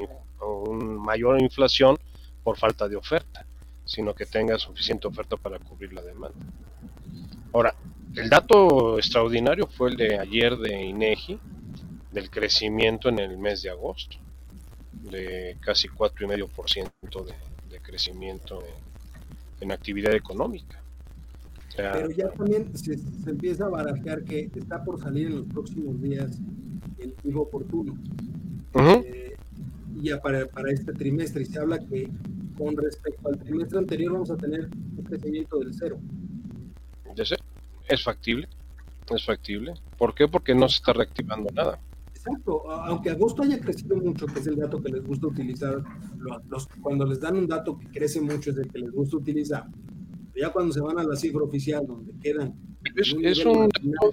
mayor 0.73 1.41
inflación 1.41 1.99
por 2.43 2.57
falta 2.57 2.89
de 2.89 2.97
oferta, 2.97 3.45
sino 3.85 4.15
que 4.15 4.27
tenga 4.27 4.59
suficiente 4.59 5.07
oferta 5.07 5.37
para 5.37 5.59
cubrir 5.59 5.93
la 5.93 6.03
demanda. 6.03 6.39
Ahora, 7.53 7.75
el 8.17 8.29
dato 8.29 8.99
extraordinario 8.99 9.67
fue 9.67 9.91
el 9.91 9.97
de 9.97 10.19
ayer 10.19 10.57
de 10.57 10.83
INEGI, 10.83 11.39
del 12.11 12.31
crecimiento 12.31 13.09
en 13.09 13.21
el 13.21 13.39
mes 13.39 13.63
de 13.63 13.71
agosto, 13.71 14.17
de 14.93 15.57
casi 15.61 15.89
4,5% 15.89 17.25
de, 17.25 17.35
de 17.69 17.81
crecimiento 17.81 18.63
en 19.61 19.73
actividad 19.73 20.15
económica. 20.15 20.83
Pero 21.77 22.11
ya 22.11 22.31
también 22.31 22.77
se, 22.77 22.99
empieza 23.27 23.67
a 23.67 23.69
barajar 23.69 24.25
que 24.25 24.51
está 24.55 24.83
por 24.85 25.01
salir 25.01 25.29
en 25.29 25.37
los 25.37 25.47
próximos 25.47 26.01
días 26.03 26.39
el 26.99 27.13
pivo 27.13 27.43
oportuno. 27.43 27.97
Eh, 28.75 29.37
ya 30.01 30.21
para, 30.21 30.47
para, 30.47 30.71
este 30.71 30.93
trimestre, 30.93 31.43
y 31.43 31.47
se 31.47 31.59
habla 31.59 31.79
que 31.79 32.09
con 32.57 32.77
respecto 32.77 33.29
al 33.29 33.39
trimestre 33.39 33.79
anterior 33.79 34.13
vamos 34.13 34.31
a 34.31 34.37
tener 34.37 34.69
un 34.97 35.05
crecimiento 35.05 35.59
del 35.59 35.75
cero. 35.75 35.99
Ya 37.15 37.25
sé, 37.25 37.37
es 37.89 38.03
factible, 38.03 38.49
es 39.15 39.25
factible. 39.25 39.75
¿Por 39.99 40.15
qué? 40.15 40.29
Porque 40.29 40.55
no 40.55 40.69
se 40.69 40.77
está 40.77 40.93
reactivando 40.93 41.49
nada. 41.55 41.79
Exacto, 42.15 42.71
aunque 42.71 43.11
agosto 43.11 43.43
haya 43.43 43.59
crecido 43.59 43.97
mucho, 43.97 44.27
que 44.27 44.41
es 44.41 44.47
el 44.47 44.57
dato 44.57 44.83
que 44.83 44.93
les 44.93 45.03
gusta 45.03 45.27
utilizar, 45.27 45.83
los, 46.49 46.67
cuando 46.83 47.07
les 47.07 47.19
dan 47.19 47.37
un 47.37 47.47
dato 47.47 47.79
que 47.79 47.89
crece 47.89 48.21
mucho 48.21 48.51
es 48.51 48.59
el 48.59 48.71
que 48.71 48.79
les 48.79 48.93
gusta 48.93 49.17
utilizar, 49.17 49.67
ya 50.35 50.51
cuando 50.51 50.73
se 50.73 50.81
van 50.81 50.99
a 50.99 51.05
la 51.05 51.17
cifra 51.17 51.43
oficial, 51.43 51.87
donde 51.87 52.13
quedan... 52.21 52.55
Es, 52.97 53.13
un 53.45 53.69
dato 53.69 54.11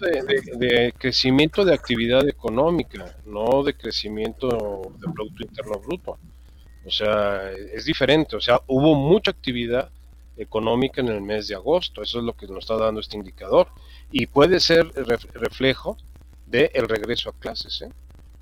de, 0.58 0.94
crecimiento 0.98 1.64
de 1.64 1.74
actividad 1.74 2.28
económica, 2.28 3.16
no 3.26 3.64
de 3.64 3.74
crecimiento 3.74 4.92
de 5.00 5.14
Producto 5.14 5.44
Interno 5.44 5.80
Bruto. 5.80 6.18
O 6.86 6.92
sea, 6.92 7.52
es 7.52 7.86
diferente. 7.86 8.36
O 8.36 8.42
sea, 8.42 8.62
hubo 8.68 8.94
mucha 8.96 9.32
actividad 9.32 9.90
económica 10.38 11.02
en 11.02 11.08
el 11.08 11.22
mes 11.22 11.48
de 11.48 11.56
agosto. 11.56 12.02
Eso 12.02 12.20
es 12.20 12.26
lo 12.26 12.34
que 12.34 12.48
nos 12.48 12.60
está 12.60 12.78
dando 12.78 13.00
este 13.00 13.18
indicador. 13.18 13.68
Y 14.12 14.28
puede 14.28 14.60
ser 14.60 14.88
reflejo 15.34 15.98
del 16.46 16.70
el 16.74 16.88
regreso 16.88 17.30
a 17.30 17.34
clases. 17.34 17.82
¿eh? 17.82 17.90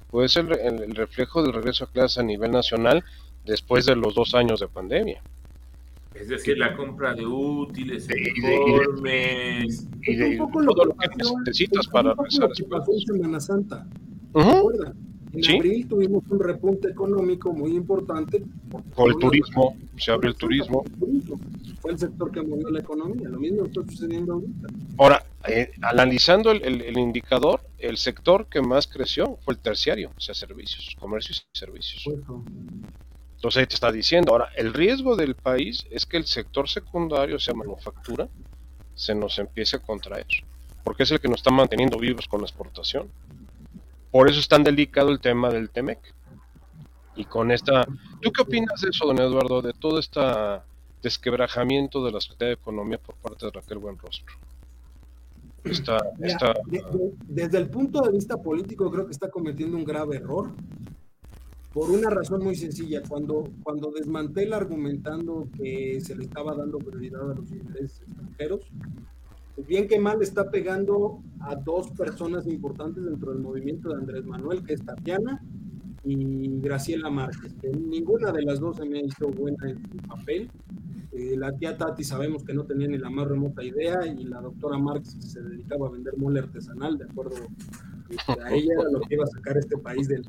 Puede 0.09 0.30
ser 0.30 0.59
el 0.61 0.95
reflejo 0.95 1.43
del 1.43 1.53
regreso 1.53 1.86
a 1.86 1.91
clases 1.91 2.17
a 2.19 2.23
nivel 2.23 2.51
nacional 2.51 3.03
después 3.45 3.86
de 3.86 3.95
los 3.95 4.15
dos 4.15 4.34
años 4.36 4.59
de 4.59 4.67
pandemia. 4.67 5.21
Es 6.16 6.30
decir, 6.30 6.57
la 6.57 6.76
compra 6.76 7.13
de 7.13 7.26
útiles, 7.26 8.07
uniformes. 8.07 9.88
Y 10.01 10.16
de, 10.16 10.38
todo 10.38 10.86
lo 10.86 10.95
que 10.95 11.09
necesitas 11.45 11.88
para 11.88 12.13
regresar 12.13 12.49
a 12.51 12.55
Semana 13.05 13.39
Santa. 13.39 13.88
En 15.34 15.55
abril 15.55 15.88
tuvimos 15.88 16.24
un 16.30 16.39
repunte 16.39 16.89
económico 16.89 17.51
muy 17.53 17.76
importante. 17.76 18.43
Con 18.93 19.11
el 19.11 19.18
turismo, 19.18 19.76
se 19.97 20.11
abre 20.11 20.30
el 20.30 20.36
turismo. 20.36 20.84
Fue 21.82 21.91
el 21.91 21.99
sector 21.99 22.32
que 22.32 22.41
movió 22.41 22.70
la 22.70 22.80
economía, 22.80 23.30
lo 23.30 23.39
mismo 23.39 23.66
está 23.66 23.84
sucediendo 23.84 24.34
ahorita. 24.34 24.68
Ahora, 24.97 25.26
eh, 25.47 25.72
analizando 25.82 26.51
el, 26.51 26.82
el, 26.82 26.97
indicador, 26.97 27.61
el 27.78 27.97
sector 27.97 28.47
que 28.47 28.61
más 28.61 28.88
creció 28.88 29.38
fue 29.43 29.53
el 29.53 29.59
terciario, 29.59 30.11
o 30.16 30.20
sea, 30.20 30.34
servicios, 30.34 30.95
comercios 30.99 31.45
y 31.53 31.59
servicios. 31.59 32.07
Entonces 33.45 33.59
ahí 33.59 33.67
te 33.67 33.75
está 33.75 33.91
diciendo, 33.91 34.31
ahora, 34.31 34.49
el 34.55 34.73
riesgo 34.73 35.15
del 35.15 35.35
país 35.35 35.85
es 35.91 36.07
que 36.07 36.17
el 36.17 36.25
sector 36.25 36.67
secundario, 36.67 37.35
o 37.35 37.39
sea, 37.39 37.53
manufactura, 37.53 38.27
se 38.95 39.13
nos 39.13 39.37
empiece 39.37 39.75
a 39.75 39.79
contraer, 39.79 40.25
porque 40.83 41.03
es 41.03 41.11
el 41.11 41.19
que 41.19 41.27
nos 41.27 41.41
está 41.41 41.51
manteniendo 41.51 41.99
vivos 41.99 42.27
con 42.27 42.41
la 42.41 42.47
exportación. 42.47 43.07
Por 44.09 44.27
eso 44.31 44.39
es 44.39 44.47
tan 44.47 44.63
delicado 44.63 45.11
el 45.11 45.19
tema 45.19 45.51
del 45.51 45.69
TEMEC. 45.69 45.99
Y 47.17 47.25
con 47.25 47.51
esta... 47.51 47.85
¿Tú 48.19 48.31
qué 48.31 48.41
opinas 48.41 48.81
de 48.81 48.89
eso, 48.89 49.05
don 49.05 49.19
Eduardo, 49.19 49.61
de 49.61 49.73
todo 49.73 49.99
este 49.99 50.21
desquebrajamiento 51.03 52.03
de 52.03 52.13
la 52.13 52.21
Secretaría 52.21 52.55
de 52.55 52.61
Economía 52.61 52.97
por 52.97 53.13
parte 53.13 53.45
de 53.45 53.51
Raquel 53.51 53.77
Buenrostro? 53.77 54.33
Está, 55.65 55.99
desde 57.27 57.59
el 57.59 57.69
punto 57.69 58.01
de 58.01 58.11
vista 58.11 58.37
político 58.37 58.89
creo 58.89 59.05
que 59.05 59.11
está 59.11 59.29
cometiendo 59.29 59.77
un 59.77 59.85
grave 59.85 60.15
error 60.15 60.49
por 61.76 61.91
una 61.91 62.09
razón 62.09 62.41
muy 62.41 62.55
sencilla. 62.55 63.03
Cuando, 63.05 63.43
cuando 63.61 63.91
desmantela 63.91 64.55
argumentando 64.55 65.49
que 65.57 65.99
se 65.99 66.15
le 66.15 66.23
estaba 66.23 66.55
dando 66.55 66.78
prioridad 66.78 67.30
a 67.30 67.36
los 67.36 67.51
intereses 67.51 68.01
extranjeros, 68.01 68.61
bien 69.67 69.86
que 69.89 69.99
mal 69.99 70.21
está 70.21 70.49
pegando 70.49 71.19
a 71.41 71.57
dos 71.57 71.91
personas 71.91 72.47
importantes 72.47 73.03
dentro 73.03 73.34
del 73.34 73.41
movimiento 73.41 73.89
de 73.89 73.95
Andrés 73.95 74.23
Manuel, 74.23 74.63
que 74.63 74.71
es 74.71 74.86
Tatiana 74.86 75.43
y 76.05 76.61
Graciela 76.61 77.09
Márquez, 77.09 77.53
que 77.61 77.67
ninguna 77.71 78.32
de 78.32 78.43
las 78.43 78.61
dos 78.61 78.78
se 78.78 78.86
me 78.86 79.03
visto 79.03 79.28
buena 79.28 79.69
en 79.69 79.78
su 79.78 79.97
papel. 79.97 80.49
Eh, 81.11 81.36
la 81.36 81.51
tía 81.51 81.76
Tati 81.76 82.05
sabemos 82.05 82.45
que 82.45 82.53
no 82.53 82.63
tenía 82.63 82.88
ni 82.88 82.97
la 82.97 83.09
más 83.09 83.28
remota 83.28 83.61
idea 83.61 83.99
y 84.07 84.23
la 84.23 84.39
doctora 84.39 84.78
Márquez 84.78 85.17
se 85.19 85.41
dedicaba 85.41 85.88
a 85.88 85.91
vender 85.91 86.15
mole 86.15 86.39
artesanal, 86.39 86.97
de 86.97 87.03
acuerdo 87.03 87.36
este, 88.09 88.41
a 88.41 88.53
ella 88.53 88.73
era 88.79 88.89
lo 88.91 89.01
que 89.01 89.15
iba 89.15 89.23
a 89.23 89.27
sacar 89.27 89.57
este 89.57 89.77
país 89.77 90.07
del, 90.07 90.23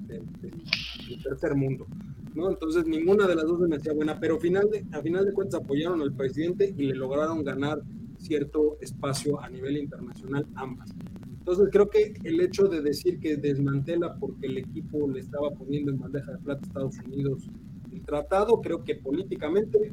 tercer 1.22 1.54
mundo. 1.54 1.86
¿no? 2.34 2.50
Entonces 2.50 2.86
ninguna 2.86 3.26
de 3.26 3.34
las 3.34 3.44
dos 3.44 3.60
me 3.60 3.76
hacía 3.76 3.92
buena, 3.92 4.18
pero 4.18 4.38
final 4.38 4.68
de, 4.70 4.84
a 4.92 5.00
final 5.00 5.24
de 5.24 5.32
cuentas 5.32 5.60
apoyaron 5.62 6.00
al 6.00 6.12
presidente 6.12 6.74
y 6.76 6.84
le 6.84 6.94
lograron 6.94 7.42
ganar 7.44 7.82
cierto 8.18 8.78
espacio 8.80 9.40
a 9.40 9.48
nivel 9.48 9.76
internacional 9.76 10.46
ambas. 10.54 10.90
Entonces 11.38 11.68
creo 11.70 11.88
que 11.88 12.14
el 12.24 12.40
hecho 12.40 12.64
de 12.64 12.82
decir 12.82 13.20
que 13.20 13.36
desmantela 13.36 14.16
porque 14.16 14.46
el 14.46 14.58
equipo 14.58 15.08
le 15.08 15.20
estaba 15.20 15.50
poniendo 15.50 15.92
en 15.92 15.98
bandeja 15.98 16.32
de 16.32 16.38
plata 16.38 16.60
a 16.62 16.66
Estados 16.66 16.98
Unidos 17.06 17.48
el 17.92 18.02
tratado, 18.02 18.60
creo 18.60 18.82
que 18.82 18.96
políticamente 18.96 19.92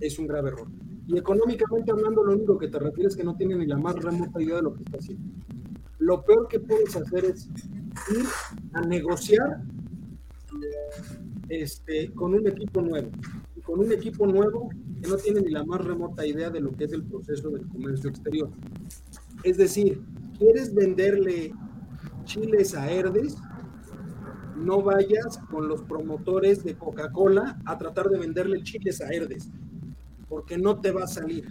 es 0.00 0.18
un 0.18 0.26
grave 0.26 0.50
error. 0.50 0.68
Y 1.06 1.18
económicamente 1.18 1.90
hablando, 1.90 2.22
lo 2.22 2.32
único 2.34 2.56
que 2.58 2.68
te 2.68 2.78
refieres 2.78 3.12
es 3.12 3.16
que 3.16 3.24
no 3.24 3.36
tiene 3.36 3.56
ni 3.56 3.66
la 3.66 3.76
más 3.76 3.96
remota 3.96 4.40
idea 4.40 4.56
de 4.56 4.62
lo 4.62 4.74
que 4.74 4.84
está 4.84 4.98
haciendo. 4.98 5.24
Lo 6.04 6.22
peor 6.22 6.48
que 6.48 6.60
puedes 6.60 6.94
hacer 6.94 7.24
es 7.24 7.48
ir 8.10 8.26
a 8.74 8.82
negociar 8.82 9.62
este, 11.48 12.12
con 12.12 12.34
un 12.34 12.46
equipo 12.46 12.82
nuevo 12.82 13.10
con 13.64 13.80
un 13.80 13.92
equipo 13.92 14.26
nuevo 14.26 14.68
que 15.00 15.08
no 15.08 15.16
tiene 15.16 15.40
ni 15.40 15.50
la 15.50 15.64
más 15.64 15.80
remota 15.80 16.26
idea 16.26 16.50
de 16.50 16.60
lo 16.60 16.72
que 16.72 16.84
es 16.84 16.92
el 16.92 17.02
proceso 17.04 17.50
del 17.50 17.66
comercio 17.68 18.10
exterior. 18.10 18.50
Es 19.42 19.56
decir, 19.56 20.02
quieres 20.38 20.74
venderle 20.74 21.52
chiles 22.24 22.74
a 22.74 22.90
Herdes, 22.90 23.36
no 24.56 24.82
vayas 24.82 25.38
con 25.50 25.68
los 25.68 25.82
promotores 25.82 26.62
de 26.62 26.74
Coca-Cola 26.74 27.58
a 27.64 27.76
tratar 27.78 28.08
de 28.08 28.18
venderle 28.18 28.62
chiles 28.62 29.00
a 29.00 29.08
Herdes, 29.08 29.50
porque 30.28 30.56
no 30.56 30.80
te 30.80 30.90
va 30.92 31.04
a 31.04 31.08
salir. 31.08 31.46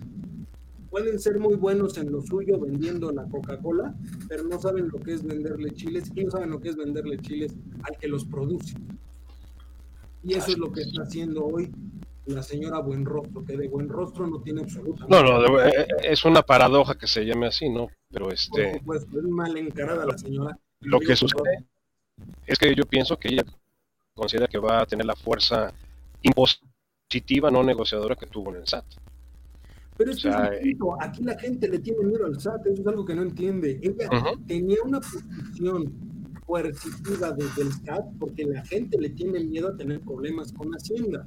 Pueden 0.94 1.20
ser 1.20 1.39
muy 1.39 1.56
buenos 1.56 1.98
en 1.98 2.12
lo 2.12 2.22
suyo 2.22 2.60
vendiendo 2.60 3.12
la 3.12 3.24
Coca-Cola, 3.24 3.96
pero 4.30 4.44
no 4.44 4.60
saben 4.60 4.89
lo 4.89 5.00
que 5.00 5.14
es 5.14 5.24
venderle 5.24 5.72
chiles 5.72 6.12
y 6.14 6.24
no 6.24 6.30
saben 6.30 6.52
lo 6.52 6.60
que 6.60 6.70
es 6.70 6.76
venderle 6.76 7.18
chiles 7.18 7.56
al 7.82 7.98
que 7.98 8.08
los 8.08 8.26
produce. 8.26 8.76
Y 10.24 10.36
eso 10.36 10.52
es 10.52 10.60
lo 10.60 10.72
que 10.72 10.82
está 10.82 11.02
haciendo 11.02 11.48
hoy 11.48 11.72
la 12.28 12.44
señora 12.44 12.78
buen 12.78 13.06
rostro, 13.06 13.44
que 13.44 13.58
de 13.58 13.70
buen 13.70 13.89
rostro 13.89 14.28
no 14.28 14.39
tiene 14.44 14.62
absolutamente. 14.62 15.08
No, 15.10 15.24
no, 15.24 15.62
eh, 15.64 15.72
eh, 15.80 15.88
es 16.04 16.26
una 16.26 16.44
paradoja 16.44 16.96
que 16.96 17.08
se 17.08 17.26
llame 17.26 17.48
así, 17.48 17.70
¿no? 17.70 17.89
Pero 18.12 18.30
este. 18.30 18.80
Pues 18.86 19.02
es 19.02 19.24
mal 19.24 19.58
encarada 19.58 20.06
la 20.06 20.16
señora. 20.16 20.56
Lo 20.82 21.00
que 21.00 21.16
sucede 21.16 21.66
es 22.46 22.60
que 22.60 22.76
yo 22.76 22.84
pienso 22.84 23.18
que 23.18 23.30
ella 23.30 23.44
considera 24.14 24.48
que 24.48 24.60
va 24.60 24.84
a 24.84 24.86
tener 24.86 25.08
la 25.08 25.16
fuerza 25.16 25.74
impositiva, 26.22 27.50
no 27.50 27.64
negociadora 27.64 28.16
que 28.16 28.28
tuvo 28.28 28.52
en 28.52 28.58
el 28.58 28.68
SAT. 28.68 28.86
Pero 29.98 30.12
es 30.12 30.24
que 30.24 30.30
eh, 30.30 30.78
aquí 31.02 31.24
la 31.24 31.38
gente 31.38 31.68
le 31.68 31.80
tiene 31.80 32.04
miedo 32.06 32.26
al 32.26 32.39
SAT, 32.39 32.66
eso 32.68 32.82
es 32.82 32.88
algo 32.88 33.06
que 33.06 33.16
no 33.16 33.22
entiende. 33.22 33.80
Ella 33.82 34.10
tenía 34.48 34.78
una 34.84 35.00
posición 35.00 35.94
coercitiva 36.46 37.32
desde 37.32 37.62
el 37.62 37.72
SAT 37.74 38.06
porque 38.20 38.44
la 38.46 38.66
gente 38.66 39.00
le 39.00 39.10
tiene 39.10 39.44
miedo 39.44 39.70
a 39.70 39.78
tener 39.78 40.02
problemas 40.02 40.52
con 40.54 40.72
Hacienda. 40.72 41.26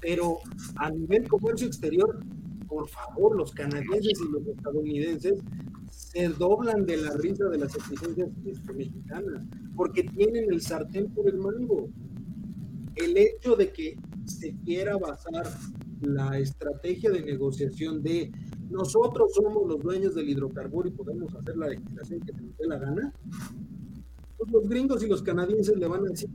Pero 0.00 0.38
a 0.76 0.90
nivel 0.90 1.28
comercio 1.28 1.66
exterior, 1.66 2.20
por 2.68 2.88
favor, 2.88 3.36
los 3.36 3.52
canadienses 3.52 4.20
y 4.20 4.32
los 4.32 4.46
estadounidenses 4.46 5.38
se 5.90 6.28
doblan 6.28 6.86
de 6.86 6.98
la 6.98 7.12
risa 7.16 7.46
de 7.46 7.58
las 7.58 7.74
exigencias 7.74 8.28
este, 8.44 8.72
mexicanas, 8.72 9.44
porque 9.74 10.04
tienen 10.04 10.52
el 10.52 10.60
sartén 10.60 11.10
por 11.10 11.28
el 11.28 11.38
mango. 11.38 11.88
El 12.94 13.16
hecho 13.16 13.56
de 13.56 13.72
que 13.72 13.96
se 14.24 14.54
quiera 14.64 14.96
basar 14.96 15.46
la 16.00 16.38
estrategia 16.38 17.10
de 17.10 17.22
negociación 17.22 18.02
de 18.02 18.30
nosotros 18.70 19.32
somos 19.34 19.66
los 19.66 19.80
dueños 19.80 20.14
del 20.14 20.28
hidrocarburo 20.28 20.88
y 20.88 20.92
podemos 20.92 21.34
hacer 21.34 21.56
la 21.56 21.68
legislación 21.68 22.20
que 22.20 22.32
nos 22.32 22.56
dé 22.56 22.66
la 22.66 22.78
gana, 22.78 23.12
pues 24.36 24.50
los 24.50 24.68
gringos 24.68 25.02
y 25.02 25.08
los 25.08 25.22
canadienses 25.22 25.76
le 25.78 25.86
van 25.86 26.06
a 26.06 26.10
decir, 26.10 26.30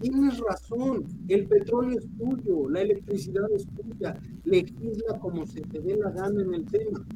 Tienes 0.00 0.38
razón, 0.40 1.06
el 1.28 1.46
petróleo 1.46 1.98
es 1.98 2.06
tuyo, 2.18 2.68
la 2.68 2.82
electricidad 2.82 3.50
es 3.54 3.66
tuya, 3.66 4.14
legisla 4.44 5.18
como 5.20 5.46
se 5.46 5.62
te 5.62 5.80
dé 5.80 5.96
la 5.96 6.10
gana 6.10 6.42
en 6.42 6.54
el 6.54 6.66
tema. 6.66 7.06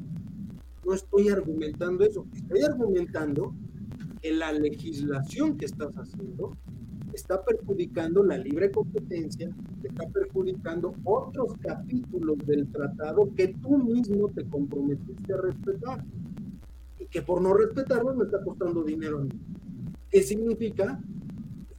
No 0.83 0.93
estoy 0.93 1.29
argumentando 1.29 2.03
eso, 2.03 2.25
estoy 2.33 2.61
argumentando 2.63 3.53
que 4.19 4.31
la 4.31 4.51
legislación 4.51 5.57
que 5.57 5.65
estás 5.65 5.93
haciendo 5.95 6.57
está 7.13 7.43
perjudicando 7.43 8.23
la 8.23 8.37
libre 8.37 8.71
competencia, 8.71 9.49
está 9.83 10.07
perjudicando 10.09 10.93
otros 11.03 11.53
capítulos 11.61 12.37
del 12.45 12.71
tratado 12.71 13.29
que 13.35 13.49
tú 13.49 13.77
mismo 13.77 14.29
te 14.29 14.45
comprometiste 14.45 15.33
a 15.33 15.37
respetar 15.37 16.03
y 16.99 17.05
que 17.05 17.21
por 17.21 17.41
no 17.41 17.53
respetarlo 17.53 18.13
me 18.13 18.25
está 18.25 18.43
costando 18.43 18.83
dinero 18.83 19.19
a 19.19 19.21
mí. 19.21 19.29
¿Qué 20.09 20.21
significa? 20.23 20.99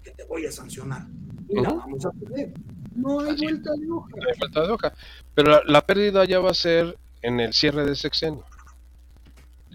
que 0.03 0.11
te 0.11 0.25
voy 0.25 0.47
a 0.47 0.53
sancionar. 0.53 1.07
Y 1.49 1.61
la 1.61 1.71
vamos 1.71 2.05
a 2.05 2.11
perder. 2.11 2.53
No 2.95 3.21
hay 3.21 3.37
vuelta 3.37 3.71
de 3.73 3.91
hoja. 3.91 4.11
No 4.17 4.29
hay 4.29 4.39
vuelta 4.39 4.63
de 4.63 4.71
hoja. 4.71 4.93
Pero 5.35 5.65
la, 5.65 5.81
pérdida 5.83 6.25
ya 6.25 6.41
va 6.41 6.51
a 6.51 6.55
ser 6.55 6.99
en 7.23 7.41
el 7.41 7.53
cierre 7.53 7.87
de 7.87 7.95
sexenio. 7.95 8.45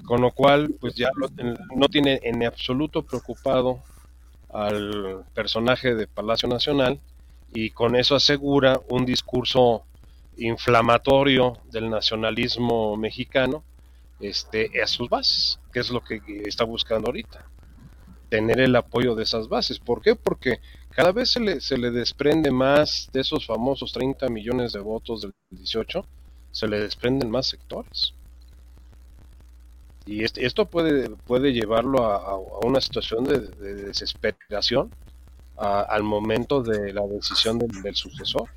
Con 0.05 0.21
lo 0.21 0.31
cual, 0.31 0.75
pues 0.79 0.95
ya 0.95 1.09
no 1.75 1.87
tiene 1.87 2.19
en 2.23 2.43
absoluto 2.43 3.03
preocupado 3.03 3.81
al 4.49 5.25
personaje 5.33 5.95
de 5.95 6.07
Palacio 6.07 6.47
Nacional 6.47 6.99
y 7.53 7.71
con 7.71 7.95
eso 7.95 8.15
asegura 8.15 8.79
un 8.89 9.05
discurso 9.05 9.83
inflamatorio 10.37 11.57
del 11.71 11.89
nacionalismo 11.89 12.95
mexicano 12.97 13.63
este, 14.19 14.81
a 14.81 14.87
sus 14.87 15.09
bases, 15.09 15.59
que 15.71 15.79
es 15.79 15.89
lo 15.89 16.03
que 16.03 16.21
está 16.45 16.63
buscando 16.63 17.07
ahorita 17.07 17.45
tener 18.29 18.59
el 18.59 18.75
apoyo 18.75 19.15
de 19.15 19.23
esas 19.23 19.47
bases. 19.47 19.79
¿Por 19.79 20.01
qué? 20.01 20.15
Porque 20.15 20.59
cada 20.89 21.11
vez 21.11 21.31
se 21.31 21.39
le, 21.39 21.61
se 21.61 21.77
le 21.77 21.91
desprende 21.91 22.51
más 22.51 23.09
de 23.13 23.21
esos 23.21 23.45
famosos 23.45 23.93
30 23.93 24.29
millones 24.29 24.73
de 24.73 24.79
votos 24.79 25.21
del 25.21 25.33
18, 25.51 26.05
se 26.51 26.67
le 26.67 26.79
desprenden 26.79 27.29
más 27.29 27.47
sectores. 27.47 28.13
Y 30.07 30.23
esto 30.23 30.65
puede, 30.65 31.09
puede 31.09 31.51
llevarlo 31.51 32.05
a, 32.05 32.37
una 32.65 32.79
situación 32.79 33.25
de, 33.25 33.39
desesperación 33.39 34.89
al 35.57 36.03
momento 36.03 36.63
de 36.63 36.93
la 36.93 37.05
decisión 37.05 37.59
del, 37.59 37.81
del, 37.81 37.95
sucesor. 37.95 38.47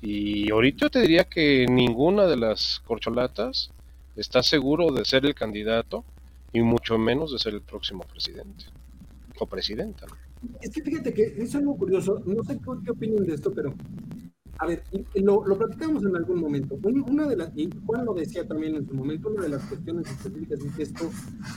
Y 0.00 0.50
ahorita 0.50 0.86
yo 0.86 0.90
te 0.90 1.00
diría 1.00 1.24
que 1.24 1.66
ninguna 1.68 2.26
de 2.26 2.38
las 2.38 2.80
corcholatas 2.86 3.70
está 4.16 4.42
seguro 4.42 4.92
de 4.92 5.04
ser 5.04 5.26
el 5.26 5.34
candidato 5.34 6.04
y 6.52 6.62
mucho 6.62 6.96
menos 6.96 7.32
de 7.32 7.38
ser 7.38 7.54
el 7.54 7.60
próximo 7.60 8.04
presidente 8.04 8.64
o 9.38 9.46
presidenta. 9.46 10.06
Es 10.60 10.70
que 10.70 10.82
fíjate 10.82 11.12
que 11.12 11.34
es 11.36 11.54
algo 11.54 11.76
curioso, 11.76 12.22
no 12.24 12.42
sé 12.44 12.56
qué, 12.56 12.64
qué 12.84 12.90
opinan 12.90 13.26
de 13.26 13.34
esto, 13.34 13.52
pero 13.52 13.74
a 14.60 14.66
ver, 14.66 14.82
lo, 15.14 15.46
lo 15.46 15.56
platicamos 15.56 16.04
en 16.04 16.14
algún 16.14 16.38
momento. 16.38 16.78
Una 16.82 17.26
de 17.26 17.34
las, 17.34 17.50
y 17.56 17.70
Juan 17.86 18.04
lo 18.04 18.12
decía 18.12 18.46
también 18.46 18.74
en 18.74 18.86
su 18.86 18.92
momento, 18.92 19.30
una 19.30 19.44
de 19.44 19.48
las 19.48 19.64
cuestiones 19.64 20.06
específicas 20.06 20.60
es 20.60 20.74
que 20.74 20.82
esto, 20.82 21.10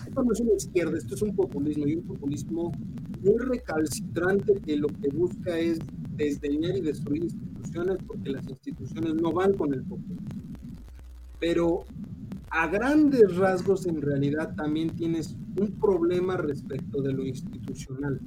esto 0.07 0.23
no 0.23 0.31
es 0.31 0.39
una 0.39 0.53
izquierda, 0.53 0.97
esto 0.97 1.15
es 1.15 1.21
un 1.21 1.35
populismo 1.35 1.85
y 1.85 1.95
un 1.95 2.03
populismo 2.03 2.71
muy 3.21 3.37
recalcitrante 3.39 4.53
que 4.65 4.77
lo 4.77 4.87
que 4.87 5.09
busca 5.09 5.59
es 5.59 5.79
desdeñar 6.15 6.77
y 6.77 6.81
destruir 6.81 7.23
instituciones 7.23 7.97
porque 8.07 8.29
las 8.29 8.47
instituciones 8.47 9.15
no 9.15 9.33
van 9.33 9.53
con 9.53 9.73
el 9.73 9.83
populismo. 9.83 10.41
Pero 11.41 11.83
a 12.51 12.67
grandes 12.67 13.35
rasgos 13.35 13.85
en 13.85 14.01
realidad 14.01 14.55
también 14.55 14.91
tienes 14.91 15.35
un 15.59 15.77
problema 15.77 16.37
respecto 16.37 17.01
de 17.01 17.11
lo 17.11 17.25
institucional. 17.25 18.21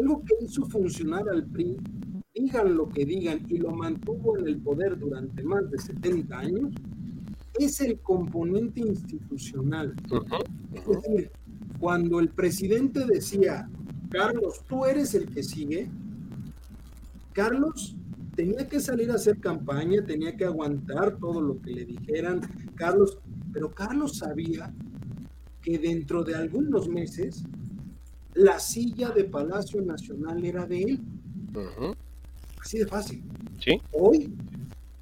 Algo 0.00 0.22
que 0.22 0.44
hizo 0.44 0.64
funcionar 0.66 1.28
al 1.28 1.46
PRI 1.46 1.76
digan 2.34 2.76
lo 2.76 2.88
que 2.88 3.04
digan, 3.04 3.46
y 3.48 3.58
lo 3.58 3.70
mantuvo 3.70 4.36
en 4.38 4.48
el 4.48 4.58
poder 4.58 4.98
durante 4.98 5.42
más 5.44 5.70
de 5.70 5.78
70 5.78 6.38
años, 6.38 6.74
es 7.58 7.80
el 7.80 8.00
componente 8.00 8.80
institucional. 8.80 9.94
Es 10.72 10.86
decir, 10.86 11.30
cuando 11.78 12.18
el 12.18 12.28
presidente 12.28 13.06
decía, 13.06 13.68
Carlos, 14.10 14.62
tú 14.68 14.84
eres 14.84 15.14
el 15.14 15.28
que 15.28 15.42
sigue, 15.42 15.88
Carlos 17.32 17.96
tenía 18.34 18.66
que 18.68 18.80
salir 18.80 19.10
a 19.10 19.14
hacer 19.14 19.38
campaña, 19.38 20.04
tenía 20.04 20.36
que 20.36 20.44
aguantar 20.44 21.16
todo 21.18 21.40
lo 21.40 21.60
que 21.60 21.70
le 21.70 21.84
dijeran, 21.84 22.40
Carlos, 22.74 23.18
pero 23.52 23.70
Carlos 23.72 24.18
sabía 24.18 24.74
que 25.62 25.78
dentro 25.78 26.24
de 26.24 26.34
algunos 26.34 26.88
meses 26.88 27.44
la 28.34 28.58
silla 28.58 29.10
de 29.10 29.24
Palacio 29.24 29.80
Nacional 29.80 30.44
era 30.44 30.66
de 30.66 30.82
él. 30.82 31.00
Así 32.64 32.78
de 32.78 32.86
fácil. 32.86 33.22
¿Sí? 33.60 33.80
Hoy, 33.92 34.32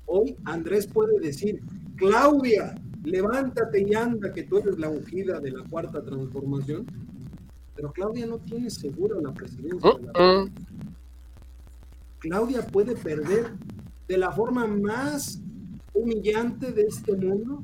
hoy 0.06 0.36
Andrés 0.44 0.88
puede 0.88 1.20
decir, 1.20 1.60
Claudia, 1.94 2.74
levántate 3.04 3.88
y 3.88 3.94
anda, 3.94 4.32
que 4.32 4.42
tú 4.42 4.58
eres 4.58 4.78
la 4.80 4.88
ungida 4.88 5.38
de 5.38 5.52
la 5.52 5.62
cuarta 5.70 6.02
transformación. 6.02 6.86
Pero 7.76 7.92
Claudia 7.92 8.26
no 8.26 8.38
tiene 8.38 8.68
seguro 8.68 9.20
la 9.20 9.32
presidencia. 9.32 9.90
Uh-uh. 9.90 10.50
Claudia 12.18 12.66
puede 12.66 12.96
perder 12.96 13.52
de 14.08 14.18
la 14.18 14.32
forma 14.32 14.66
más 14.66 15.40
humillante 15.94 16.72
de 16.72 16.82
este 16.82 17.14
mundo 17.14 17.62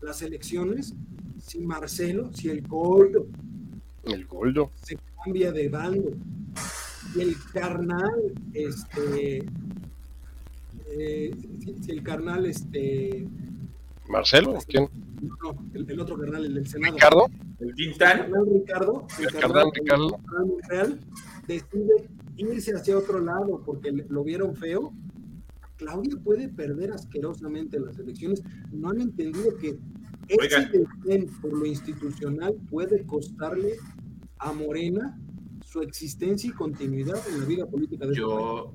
las 0.00 0.22
elecciones 0.22 0.94
si 1.40 1.58
Marcelo, 1.60 2.32
si 2.32 2.50
el 2.50 2.62
Goldo, 2.62 3.26
el 4.04 4.26
Goldo 4.26 4.70
se 4.80 4.96
cambia 5.24 5.50
de 5.50 5.68
bando 5.68 6.12
si 7.12 7.20
el 7.20 7.36
carnal, 7.52 8.32
este, 8.54 9.44
eh, 10.86 11.30
si, 11.80 11.90
el 11.90 12.02
carnal, 12.02 12.46
este... 12.46 13.26
Marcelo, 14.08 14.56
este, 14.56 14.72
¿quién? 14.72 14.88
No, 15.22 15.56
el, 15.74 16.00
otro 16.00 16.18
carnal, 16.18 16.44
el 16.44 16.54
del 16.54 16.66
Senado. 16.66 16.94
¿Ricardo? 16.94 17.30
El 17.60 17.74
Tintán. 17.74 18.32
El 18.34 18.60
Ricardo. 18.60 19.06
El, 19.18 19.40
carnal, 19.40 19.70
Ricardo. 19.74 20.20
Real, 20.68 21.00
decide 21.46 22.08
irse 22.36 22.74
hacia 22.74 22.98
otro 22.98 23.20
lado 23.20 23.62
porque 23.64 23.92
lo 23.92 24.24
vieron 24.24 24.56
feo. 24.56 24.92
Claudia 25.76 26.16
puede 26.22 26.48
perder 26.48 26.92
asquerosamente 26.92 27.78
las 27.78 27.98
elecciones. 27.98 28.42
No 28.72 28.90
han 28.90 29.00
entendido 29.00 29.56
que 29.58 29.78
ese 30.28 30.68
desdén 30.68 31.26
por 31.40 31.52
lo 31.52 31.66
institucional 31.66 32.54
puede 32.68 33.04
costarle 33.04 33.76
a 34.38 34.52
Morena 34.52 35.18
su 35.72 35.80
existencia 35.80 36.50
y 36.50 36.52
continuidad 36.52 37.16
en 37.30 37.40
la 37.40 37.46
vida 37.46 37.66
política 37.66 38.04
de 38.04 38.12
este 38.12 38.20
Yo 38.20 38.74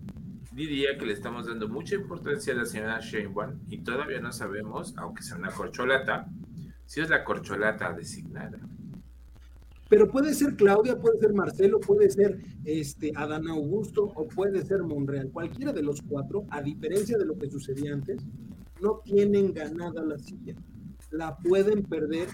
diría 0.52 0.98
que 0.98 1.06
le 1.06 1.14
estamos 1.14 1.45
dando 1.45 1.70
mucha 1.70 1.93
importancia 1.93 2.54
a 2.54 2.58
la 2.58 2.66
señora 2.66 3.00
Sheinbaum 3.00 3.60
y 3.70 3.84
todavía 3.84 4.20
no 4.20 4.32
sabemos, 4.32 4.95
aunque 4.98 5.22
sea 5.22 5.38
una 5.38 5.52
corcholata, 5.52 6.28
si 6.88 7.02
es 7.02 7.10
la 7.12 7.24
corcholata 7.24 7.93
designada. 7.93 8.58
Pero 9.88 10.10
puede 10.10 10.34
ser 10.34 10.56
Claudia, 10.56 11.00
puede 11.00 11.20
ser 11.20 11.34
Marcelo, 11.34 11.80
puede 11.80 12.10
ser 12.10 12.39
este 12.66 13.12
Adán 13.16 13.48
Augusto 13.48 14.12
o 14.16 14.28
puede 14.28 14.66
ser 14.66 14.82
Monreal. 14.82 15.30
Cualquiera 15.32 15.72
de 15.72 15.84
los 15.84 16.02
cuatro, 16.02 16.48
a 16.50 16.64
diferencia 16.64 17.16
de 17.20 17.26
lo 17.26 17.38
que 17.38 17.48
sucedía 17.48 17.93
antes, 17.93 18.26
no 18.82 19.02
tienen 19.06 19.54
ganada 19.54 20.04
la 20.04 20.18
silla. 20.18 20.56
La 21.12 21.38
pueden 21.38 21.84
perder 21.84 22.28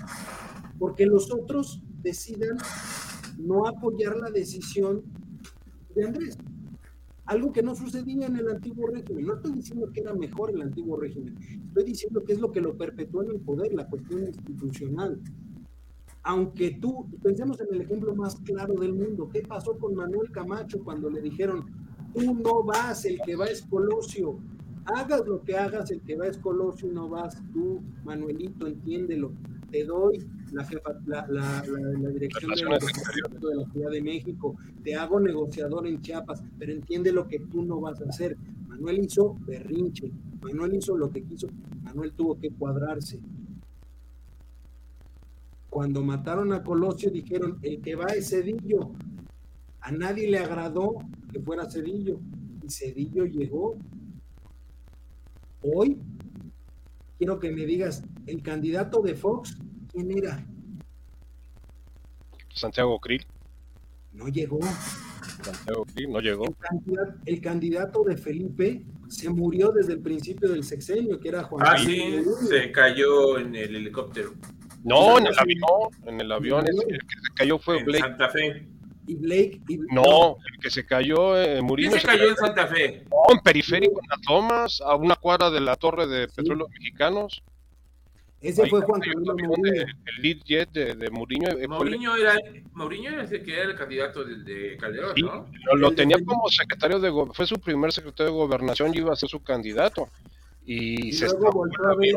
porque 0.79 1.05
los 1.05 1.31
otros 1.33 1.81
decidan 2.01 2.57
no 3.37 3.67
apoyar 3.67 4.17
la 4.17 4.29
decisión 4.29 5.03
de 5.95 6.05
Andrés. 6.05 6.37
Algo 7.25 7.53
que 7.53 7.63
no 7.63 7.73
sucedía 7.73 8.27
en 8.27 8.35
el 8.35 8.49
antiguo 8.49 8.87
régimen. 8.87 9.25
No 9.25 9.35
estoy 9.35 9.53
diciendo 9.53 9.89
que 9.93 10.01
era 10.01 10.13
mejor 10.13 10.51
el 10.51 10.61
antiguo 10.61 10.97
régimen. 10.97 11.37
Estoy 11.67 11.83
diciendo 11.85 12.23
que 12.23 12.33
es 12.33 12.39
lo 12.39 12.51
que 12.51 12.61
lo 12.61 12.77
perpetuó 12.77 13.23
en 13.23 13.31
el 13.31 13.39
poder, 13.39 13.73
la 13.73 13.87
cuestión 13.87 14.27
institucional. 14.27 15.21
Aunque 16.23 16.71
tú, 16.81 17.07
pensemos 17.21 17.59
en 17.61 17.73
el 17.73 17.81
ejemplo 17.81 18.13
más 18.15 18.35
claro 18.41 18.73
del 18.75 18.93
mundo. 18.93 19.29
¿Qué 19.31 19.41
pasó 19.41 19.77
con 19.77 19.95
Manuel 19.95 20.31
Camacho 20.31 20.83
cuando 20.83 21.09
le 21.09 21.21
dijeron, 21.21 21.65
tú 22.13 22.33
no 22.33 22.63
vas, 22.63 23.05
el 23.05 23.19
que 23.25 23.35
va 23.35 23.45
es 23.45 23.61
Colosio? 23.63 24.39
Hagas 24.85 25.25
lo 25.25 25.41
que 25.43 25.55
hagas, 25.57 25.91
el 25.91 26.01
que 26.01 26.17
va 26.17 26.27
es 26.27 26.37
Colosio 26.37 26.91
no 26.91 27.07
vas 27.07 27.41
tú, 27.53 27.81
Manuelito, 28.03 28.67
entiéndelo 28.67 29.31
te 29.73 29.83
doy 29.83 30.23
la, 30.53 30.63
jefa, 30.65 30.93
la, 31.05 31.27
la, 31.27 31.63
la, 31.65 32.09
dirección 32.09 32.51
de, 32.53 32.63
la 32.63 33.71
Ciudad 33.71 33.91
de 33.91 34.01
México, 34.01 34.55
te 34.83 34.95
hago 34.95 35.19
negociador 35.19 35.87
en 35.87 36.01
Chiapas, 36.01 36.43
pero 36.57 36.71
entiende 36.71 37.11
lo 37.11 37.27
que 37.27 37.39
tú 37.39 37.63
no 37.63 37.81
vas 37.81 38.01
a 38.01 38.05
hacer. 38.05 38.37
Manuel 38.67 38.99
hizo 38.99 39.35
berrinche, 39.45 40.11
Manuel 40.41 40.75
hizo 40.75 40.97
lo 40.97 41.09
que 41.09 41.23
quiso, 41.23 41.47
Manuel 41.81 42.13
tuvo 42.13 42.39
que 42.39 42.51
cuadrarse. 42.51 43.19
Cuando 45.69 46.03
mataron 46.03 46.53
a 46.53 46.63
Colosio 46.63 47.09
dijeron, 47.09 47.57
el 47.63 47.81
que 47.81 47.95
va 47.95 48.05
es 48.05 48.29
Cedillo. 48.29 48.91
A 49.81 49.91
nadie 49.91 50.29
le 50.29 50.37
agradó 50.37 50.99
que 51.31 51.39
fuera 51.39 51.69
Cedillo. 51.69 52.19
Y 52.61 52.69
Cedillo 52.69 53.25
llegó. 53.25 53.75
Hoy 55.63 55.99
quiero 57.17 57.39
que 57.39 57.51
me 57.51 57.65
digas, 57.65 58.03
el 58.27 58.43
candidato 58.43 59.01
de 59.01 59.15
Fox, 59.15 59.57
¿quién 59.93 60.17
era? 60.17 60.43
Santiago 62.53 62.99
Krill. 62.99 63.25
No 64.11 64.27
llegó. 64.27 64.59
Santiago 65.41 65.85
Krill 65.93 66.11
no 66.11 66.19
llegó. 66.19 66.45
El 67.25 67.41
candidato, 67.41 68.03
de 68.03 68.17
Felipe 68.17 68.83
se 69.07 69.29
murió 69.29 69.71
desde 69.71 69.93
el 69.93 70.01
principio 70.01 70.49
del 70.49 70.63
sexenio, 70.63 71.19
que 71.19 71.29
era 71.29 71.43
Juan. 71.43 71.65
Ah, 71.67 71.77
sí, 71.77 72.23
se 72.47 72.71
cayó 72.71 73.37
en 73.37 73.55
el 73.55 73.75
helicóptero. 73.75 74.33
No, 74.83 75.17
en 75.17 75.27
el 75.27 75.39
avión, 75.39 75.89
en 76.05 76.21
el 76.21 76.31
avión, 76.31 76.65
el 76.67 76.75
que 76.75 76.95
se 76.95 77.33
cayó 77.35 77.57
fue 77.57 77.83
Blake. 77.83 78.03
Santa 78.03 78.29
Fe 78.29 78.67
y 79.07 79.15
Blake. 79.15 79.61
Y... 79.67 79.77
No, 79.77 80.37
el 80.53 80.59
que 80.61 80.69
se 80.69 80.85
cayó, 80.85 81.41
eh, 81.41 81.61
Murillo. 81.61 81.91
se, 81.91 82.01
cayó 82.05 82.29
en 82.29 82.35
Santa 82.35 82.67
Fe? 82.67 83.05
No, 83.09 83.33
en 83.33 83.39
periférico, 83.39 83.99
en 84.01 84.09
las 84.09 84.21
tomas, 84.21 84.81
a 84.81 84.95
una 84.95 85.15
cuadra 85.15 85.49
de 85.49 85.61
la 85.61 85.75
torre 85.75 86.07
de 86.07 86.27
petróleos 86.27 86.69
mexicanos. 86.71 87.43
Ese 88.43 88.67
fue 88.67 88.81
Juan 88.81 88.99
Camilo 88.99 89.35
Mourinho. 89.37 89.85
El 90.05 90.21
lead 90.21 90.37
jet 90.43 90.69
de, 90.73 90.95
de 90.95 91.09
Mourinho. 91.09 91.49
Mourinho 91.69 92.15
era, 92.17 92.35
Mourinho 92.73 93.11
era 93.11 93.23
el 93.23 93.43
que 93.43 93.53
era 93.53 93.71
el 93.71 93.75
candidato 93.75 94.25
de, 94.25 94.43
de 94.43 94.77
Calderón, 94.77 95.13
¿no? 95.17 95.47
Lo, 95.77 95.91
tenía 95.93 96.17
como 96.25 96.49
secretario 96.49 96.99
de 96.99 97.09
fue 97.33 97.47
su 97.47 97.55
primer 97.55 97.93
secretario 97.93 98.33
de 98.33 98.37
gobernación 98.37 98.93
y 98.93 98.97
iba 98.97 99.13
a 99.13 99.15
ser 99.15 99.29
su 99.29 99.41
candidato. 99.41 100.09
Y, 100.65 101.15
y 101.15 101.19
luego 101.19 101.51
volvió 101.51 101.87
a 101.87 101.95
ver, 101.95 102.15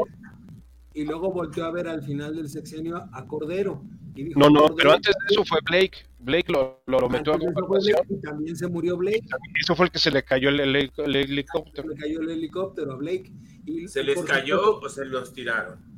y 0.94 1.04
luego 1.04 1.30
volvió 1.30 1.64
a 1.64 1.70
ver 1.70 1.86
al 1.86 2.02
final 2.02 2.34
del 2.34 2.48
sexenio 2.48 3.08
a 3.12 3.24
Cordero. 3.26 3.84
Y 4.16 4.24
dijo, 4.24 4.40
no, 4.40 4.50
no, 4.50 4.74
pero 4.74 4.92
antes 4.92 5.14
de 5.14 5.32
eso 5.32 5.44
fue 5.44 5.60
Blake. 5.64 6.06
Blake 6.18 6.50
lo, 6.50 6.82
lo, 6.86 7.08
metió 7.08 7.34
a 7.34 7.36
gobernación. 7.36 8.00
Y 8.08 8.20
también 8.20 8.56
se 8.56 8.66
murió 8.66 8.96
Blake. 8.96 9.22
Eso 9.60 9.76
fue 9.76 9.86
el 9.86 9.92
que 9.92 10.00
se 10.00 10.10
le 10.10 10.24
cayó 10.24 10.48
el, 10.48 10.58
el, 10.58 10.90
el 10.96 11.16
helicóptero. 11.16 11.88
Se 11.88 11.94
le 11.94 12.00
cayó 12.00 12.20
el 12.20 12.30
helicóptero 12.30 12.92
a 12.94 12.96
Blake. 12.96 13.30
Y, 13.64 13.86
¿Se 13.86 14.02
les 14.02 14.20
cayó 14.22 14.80
o 14.80 14.88
se 14.88 15.04
los 15.04 15.32
tiraron? 15.32 15.95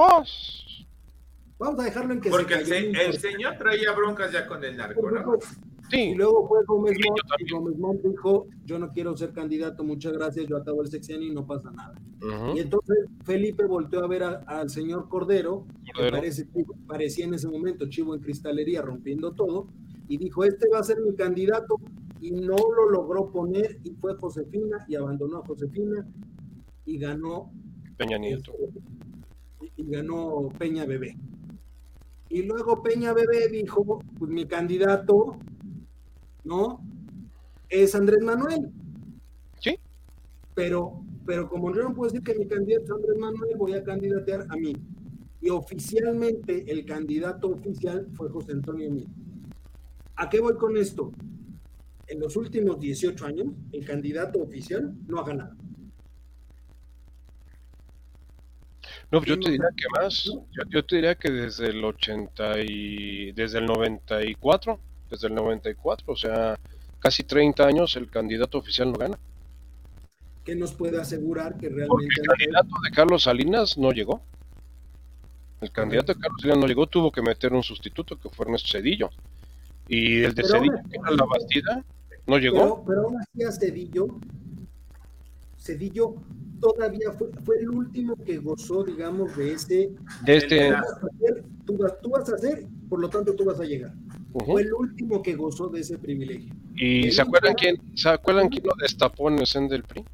Pues. 0.00 0.86
Vamos 1.58 1.80
a 1.80 1.84
dejarlo 1.84 2.14
en 2.14 2.20
que 2.22 2.30
Porque 2.30 2.64
se 2.64 2.78
el, 2.78 2.96
el, 2.96 3.18
señor 3.18 3.58
traía 3.58 3.92
broncas 3.92 4.32
ya 4.32 4.46
con 4.46 4.64
el 4.64 4.76
narco, 4.76 5.10
¿no? 5.10 5.38
Sí. 5.90 6.00
Y 6.00 6.14
luego 6.14 6.48
fue 6.48 6.64
Gómez 6.66 6.96
Montt, 7.04 7.20
y 7.38 7.52
Gómez 7.52 7.76
Montt 7.76 8.02
dijo, 8.02 8.46
yo 8.64 8.78
no 8.78 8.92
quiero 8.92 9.14
ser 9.16 9.32
candidato, 9.32 9.84
muchas 9.84 10.12
gracias, 10.12 10.46
yo 10.46 10.56
acabo 10.56 10.82
el 10.82 10.88
sexenio 10.88 11.28
y 11.28 11.34
no 11.34 11.46
pasa 11.46 11.70
nada. 11.72 11.94
Uh 12.22 12.26
-huh. 12.26 12.56
Y 12.56 12.60
entonces 12.60 12.96
Felipe 13.24 13.64
volteó 13.64 14.02
a 14.02 14.08
ver 14.08 14.22
a, 14.22 14.42
al 14.46 14.70
señor 14.70 15.08
Cordero, 15.08 15.66
Cordero. 15.92 16.06
que 16.06 16.10
parece, 16.10 16.48
parecía 16.86 17.26
en 17.26 17.34
ese 17.34 17.48
momento 17.48 17.86
chivo 17.88 18.14
en 18.14 18.20
cristalería, 18.20 18.80
rompiendo 18.80 19.32
todo, 19.32 19.66
y 20.08 20.16
dijo, 20.16 20.44
este 20.44 20.66
va 20.72 20.78
a 20.78 20.84
ser 20.84 21.00
mi 21.00 21.14
candidato, 21.14 21.74
y 22.20 22.30
no 22.30 22.56
lo 22.56 22.88
logró 22.88 23.30
poner, 23.30 23.80
y 23.82 23.90
fue 23.96 24.14
Josefina, 24.14 24.86
y 24.88 24.94
abandonó 24.94 25.38
a 25.38 25.46
Josefina, 25.46 26.06
y 26.86 26.98
ganó 26.98 27.50
Peña 27.98 28.16
Nieto. 28.16 28.54
Y, 28.54 28.99
y 29.76 29.90
ganó 29.90 30.48
Peña 30.58 30.84
Bebé. 30.84 31.16
Y 32.28 32.42
luego 32.42 32.82
Peña 32.82 33.12
Bebé 33.12 33.48
dijo, 33.48 34.02
pues 34.18 34.30
mi 34.30 34.46
candidato 34.46 35.38
¿no? 36.44 36.80
Es 37.68 37.94
Andrés 37.94 38.22
Manuel. 38.22 38.70
Sí. 39.60 39.78
Pero, 40.54 41.04
pero 41.26 41.48
como 41.48 41.74
yo 41.74 41.82
no 41.82 41.94
puedo 41.94 42.10
decir 42.10 42.24
que 42.24 42.38
mi 42.38 42.46
candidato 42.46 42.84
es 42.84 42.90
Andrés 42.90 43.18
Manuel, 43.18 43.56
voy 43.56 43.74
a 43.74 43.84
candidatear 43.84 44.46
a 44.48 44.56
mí. 44.56 44.74
Y 45.40 45.48
oficialmente 45.50 46.70
el 46.70 46.84
candidato 46.84 47.48
oficial 47.48 48.08
fue 48.14 48.28
José 48.28 48.52
Antonio 48.52 48.90
Mí. 48.90 49.06
¿A 50.16 50.28
qué 50.28 50.40
voy 50.40 50.54
con 50.56 50.76
esto? 50.76 51.12
En 52.08 52.20
los 52.20 52.36
últimos 52.36 52.78
18 52.78 53.24
años, 53.24 53.46
el 53.72 53.84
candidato 53.86 54.42
oficial 54.42 54.94
no 55.06 55.18
ha 55.18 55.24
ganado. 55.24 55.56
No, 59.10 59.18
pues 59.18 59.28
yo 59.28 59.40
te 59.40 59.50
diría 59.50 59.68
que 59.76 60.00
más. 60.00 60.24
Yo, 60.24 60.62
yo, 60.68 60.84
te 60.84 60.96
diría 60.96 61.14
que 61.16 61.30
desde 61.30 61.66
el 61.68 61.84
80 61.84 62.60
y 62.60 63.32
desde 63.32 63.58
el 63.58 63.66
94, 63.66 64.78
desde 65.10 65.26
el 65.26 65.34
94, 65.34 66.12
o 66.12 66.16
sea, 66.16 66.58
casi 67.00 67.24
30 67.24 67.66
años 67.66 67.96
el 67.96 68.08
candidato 68.08 68.58
oficial 68.58 68.92
no 68.92 68.98
gana. 68.98 69.18
¿Qué 70.44 70.54
nos 70.54 70.72
puede 70.74 71.00
asegurar 71.00 71.56
que 71.56 71.68
realmente 71.68 71.88
Porque 71.88 72.06
el 72.06 72.26
candidato 72.26 72.68
de 72.84 72.90
Carlos 72.92 73.22
Salinas 73.24 73.76
no 73.76 73.90
llegó. 73.90 74.22
El 75.60 75.72
candidato 75.72 76.14
de 76.14 76.20
Carlos 76.20 76.40
Salinas 76.40 76.60
no 76.60 76.66
llegó, 76.68 76.86
tuvo 76.86 77.10
que 77.10 77.20
meter 77.20 77.52
un 77.52 77.64
sustituto 77.64 78.16
que 78.18 78.28
fue 78.30 78.46
Ernesto 78.46 78.68
Cedillo. 78.70 79.10
Y 79.88 80.22
el 80.22 80.34
de 80.34 80.44
Cedillo, 80.44 80.78
que 80.88 80.98
era 80.98 81.10
la 81.10 81.24
Bastida, 81.24 81.84
no 82.26 82.38
llegó. 82.38 82.58
Pero, 82.58 82.84
pero 82.86 83.02
aún 83.02 83.16
así 83.20 83.42
a 83.42 83.50
Cedillo, 83.50 84.06
Cedillo 85.70 86.16
todavía 86.60 87.12
fue, 87.12 87.28
fue 87.44 87.58
el 87.58 87.70
último 87.70 88.16
que 88.16 88.38
gozó, 88.38 88.84
digamos, 88.84 89.36
de 89.36 89.52
ese... 89.52 89.90
de 90.24 90.36
este, 90.36 90.72
Tú 91.64 91.78
vas, 91.78 91.92
a 91.92 91.94
hacer, 91.94 92.00
tú, 92.02 92.10
vas, 92.10 92.28
a 92.28 92.34
hacer, 92.34 92.66
por 92.88 93.00
lo 93.00 93.08
tanto 93.08 93.34
tú 93.34 93.44
vas 93.44 93.60
a 93.60 93.64
llegar. 93.64 93.94
Fue 94.44 94.62
el 94.62 94.72
último 94.72 95.22
que 95.22 95.34
gozó 95.34 95.68
de 95.68 95.80
ese 95.80 95.98
privilegio. 95.98 96.52
¿Y 96.74 97.06
el 97.06 97.12
se 97.12 97.22
acuerdan 97.22 97.54
quién, 97.54 97.76
se 97.96 98.08
acuerdan 98.08 98.48
quién 98.48 98.64
lo 98.64 98.72
destapó 98.80 99.28
en 99.28 99.38
el 99.38 99.46
CEN 99.46 99.68
del 99.68 99.84
PRI? 99.84 100.04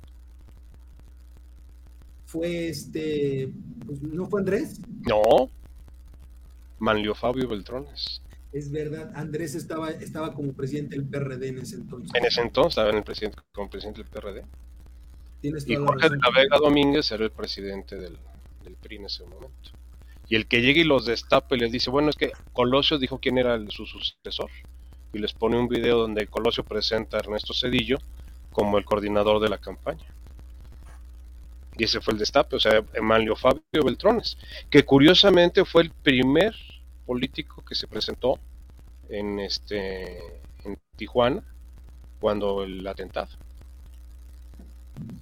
Fue 2.26 2.68
este, 2.68 3.50
pues, 3.86 4.02
¿no 4.02 4.26
fue 4.26 4.40
Andrés? 4.40 4.80
No. 5.08 5.50
Manlio 6.78 7.14
Fabio 7.14 7.48
Beltrones. 7.48 8.20
Es 8.52 8.70
verdad, 8.70 9.12
Andrés 9.14 9.54
estaba, 9.54 9.90
estaba 9.90 10.32
como 10.32 10.52
presidente 10.52 10.96
del 10.96 11.06
PRD 11.06 11.48
en 11.48 11.58
ese 11.58 11.76
entonces. 11.76 12.10
En 12.14 12.24
ese 12.24 12.40
entonces 12.40 12.72
estaba 12.72 12.90
en 12.90 12.96
el 12.96 13.04
presidente, 13.04 13.38
como 13.52 13.68
presidente 13.68 14.02
del 14.02 14.10
PRD. 14.10 14.44
Tienes 15.40 15.68
Y 15.68 15.76
Jorge 15.76 16.08
de 16.08 16.16
la 16.16 16.30
Vega 16.34 16.58
Domínguez 16.58 17.10
era 17.10 17.24
el 17.24 17.30
presidente 17.30 17.96
del, 17.96 18.18
del 18.64 18.74
PRI 18.76 18.96
en 18.96 19.04
ese 19.06 19.24
momento. 19.24 19.70
Y 20.28 20.34
el 20.36 20.46
que 20.46 20.60
llega 20.60 20.80
y 20.80 20.84
los 20.84 21.06
destapa 21.06 21.54
y 21.54 21.58
les 21.60 21.70
dice, 21.72 21.90
bueno, 21.90 22.10
es 22.10 22.16
que 22.16 22.32
Colosio 22.52 22.98
dijo 22.98 23.18
quién 23.20 23.38
era 23.38 23.54
el- 23.54 23.70
su 23.70 23.86
sucesor. 23.86 24.50
Y 25.12 25.18
les 25.18 25.32
pone 25.32 25.58
un 25.58 25.68
video 25.68 25.98
donde 25.98 26.26
Colosio 26.26 26.64
presenta 26.64 27.16
a 27.16 27.20
Ernesto 27.20 27.54
Cedillo 27.54 27.98
como 28.52 28.78
el 28.78 28.84
coordinador 28.84 29.40
de 29.40 29.48
la 29.48 29.58
campaña. 29.58 30.04
Y 31.78 31.84
ese 31.84 32.00
fue 32.00 32.14
el 32.14 32.18
destape, 32.18 32.56
o 32.56 32.60
sea, 32.60 32.82
Emanlio 32.94 33.36
Fabio 33.36 33.60
Beltrones, 33.84 34.38
que 34.70 34.84
curiosamente 34.84 35.64
fue 35.64 35.82
el 35.82 35.90
primer 35.90 36.54
político 37.04 37.62
que 37.64 37.74
se 37.74 37.86
presentó 37.86 38.40
en 39.08 39.38
este 39.38 40.18
en 40.64 40.78
Tijuana 40.96 41.44
cuando 42.18 42.64
el 42.64 42.84
atentado 42.86 43.28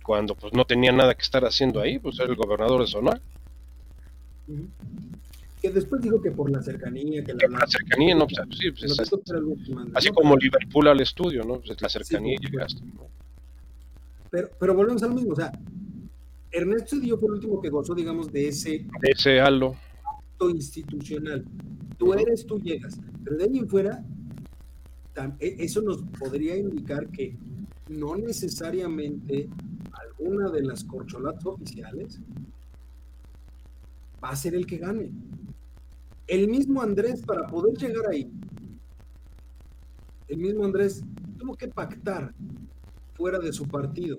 cuando 0.02 0.34
pues 0.34 0.52
no 0.52 0.64
tenía 0.64 0.92
nada 0.92 1.14
que 1.14 1.22
estar 1.22 1.44
haciendo 1.44 1.80
ahí, 1.80 1.98
pues 1.98 2.18
era 2.18 2.28
el 2.28 2.36
gobernador 2.36 2.80
de 2.82 2.86
Sonora. 2.86 3.20
Que 5.60 5.70
después 5.70 6.02
dijo 6.02 6.20
que 6.20 6.30
por 6.30 6.50
la 6.50 6.62
cercanía, 6.62 7.24
que 7.24 7.32
la, 7.34 7.58
la 7.58 7.66
cercanía, 7.66 8.14
no, 8.14 8.26
pues, 8.26 8.38
sí, 8.58 8.70
pues, 8.70 8.98
es- 8.98 9.10
así 9.94 10.10
como 10.10 10.36
Liverpool 10.36 10.88
al 10.88 11.00
estudio, 11.00 11.42
¿no? 11.44 11.60
Pues, 11.60 11.80
la 11.80 11.88
cercanía 11.88 12.36
Sí, 12.38 12.46
llegaste, 12.50 12.80
¿no? 12.94 13.06
Pero, 14.30 14.50
pero 14.60 14.74
volvemos 14.74 15.02
al 15.02 15.14
mismo, 15.14 15.32
o 15.32 15.36
sea, 15.36 15.50
Ernesto 16.50 16.96
Cedillo 16.96 17.16
fue 17.18 17.28
el 17.28 17.34
último 17.34 17.60
que 17.62 17.70
gozó, 17.70 17.94
digamos, 17.94 18.30
de 18.32 18.48
ese 18.48 18.70
De 19.00 19.10
ese 19.10 19.40
halo, 19.40 19.76
acto 20.32 20.50
institucional. 20.50 21.44
Tú 21.98 22.12
eres, 22.12 22.44
tú 22.46 22.60
llegas. 22.60 22.98
Pero 23.24 23.36
de 23.36 23.44
ahí 23.44 23.58
en 23.58 23.68
fuera, 23.68 24.04
e- 25.40 25.56
eso 25.60 25.80
nos 25.82 26.02
podría 26.18 26.56
indicar 26.56 27.08
que 27.08 27.36
no 27.88 28.16
necesariamente 28.16 29.48
alguna 29.92 30.50
de 30.50 30.62
las 30.62 30.84
corcholatas 30.84 31.44
oficiales 31.44 32.20
va 34.22 34.30
a 34.30 34.36
ser 34.36 34.54
el 34.54 34.66
que 34.66 34.78
gane. 34.78 35.10
El 36.26 36.48
mismo 36.48 36.80
Andrés, 36.80 37.20
para 37.22 37.46
poder 37.46 37.76
llegar 37.76 38.06
ahí, 38.10 38.32
el 40.28 40.38
mismo 40.38 40.64
Andrés 40.64 41.04
tuvo 41.38 41.54
que 41.54 41.68
pactar 41.68 42.34
fuera 43.14 43.38
de 43.38 43.52
su 43.52 43.66
partido. 43.68 44.18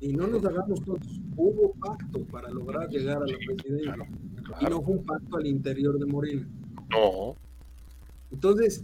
Y 0.00 0.12
no 0.12 0.26
nos 0.26 0.44
hagamos 0.44 0.82
todos. 0.82 1.20
Hubo 1.36 1.72
pacto 1.74 2.24
para 2.24 2.50
lograr 2.50 2.88
llegar 2.88 3.18
a 3.18 3.26
la 3.26 3.36
presidencia. 3.46 3.94
claro, 3.94 4.06
Y 4.60 4.64
no 4.64 4.82
fue 4.82 4.96
un 4.96 5.04
pacto 5.04 5.36
al 5.36 5.46
interior 5.46 5.98
de 5.98 6.06
Morena. 6.06 6.48
No, 6.90 7.36
Entonces, 8.32 8.82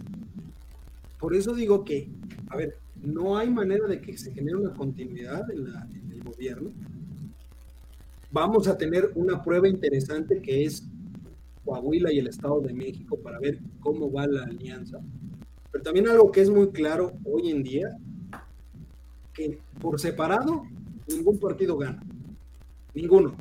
por 1.19 1.35
eso 1.35 1.53
digo 1.53 1.83
que, 1.83 2.09
a 2.49 2.57
ver, 2.57 2.77
no 3.01 3.37
hay 3.37 3.49
manera 3.49 3.87
de 3.87 4.01
que 4.01 4.17
se 4.17 4.31
genere 4.33 4.57
una 4.57 4.73
continuidad 4.73 5.49
en, 5.51 5.71
la- 5.71 5.87
en 5.93 6.11
el 6.11 6.23
gobierno. 6.23 6.71
Vamos 8.31 8.67
a 8.67 8.77
tener 8.77 9.11
una 9.15 9.41
prueba 9.41 9.67
interesante 9.67 10.41
que 10.41 10.65
es 10.65 10.83
Coahuila 11.63 12.11
y 12.11 12.19
el 12.19 12.27
Estado 12.27 12.59
de 12.61 12.73
México 12.73 13.17
para 13.19 13.39
ver 13.39 13.59
cómo 13.79 14.11
va 14.11 14.27
la 14.27 14.43
alianza. 14.43 14.99
Pero 15.71 15.83
también 15.83 16.07
algo 16.07 16.31
que 16.31 16.41
es 16.41 16.49
muy 16.49 16.69
claro 16.71 17.13
hoy 17.23 17.51
en 17.51 17.63
día, 17.63 17.97
que 19.33 19.59
por 19.79 19.99
separado 19.99 20.63
ningún 21.07 21.39
partido 21.39 21.77
gana. 21.77 22.01
Ninguno. 22.93 23.35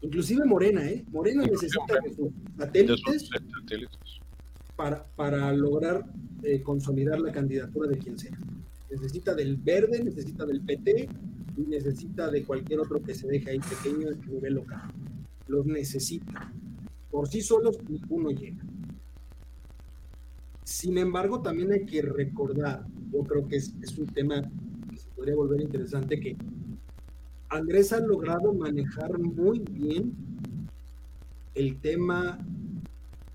Inclusive 0.00 0.44
Morena, 0.44 0.84
¿eh? 0.88 1.04
Morena 1.12 1.44
necesita 1.44 2.00
de 2.02 2.14
sus 2.14 2.30
satélites. 2.58 3.30
Para, 5.16 5.52
lograr 5.52 6.04
eh, 6.42 6.62
consolidar 6.62 7.20
la 7.20 7.32
candidatura 7.32 7.88
de 7.88 7.98
quien 7.98 8.18
sea. 8.18 8.36
Necesita 8.90 9.34
del 9.34 9.56
verde, 9.56 10.02
necesita 10.02 10.44
del 10.44 10.60
PT 10.60 11.08
y 11.56 11.62
necesita 11.62 12.30
de 12.30 12.44
cualquier 12.44 12.80
otro 12.80 13.02
que 13.02 13.14
se 13.14 13.26
deje 13.28 13.50
ahí 13.50 13.60
pequeño 13.60 14.08
a 14.08 14.26
nivel 14.26 14.54
local. 14.54 14.82
Los 15.46 15.66
necesita. 15.66 16.52
Por 17.10 17.28
sí 17.28 17.42
solos 17.42 17.78
ninguno 17.88 18.30
llega. 18.30 18.64
Sin 20.64 20.98
embargo, 20.98 21.42
también 21.42 21.72
hay 21.72 21.84
que 21.84 22.02
recordar, 22.02 22.86
yo 23.12 23.22
creo 23.24 23.46
que 23.46 23.56
es, 23.56 23.74
es 23.82 23.98
un 23.98 24.06
tema 24.06 24.42
que 24.90 24.96
se 24.96 25.10
podría 25.10 25.34
volver 25.34 25.60
interesante, 25.60 26.18
que 26.18 26.36
Andrés 27.50 27.92
ha 27.92 28.00
logrado 28.00 28.54
manejar 28.54 29.18
muy 29.18 29.58
bien 29.58 30.14
el 31.54 31.78
tema 31.80 32.38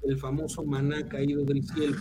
el 0.08 0.18
famoso 0.18 0.64
maná 0.64 1.08
caído 1.08 1.44
del 1.44 1.64
cielo, 1.64 1.98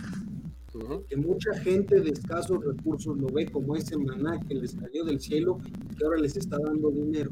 que 1.09 1.17
mucha 1.17 1.53
gente 1.59 1.99
de 1.99 2.11
escasos 2.11 2.63
recursos 2.63 3.17
lo 3.17 3.27
ve 3.27 3.47
como 3.47 3.75
ese 3.75 3.97
maná 3.97 4.39
que 4.47 4.55
les 4.55 4.75
cayó 4.75 5.03
del 5.03 5.19
cielo 5.19 5.57
y 5.65 5.95
que 5.95 6.05
ahora 6.05 6.19
les 6.19 6.37
está 6.37 6.57
dando 6.57 6.91
dinero. 6.91 7.31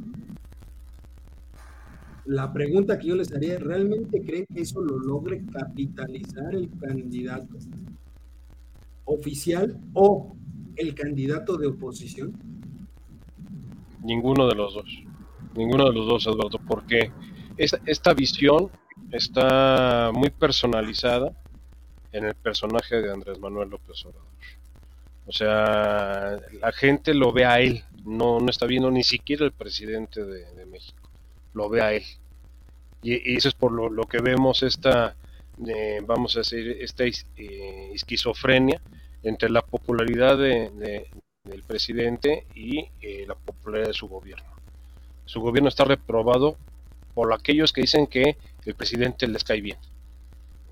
La 2.25 2.51
pregunta 2.51 2.97
que 2.97 3.07
yo 3.07 3.15
les 3.15 3.31
haría, 3.33 3.59
¿realmente 3.59 4.21
creen 4.21 4.47
que 4.51 4.61
eso 4.61 4.81
lo 4.81 4.97
logre 4.97 5.45
capitalizar 5.45 6.55
el 6.55 6.69
candidato 6.79 7.55
oficial 9.05 9.79
o 9.93 10.35
el 10.75 10.95
candidato 10.95 11.55
de 11.57 11.67
oposición? 11.67 12.33
Ninguno 14.03 14.47
de 14.47 14.55
los 14.55 14.73
dos. 14.73 15.03
Ninguno 15.55 15.85
de 15.85 15.93
los 15.93 16.07
dos, 16.07 16.25
Eduardo, 16.25 16.59
porque 16.67 17.11
esta, 17.57 17.79
esta 17.85 18.13
visión 18.13 18.71
está 19.11 20.11
muy 20.13 20.29
personalizada 20.29 21.31
en 22.11 22.25
el 22.25 22.35
personaje 22.35 23.01
de 23.01 23.11
Andrés 23.11 23.39
Manuel 23.39 23.69
López 23.69 24.05
Obrador. 24.05 24.27
O 25.27 25.31
sea, 25.31 26.39
la 26.61 26.71
gente 26.71 27.13
lo 27.13 27.31
ve 27.31 27.45
a 27.45 27.59
él, 27.59 27.83
no, 28.03 28.39
no 28.39 28.49
está 28.49 28.65
viendo 28.67 28.91
ni 28.91 29.03
siquiera 29.03 29.45
el 29.45 29.51
presidente 29.51 30.23
de, 30.23 30.65
México, 30.67 31.09
lo 31.53 31.67
ve 31.69 31.81
a 31.81 31.93
él. 31.93 32.03
Y, 33.01 33.35
eso 33.35 33.49
es 33.49 33.55
por 33.55 33.71
lo, 33.71 34.03
que 34.03 34.19
vemos 34.19 34.61
esta, 34.63 35.15
eh, 35.67 36.01
vamos 36.05 36.35
a 36.35 36.39
decir, 36.39 36.77
esta 36.79 37.05
eh, 37.05 37.91
esquizofrenia 37.93 38.81
entre 39.23 39.49
la 39.49 39.61
popularidad 39.61 40.37
de- 40.37 41.07
del 41.45 41.63
presidente 41.63 42.45
y 42.55 42.89
eh, 43.01 43.25
la 43.27 43.35
popularidad 43.35 43.89
de 43.89 43.93
su 43.93 44.07
gobierno. 44.07 44.49
Su 45.25 45.39
gobierno 45.41 45.69
está 45.69 45.85
reprobado 45.85 46.57
por 47.13 47.33
aquellos 47.33 47.71
que 47.71 47.81
dicen 47.81 48.07
que 48.07 48.37
el 48.69 48.75
presidente 48.75 49.27
les 49.27 49.43
cae 49.43 49.61
bien. 49.61 49.77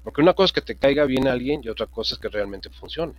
Porque 0.03 0.21
una 0.21 0.33
cosa 0.33 0.45
es 0.47 0.51
que 0.53 0.61
te 0.61 0.77
caiga 0.77 1.05
bien 1.05 1.27
alguien 1.27 1.61
y 1.63 1.69
otra 1.69 1.87
cosa 1.87 2.15
es 2.15 2.19
que 2.21 2.29
realmente 2.29 2.69
funcione. 2.69 3.15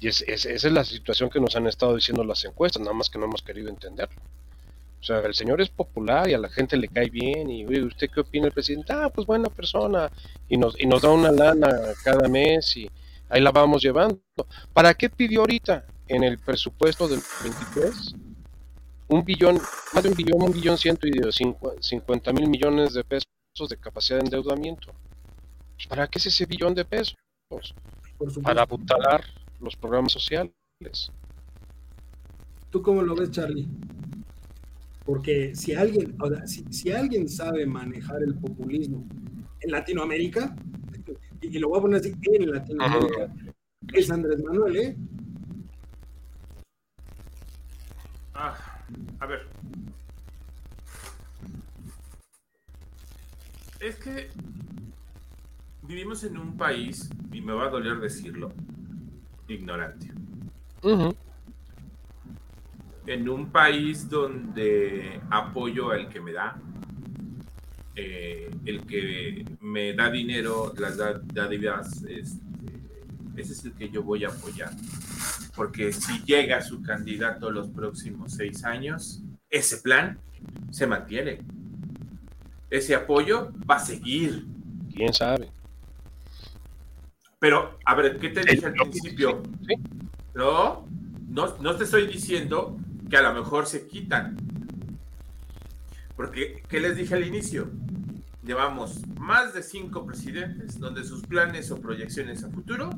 Y 0.00 0.08
es, 0.08 0.22
es- 0.22 0.46
esa 0.46 0.66
es 0.68 0.72
la 0.72 0.84
situación 0.84 1.30
que 1.30 1.40
nos 1.40 1.56
han 1.56 1.66
estado 1.66 1.94
diciendo 1.96 2.24
las 2.24 2.44
encuestas, 2.44 2.82
nada 2.82 2.94
más 2.94 3.08
que 3.10 3.18
no 3.18 3.26
hemos 3.26 3.42
querido 3.42 3.68
entenderlo. 3.68 4.20
O 5.00 5.04
sea, 5.04 5.20
el 5.20 5.34
señor 5.34 5.60
es 5.60 5.68
popular 5.70 6.28
y 6.30 6.34
a 6.34 6.38
la 6.38 6.48
gente 6.48 6.76
le 6.76 6.88
cae 6.88 7.10
bien 7.10 7.50
y 7.50 7.64
"Oye, 7.66 7.82
¿usted 7.84 8.10
qué 8.10 8.20
opina 8.20 8.44
del 8.44 8.52
presidente? 8.54 8.92
Ah, 8.92 9.10
pues 9.14 9.26
buena 9.26 9.50
persona 9.50 10.10
y 10.48 10.56
nos, 10.56 10.80
y 10.80 10.86
nos 10.86 11.02
da 11.02 11.10
una 11.10 11.30
lana 11.30 11.68
cada 12.04 12.28
mes 12.28 12.76
y 12.76 12.88
ahí 13.28 13.40
la 13.42 13.50
vamos 13.52 13.82
llevando. 13.82 14.20
¿Para 14.72 14.94
qué 14.94 15.10
pidió 15.10 15.40
ahorita? 15.40 15.86
en 16.06 16.22
el 16.22 16.38
presupuesto 16.38 17.08
del 17.08 17.20
23 17.42 18.14
un 19.08 19.24
billón, 19.24 19.60
más 19.92 20.02
de 20.02 20.08
un 20.08 20.14
billón, 20.14 20.42
un 20.42 20.52
billón 20.52 20.78
ciento 20.78 21.06
y 21.06 21.12
cincuenta 21.80 22.32
mil 22.32 22.48
millones 22.48 22.94
de 22.94 23.04
pesos 23.04 23.28
de 23.68 23.76
capacidad 23.76 24.18
de 24.18 24.24
endeudamiento. 24.24 24.92
¿Para 25.88 26.06
qué 26.06 26.18
es 26.18 26.26
ese 26.26 26.46
billón 26.46 26.74
de 26.74 26.84
pesos? 26.84 27.16
Para 28.42 28.62
apuntalar 28.62 29.24
los 29.60 29.76
programas 29.76 30.12
sociales. 30.12 30.52
¿Tú 32.70 32.82
cómo 32.82 33.02
lo 33.02 33.14
ves, 33.14 33.30
Charlie? 33.30 33.68
Porque 35.04 35.54
si 35.54 35.74
alguien, 35.74 36.16
si, 36.46 36.64
si 36.70 36.90
alguien 36.90 37.28
sabe 37.28 37.66
manejar 37.66 38.22
el 38.22 38.34
populismo 38.34 39.06
en 39.60 39.70
Latinoamérica, 39.70 40.56
y 41.42 41.58
lo 41.58 41.68
voy 41.68 41.78
a 41.78 41.82
poner 41.82 42.00
así, 42.00 42.14
en 42.22 42.50
Latinoamérica, 42.50 43.32
es 43.92 44.10
Andrés 44.10 44.42
Manuel, 44.42 44.76
¿eh? 44.76 44.96
Ah, 48.32 48.73
a 49.20 49.26
ver. 49.26 49.46
Es 53.80 53.96
que 53.96 54.30
vivimos 55.82 56.24
en 56.24 56.38
un 56.38 56.56
país, 56.56 57.10
y 57.32 57.40
me 57.40 57.52
va 57.52 57.66
a 57.66 57.70
doler 57.70 57.98
decirlo, 57.98 58.52
ignorante. 59.48 60.10
En 63.06 63.28
un 63.28 63.50
país 63.50 64.08
donde 64.08 65.20
apoyo 65.30 65.90
al 65.90 66.08
que 66.08 66.20
me 66.20 66.32
da, 66.32 66.56
eh, 67.96 68.50
el 68.64 68.86
que 68.86 69.44
me 69.60 69.92
da 69.92 70.10
dinero, 70.10 70.72
las 70.78 70.96
dádivas, 70.96 72.02
este, 72.04 72.43
ese 73.36 73.52
es 73.52 73.64
el 73.64 73.72
que 73.74 73.90
yo 73.90 74.02
voy 74.02 74.24
a 74.24 74.28
apoyar. 74.28 74.70
Porque 75.54 75.92
si 75.92 76.22
llega 76.24 76.62
su 76.62 76.82
candidato 76.82 77.50
los 77.50 77.68
próximos 77.68 78.32
seis 78.32 78.64
años, 78.64 79.22
ese 79.50 79.78
plan 79.78 80.18
se 80.70 80.86
mantiene. 80.86 81.40
Ese 82.70 82.94
apoyo 82.94 83.52
va 83.68 83.76
a 83.76 83.80
seguir. 83.80 84.46
¿Quién 84.92 85.12
sabe? 85.12 85.50
Pero, 87.38 87.78
a 87.84 87.94
ver, 87.94 88.18
¿qué 88.18 88.30
te 88.30 88.40
dije 88.40 88.66
al 88.66 88.72
principio? 88.72 89.42
No, 90.34 90.86
no, 91.28 91.56
no 91.58 91.76
te 91.76 91.84
estoy 91.84 92.06
diciendo 92.06 92.76
que 93.08 93.16
a 93.16 93.22
lo 93.22 93.34
mejor 93.34 93.66
se 93.66 93.86
quitan. 93.86 94.36
Porque, 96.16 96.62
¿qué 96.68 96.80
les 96.80 96.96
dije 96.96 97.14
al 97.14 97.26
inicio? 97.26 97.70
Llevamos 98.42 99.06
más 99.18 99.54
de 99.54 99.62
cinco 99.62 100.04
presidentes 100.04 100.78
donde 100.78 101.04
sus 101.04 101.22
planes 101.22 101.70
o 101.70 101.80
proyecciones 101.80 102.44
a 102.44 102.50
futuro 102.50 102.90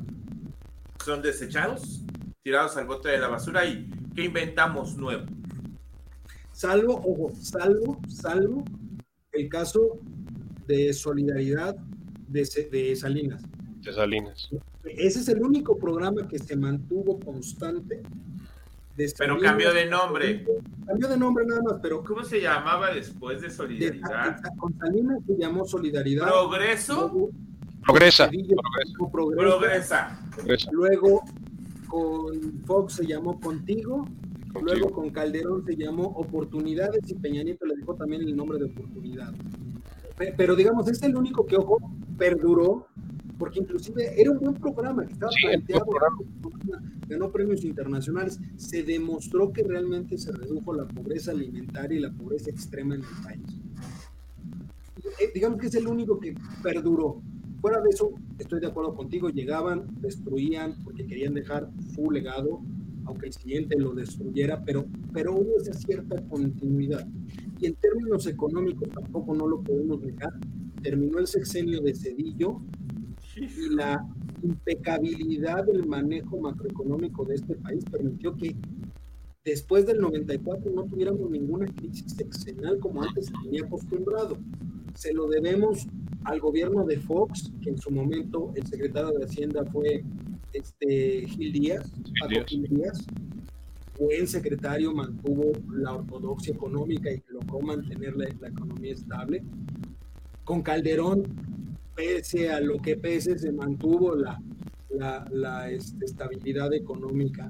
son 1.03 1.21
desechados, 1.21 2.01
tirados 2.43 2.77
al 2.77 2.85
bote 2.85 3.09
de 3.09 3.19
la 3.19 3.27
basura 3.27 3.65
y 3.65 3.89
¿qué 4.15 4.25
inventamos 4.25 4.97
nuevo? 4.97 5.25
Salvo, 6.51 6.95
ojo, 6.95 7.33
salvo, 7.39 8.01
salvo 8.07 8.65
el 9.31 9.49
caso 9.49 9.99
de 10.65 10.93
solidaridad 10.93 11.75
de, 12.27 12.67
de 12.71 12.95
Salinas. 12.95 13.43
De 13.81 13.93
Salinas. 13.93 14.49
Ese 14.83 15.19
es 15.19 15.27
el 15.29 15.43
único 15.43 15.77
programa 15.77 16.27
que 16.27 16.39
se 16.39 16.55
mantuvo 16.55 17.19
constante 17.19 18.01
pero 19.17 19.39
cambió 19.39 19.73
de 19.73 19.85
nombre. 19.85 20.43
Cambió 20.85 21.07
de 21.07 21.17
nombre 21.17 21.45
nada 21.45 21.61
más, 21.61 21.79
pero. 21.81 22.03
¿Cómo 22.03 22.23
se 22.23 22.41
llamaba 22.41 22.91
después 22.91 23.41
de 23.41 23.49
Solidaridad? 23.49 24.41
con 24.57 24.77
Salinas 24.79 25.19
se 25.25 25.37
llamó 25.37 25.65
Solidaridad. 25.65 26.27
¿Progreso? 26.27 27.29
Progresa. 27.87 28.29
Progresa. 29.11 30.19
Luego 30.71 31.23
con 31.87 32.63
Fox 32.65 32.95
se 32.95 33.05
llamó 33.05 33.39
Contigo. 33.39 34.05
Luego 34.61 34.91
con 34.91 35.09
Calderón 35.11 35.63
se 35.65 35.75
llamó 35.75 36.03
Oportunidades 36.03 37.01
y 37.07 37.13
Peña 37.15 37.43
Nieto 37.43 37.65
le 37.65 37.75
dejó 37.75 37.95
también 37.95 38.21
el 38.23 38.35
nombre 38.35 38.57
de 38.57 38.65
Oportunidad. 38.65 39.33
Pero 40.35 40.55
digamos, 40.55 40.87
es 40.89 41.01
el 41.03 41.15
único 41.15 41.45
que, 41.45 41.55
ojo, 41.55 41.77
perduró 42.17 42.87
porque 43.37 43.59
inclusive 43.59 44.19
era 44.19 44.31
un 44.31 44.39
buen 44.39 44.55
programa 44.55 45.05
que 45.05 45.13
estaba 45.13 45.31
planteado, 45.43 45.85
ganó 47.07 47.31
premios 47.31 47.63
internacionales, 47.63 48.39
se 48.55 48.83
demostró 48.83 49.53
que 49.53 49.63
realmente 49.63 50.17
se 50.17 50.31
redujo 50.31 50.73
la 50.73 50.87
pobreza 50.87 51.31
alimentaria 51.31 51.97
y 51.99 52.01
la 52.01 52.11
pobreza 52.11 52.49
extrema 52.49 52.95
en 52.95 53.01
el 53.01 53.23
país. 53.23 53.61
Eh, 55.19 55.31
digamos 55.33 55.59
que 55.59 55.67
es 55.67 55.75
el 55.75 55.87
único 55.87 56.19
que 56.19 56.35
perduró. 56.63 57.21
Fuera 57.61 57.81
de 57.81 57.89
eso, 57.89 58.11
estoy 58.37 58.59
de 58.59 58.67
acuerdo 58.67 58.93
contigo, 58.93 59.29
llegaban, 59.29 59.87
destruían 59.99 60.75
porque 60.83 61.05
querían 61.05 61.33
dejar 61.33 61.69
su 61.93 62.11
legado, 62.11 62.61
aunque 63.05 63.27
el 63.27 63.33
siguiente 63.33 63.79
lo 63.79 63.93
destruyera, 63.93 64.63
pero, 64.63 64.85
pero 65.13 65.33
hubo 65.33 65.57
esa 65.59 65.73
cierta 65.73 66.21
continuidad. 66.27 67.07
Y 67.59 67.65
en 67.65 67.75
términos 67.75 68.27
económicos 68.27 68.89
tampoco 68.89 69.33
no 69.33 69.47
lo 69.47 69.61
podemos 69.61 70.01
negar. 70.01 70.33
Terminó 70.83 71.17
el 71.17 71.27
sexenio 71.27 71.81
de 71.81 71.95
Cedillo 71.95 72.61
y 73.35 73.75
la 73.75 74.05
impecabilidad 74.43 75.65
del 75.65 75.87
manejo 75.87 76.37
macroeconómico 76.37 77.25
de 77.25 77.35
este 77.35 77.55
país 77.55 77.83
permitió 77.89 78.35
que 78.35 78.55
después 79.43 79.85
del 79.85 79.99
94 79.99 80.71
no 80.71 80.83
tuviéramos 80.85 81.29
ninguna 81.29 81.65
crisis 81.67 82.13
sexenal 82.13 82.79
como 82.79 83.01
antes 83.01 83.27
se 83.27 83.33
tenía 83.43 83.63
acostumbrado. 83.63 84.37
Se 84.93 85.13
lo 85.13 85.27
debemos 85.27 85.87
al 86.27 86.39
gobierno 86.39 86.85
de 86.85 86.97
Fox, 86.97 87.51
que 87.61 87.69
en 87.69 87.77
su 87.77 87.89
momento 87.89 88.51
el 88.55 88.65
secretario 88.67 89.11
de 89.17 89.25
Hacienda 89.25 89.65
fue 89.65 90.03
este 90.53 91.25
Gil 91.27 91.53
Díaz, 91.53 91.91
Gil 92.47 92.63
Díaz. 92.63 93.05
Buen 93.99 94.27
secretario, 94.27 94.93
mantuvo 94.93 95.53
la 95.73 95.93
ortodoxia 95.93 96.53
económica 96.53 97.11
y 97.11 97.23
logró 97.29 97.61
mantener 97.61 98.15
la, 98.15 98.27
la 98.39 98.49
economía 98.49 98.93
estable. 98.93 99.43
Con 100.43 100.61
Calderón 100.61 101.23
pese 101.95 102.51
a 102.51 102.59
lo 102.59 102.77
que 102.77 102.95
pese, 102.95 103.39
se 103.39 103.51
mantuvo 103.51 104.13
la, 104.15 104.39
la, 105.31 105.69
este, 105.71 106.05
estabilidad 106.05 106.71
económica. 106.73 107.49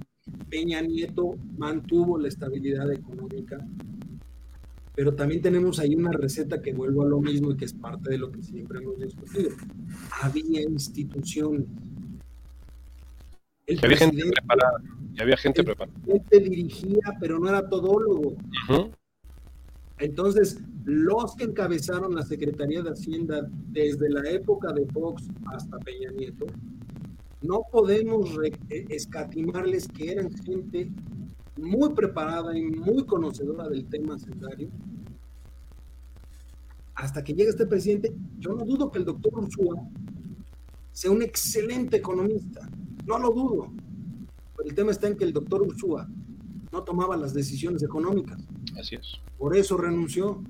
Peña 0.50 0.82
Nieto 0.82 1.36
mantuvo 1.58 2.18
la 2.18 2.30
estabilidad 2.30 2.90
económica, 2.92 3.58
pero 4.98 5.14
también 5.14 5.44
tenemos 5.44 5.78
ahí 5.78 5.94
una 5.94 6.12
receta 6.12 6.60
que 6.60 6.74
vuelvo 6.74 7.04
a 7.04 7.06
lo 7.06 7.22
mismo 7.22 7.52
y 7.52 7.56
que 7.56 7.66
es 7.66 7.74
parte 7.74 8.10
de 8.10 8.18
lo 8.18 8.32
que 8.32 8.42
siempre 8.42 8.80
hemos 8.80 8.98
discutido. 9.00 9.52
Había 10.24 10.64
instituciones. 10.64 11.68
El 13.68 13.80
había 13.84 13.98
gente 13.98 14.24
preparada. 14.32 14.82
Y 15.14 15.22
había 15.22 15.38
gente 15.38 15.64
preparada. 15.64 15.96
dirigía, 16.32 17.16
pero 17.20 17.38
no 17.38 17.48
era 17.48 17.70
todólogo. 17.70 18.38
Entonces, 20.00 20.62
los 20.84 21.36
que 21.36 21.44
encabezaron 21.44 22.16
la 22.16 22.24
Secretaría 22.24 22.82
de 22.82 22.90
Hacienda 22.90 23.48
desde 23.68 24.10
la 24.10 24.28
época 24.28 24.74
de 24.74 24.88
Fox 24.88 25.28
hasta 25.54 25.78
Peña 25.78 26.10
Nieto, 26.10 26.48
no 27.44 27.62
podemos 27.72 28.32
eh, 28.44 28.86
escatimarles 28.90 29.88
que 29.90 30.14
eran 30.14 30.32
gente 30.32 30.90
muy 31.58 31.94
preparada 31.94 32.58
y 32.58 32.64
muy 32.64 33.06
conocedora 33.06 33.68
del 33.68 33.86
tema 33.88 34.16
hacendario. 34.16 34.70
Hasta 36.96 37.24
que 37.24 37.34
llega 37.34 37.50
este 37.50 37.68
presidente, 37.68 38.14
yo 38.40 38.54
no 38.54 38.66
dudo 38.66 38.92
que 38.92 39.00
el 39.00 39.06
doctor 39.06 39.38
Ursúa 39.38 39.76
sea 40.92 41.12
un 41.12 41.22
excelente 41.22 41.98
economista, 41.98 42.68
no 43.06 43.20
lo 43.20 43.30
dudo. 43.32 43.72
Pero 44.56 44.70
el 44.70 44.76
tema 44.76 44.92
está 44.92 45.08
en 45.08 45.16
que 45.16 45.24
el 45.24 45.34
doctor 45.34 45.62
Ursúa 45.62 46.08
no 46.72 46.84
tomaba 46.84 47.16
las 47.16 47.34
decisiones 47.34 47.84
económicas. 47.84 48.42
Así 48.80 48.96
es. 48.96 49.20
Por 49.38 49.56
eso 49.56 49.78
renunció. 49.78 50.44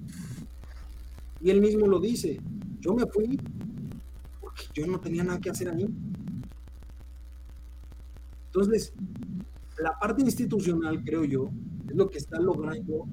Y 1.42 1.50
él 1.50 1.62
mismo 1.62 1.88
lo 1.88 2.00
dice. 2.00 2.40
Yo 2.80 2.94
me 2.94 3.06
fui 3.06 3.40
porque 4.40 4.64
yo 4.74 4.88
no 4.88 5.00
tenía 5.00 5.24
nada 5.24 5.40
que 5.40 5.50
hacer 5.50 5.70
ahí. 5.70 5.88
Entonces, 8.48 8.94
la 9.80 9.98
parte 10.00 10.24
institucional, 10.24 11.04
creo 11.04 11.24
yo, 11.26 11.50
es 11.88 11.96
lo 11.96 12.10
que 12.10 12.18
está 12.18 12.40
logrando 12.40 13.06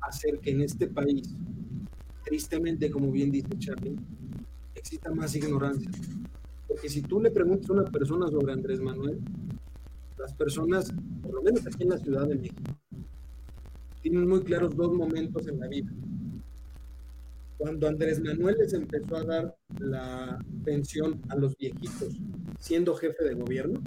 hacer 0.00 0.38
que 0.40 0.50
en 0.50 0.62
este 0.62 0.86
país, 0.88 1.34
tristemente, 2.24 2.90
como 2.90 3.10
bien 3.10 3.30
dice 3.30 3.48
Charlie, 3.58 3.96
exista 4.74 5.12
más 5.12 5.34
ignorancia. 5.34 5.90
Porque 6.66 6.88
si 6.88 7.02
tú 7.02 7.20
le 7.20 7.30
preguntas 7.30 7.68
a 7.70 7.72
una 7.72 7.84
persona 7.84 8.28
sobre 8.28 8.52
Andrés 8.52 8.80
Manuel, 8.80 9.18
las 10.18 10.32
personas, 10.34 10.92
por 11.22 11.34
lo 11.34 11.42
menos 11.42 11.66
aquí 11.66 11.82
en 11.82 11.90
la 11.90 11.98
Ciudad 11.98 12.28
de 12.28 12.36
México, 12.36 12.62
tienen 14.02 14.28
muy 14.28 14.42
claros 14.42 14.76
dos 14.76 14.92
momentos 14.92 15.46
en 15.48 15.58
la 15.58 15.68
vida. 15.68 15.90
Cuando 17.56 17.88
Andrés 17.88 18.22
Manuel 18.22 18.56
les 18.58 18.72
empezó 18.72 19.16
a 19.16 19.24
dar 19.24 19.56
la 19.80 20.38
pensión 20.64 21.20
a 21.28 21.36
los 21.36 21.56
viejitos 21.56 22.20
siendo 22.60 22.94
jefe 22.94 23.24
de 23.24 23.34
gobierno, 23.34 23.80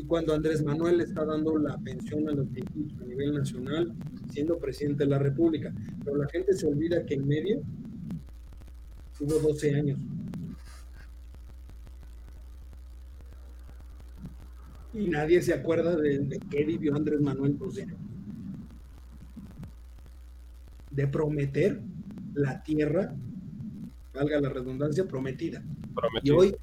y 0.00 0.06
cuando 0.06 0.32
Andrés 0.32 0.64
Manuel 0.64 1.02
está 1.02 1.26
dando 1.26 1.58
la 1.58 1.76
pensión 1.76 2.26
a 2.26 2.32
los 2.32 2.50
viejitos 2.50 3.02
a 3.02 3.04
nivel 3.04 3.34
nacional 3.34 3.92
siendo 4.30 4.58
presidente 4.58 5.04
de 5.04 5.10
la 5.10 5.18
República. 5.18 5.74
Pero 6.02 6.16
la 6.16 6.26
gente 6.28 6.54
se 6.54 6.66
olvida 6.66 7.04
que 7.04 7.14
en 7.14 7.28
medio 7.28 7.60
tuvo 9.18 9.38
12 9.40 9.74
años 9.74 9.98
Y 14.94 15.06
nadie 15.08 15.42
se 15.42 15.52
acuerda 15.52 15.94
de, 15.96 16.18
de 16.18 16.40
qué 16.50 16.64
vivió 16.64 16.96
Andrés 16.96 17.20
Manuel 17.20 17.56
Crucero. 17.56 17.94
De 20.90 21.06
prometer 21.06 21.80
la 22.34 22.62
tierra, 22.62 23.14
valga 24.14 24.40
la 24.40 24.48
redundancia, 24.48 25.06
prometida. 25.06 25.62
Y 26.22 26.30
hoy, 26.30 26.56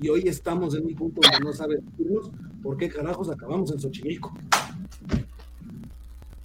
y 0.00 0.08
hoy 0.08 0.22
estamos 0.26 0.74
en 0.74 0.86
un 0.86 0.94
punto 0.94 1.20
donde 1.22 1.44
no 1.44 1.52
sabe 1.52 1.76
decirnos 1.76 2.32
por 2.68 2.76
qué 2.76 2.90
carajos 2.90 3.30
acabamos 3.30 3.70
en 3.72 3.80
Xochimilco. 3.80 4.30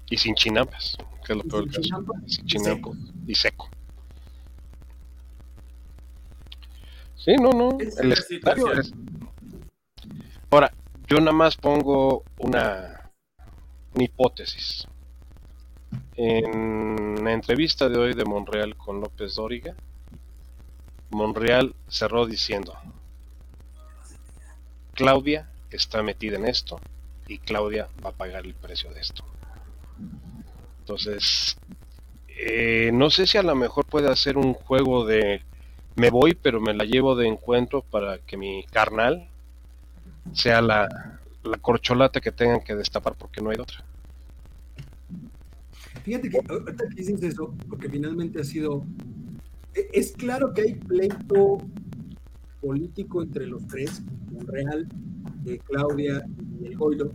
Y 0.10 0.16
sin 0.16 0.34
chinampas, 0.36 0.96
que 1.26 1.34
es 1.34 1.38
lo 1.38 1.44
peor 1.44 1.64
sin 1.70 1.84
caso. 1.92 2.06
Sin 2.28 2.46
chinampas 2.46 2.94
y 3.28 3.36
seco. 3.36 3.68
Sí, 7.18 7.36
no, 7.36 7.50
no. 7.50 7.78
El 7.78 8.14
escenario 8.14 8.72
es- 8.72 8.94
Ahora, 10.50 10.72
yo 11.10 11.18
nada 11.18 11.34
más 11.34 11.58
pongo 11.58 12.24
una, 12.38 13.12
una 13.94 14.04
hipótesis. 14.06 14.88
En 16.16 17.22
la 17.22 17.34
entrevista 17.34 17.90
de 17.90 17.98
hoy 18.00 18.14
de 18.14 18.24
Monreal 18.24 18.78
con 18.78 19.02
López 19.02 19.36
Dóriga, 19.36 19.76
Monreal 21.10 21.76
cerró 21.90 22.26
diciendo, 22.26 22.78
Claudia 24.94 25.50
está 25.76 26.04
metida 26.04 26.38
en 26.38 26.46
esto 26.46 26.80
y 27.28 27.38
Claudia 27.40 27.88
va 28.04 28.10
a 28.10 28.14
pagar 28.14 28.46
el 28.46 28.54
precio 28.54 28.92
de 28.94 29.00
esto. 29.02 29.24
Entonces, 30.80 31.58
eh, 32.28 32.92
no 32.94 33.10
sé 33.10 33.26
si 33.28 33.38
a 33.38 33.44
lo 33.44 33.56
mejor 33.56 33.86
puede 33.86 34.12
hacer 34.12 34.38
un 34.38 34.54
juego 34.54 35.06
de 35.06 35.42
me 35.96 36.10
voy, 36.10 36.34
pero 36.34 36.60
me 36.60 36.74
la 36.74 36.86
llevo 36.86 37.16
de 37.16 37.28
encuentro 37.28 37.82
para 37.82 38.18
que 38.18 38.36
mi 38.36 38.64
carnal 38.72 39.28
sea 40.34 40.62
la, 40.62 41.20
la 41.44 41.58
corcholata 41.58 42.20
que 42.20 42.32
tengan 42.32 42.62
que 42.62 42.76
destapar 42.76 43.16
porque 43.16 43.42
no 43.42 43.52
hay 43.52 43.58
otra. 43.60 43.84
Fíjate 46.04 46.30
que 46.30 46.40
ahorita 46.50 46.88
que 46.90 46.96
dices 46.96 47.24
eso, 47.24 47.54
porque 47.70 47.90
finalmente 47.90 48.42
ha 48.42 48.44
sido. 48.44 48.84
e- 49.74 49.88
Es 49.94 50.12
claro 50.14 50.54
que 50.54 50.64
hay 50.64 50.74
pleito 50.76 51.60
político 52.60 53.22
entre 53.22 53.46
los 53.46 53.66
tres, 53.68 54.02
Monreal, 54.32 54.88
eh, 55.46 55.60
Claudia 55.66 56.26
y 56.60 56.66
el 56.68 56.78
Goilo. 56.78 57.12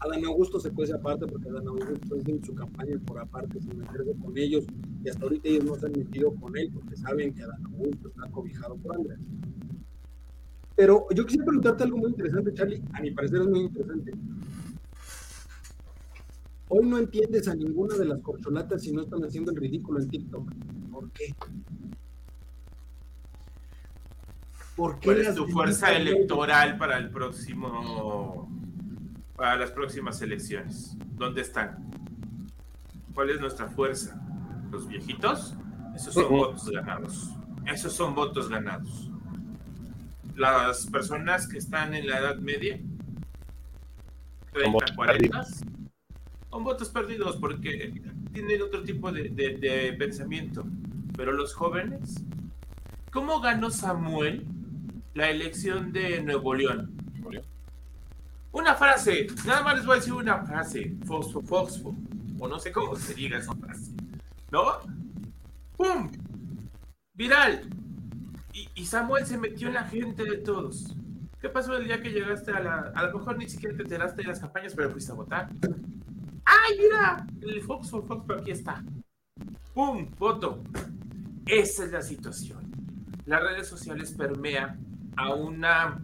Adán 0.00 0.24
Augusto 0.24 0.58
se 0.58 0.70
cuece 0.70 0.94
aparte 0.94 1.26
porque 1.26 1.48
Adán 1.50 1.68
Augusto 1.68 1.92
está 1.92 2.16
haciendo 2.16 2.46
su 2.46 2.54
campaña 2.54 2.98
por 3.06 3.18
aparte 3.18 3.60
sin 3.60 3.78
meterse 3.78 4.14
con 4.22 4.36
ellos 4.38 4.64
y 5.04 5.08
hasta 5.08 5.24
ahorita 5.24 5.48
ellos 5.48 5.64
no 5.64 5.74
se 5.76 5.86
han 5.86 5.92
metido 5.92 6.34
con 6.36 6.56
él 6.56 6.70
porque 6.72 6.96
saben 6.96 7.34
que 7.34 7.42
Adán 7.42 7.64
Augusto 7.66 8.08
está 8.08 8.30
cobijado 8.30 8.76
por 8.76 8.96
Andrés. 8.96 9.18
Pero 10.74 11.06
yo 11.14 11.26
quisiera 11.26 11.44
preguntarte 11.44 11.84
algo 11.84 11.98
muy 11.98 12.10
interesante, 12.10 12.54
Charlie. 12.54 12.82
A 12.94 13.02
mi 13.02 13.10
parecer 13.10 13.42
es 13.42 13.48
muy 13.48 13.60
interesante. 13.60 14.12
Hoy 16.68 16.86
no 16.86 16.98
entiendes 16.98 17.48
a 17.48 17.54
ninguna 17.54 17.96
de 17.96 18.06
las 18.06 18.20
corcholatas 18.22 18.82
si 18.82 18.92
no 18.92 19.02
están 19.02 19.22
haciendo 19.24 19.50
el 19.50 19.58
ridículo 19.58 20.00
en 20.00 20.08
TikTok. 20.08 20.50
¿Por 20.90 21.10
qué? 21.10 21.34
¿Por 24.80 24.98
qué 24.98 25.08
¿Cuál 25.08 25.20
es 25.20 25.34
tu 25.34 25.46
fuerza 25.46 25.92
electoral 25.92 26.78
para 26.78 26.96
el 26.96 27.10
próximo, 27.10 28.48
para 29.36 29.56
las 29.56 29.70
próximas 29.72 30.22
elecciones? 30.22 30.96
¿Dónde 31.18 31.42
están? 31.42 31.90
¿Cuál 33.12 33.28
es 33.28 33.38
nuestra 33.42 33.68
fuerza? 33.68 34.18
¿Los 34.70 34.88
viejitos? 34.88 35.54
Esos 35.94 36.14
son 36.14 36.30
votos 36.30 36.70
ganados. 36.70 37.28
Esos 37.66 37.92
son 37.92 38.14
votos 38.14 38.48
ganados. 38.48 39.10
Las 40.34 40.86
personas 40.86 41.46
que 41.46 41.58
están 41.58 41.92
en 41.92 42.06
la 42.06 42.18
edad 42.18 42.36
media, 42.38 42.80
30, 44.52 44.70
votos 44.72 44.92
40, 44.92 45.44
son 46.50 46.64
votos 46.64 46.88
perdidos 46.88 47.36
porque 47.36 48.00
tienen 48.32 48.62
otro 48.62 48.82
tipo 48.82 49.12
de, 49.12 49.28
de- 49.28 49.58
de 49.58 49.92
pensamiento. 49.92 50.64
Pero 51.18 51.32
los 51.32 51.52
jóvenes, 51.52 52.24
¿cómo 53.12 53.42
ganó 53.42 53.70
Samuel 53.70 54.46
la 55.14 55.30
elección 55.30 55.92
de 55.92 56.22
Nuevo 56.22 56.54
León? 56.54 56.96
Una 58.52 58.74
frase, 58.74 59.28
nada 59.46 59.62
más 59.62 59.76
les 59.76 59.86
voy 59.86 59.94
a 59.94 60.00
decir 60.00 60.12
una 60.12 60.44
frase, 60.44 60.96
fosfo, 61.06 61.40
fosfo, 61.40 61.94
o 62.38 62.48
no 62.48 62.58
sé 62.58 62.72
cómo 62.72 62.96
se 62.96 63.14
diga 63.14 63.38
esa 63.38 63.54
frase, 63.54 63.92
¿no? 64.50 64.80
¡Pum! 65.76 66.10
Viral. 67.14 67.70
Y, 68.52 68.68
y 68.74 68.86
Samuel 68.86 69.24
se 69.24 69.38
metió 69.38 69.68
en 69.68 69.74
la 69.74 69.84
gente 69.84 70.24
de 70.24 70.38
todos. 70.38 70.96
¿Qué 71.40 71.48
pasó 71.48 71.76
el 71.76 71.84
día 71.84 72.02
que 72.02 72.10
llegaste 72.10 72.50
a 72.50 72.60
la... 72.60 72.92
A 72.94 73.04
lo 73.04 73.18
mejor 73.18 73.38
ni 73.38 73.48
siquiera 73.48 73.76
te 73.76 73.84
enteraste 73.84 74.22
de 74.22 74.28
las 74.28 74.40
campañas, 74.40 74.74
pero 74.74 74.90
fuiste 74.90 75.12
a 75.12 75.14
votar. 75.14 75.48
¡Ay, 76.44 76.78
mira! 76.78 77.26
El 77.40 77.62
Foxfo, 77.62 78.02
Foxfo 78.02 78.34
aquí 78.34 78.50
está. 78.50 78.82
¡Pum! 79.72 80.10
Voto. 80.18 80.62
Esa 81.46 81.84
es 81.84 81.92
la 81.92 82.02
situación. 82.02 82.58
Las 83.26 83.42
redes 83.42 83.68
sociales 83.68 84.10
permean 84.10 84.89
a 85.20 85.34
una 85.34 86.00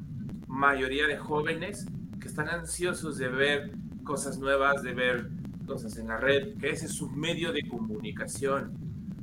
mayoría 0.47 1.07
de 1.07 1.17
jóvenes 1.17 1.87
que 2.21 2.29
están 2.29 2.49
ansiosos 2.49 3.17
de 3.17 3.29
ver 3.29 3.71
cosas 4.05 4.39
nuevas, 4.39 4.83
de 4.83 4.93
ver 4.93 5.31
cosas 5.67 5.97
en 5.97 6.09
la 6.09 6.19
red, 6.19 6.57
que 6.59 6.71
ese 6.71 6.87
es 6.87 6.93
su 6.93 7.09
medio 7.11 7.53
de 7.53 7.63
comunicación. 7.67 8.73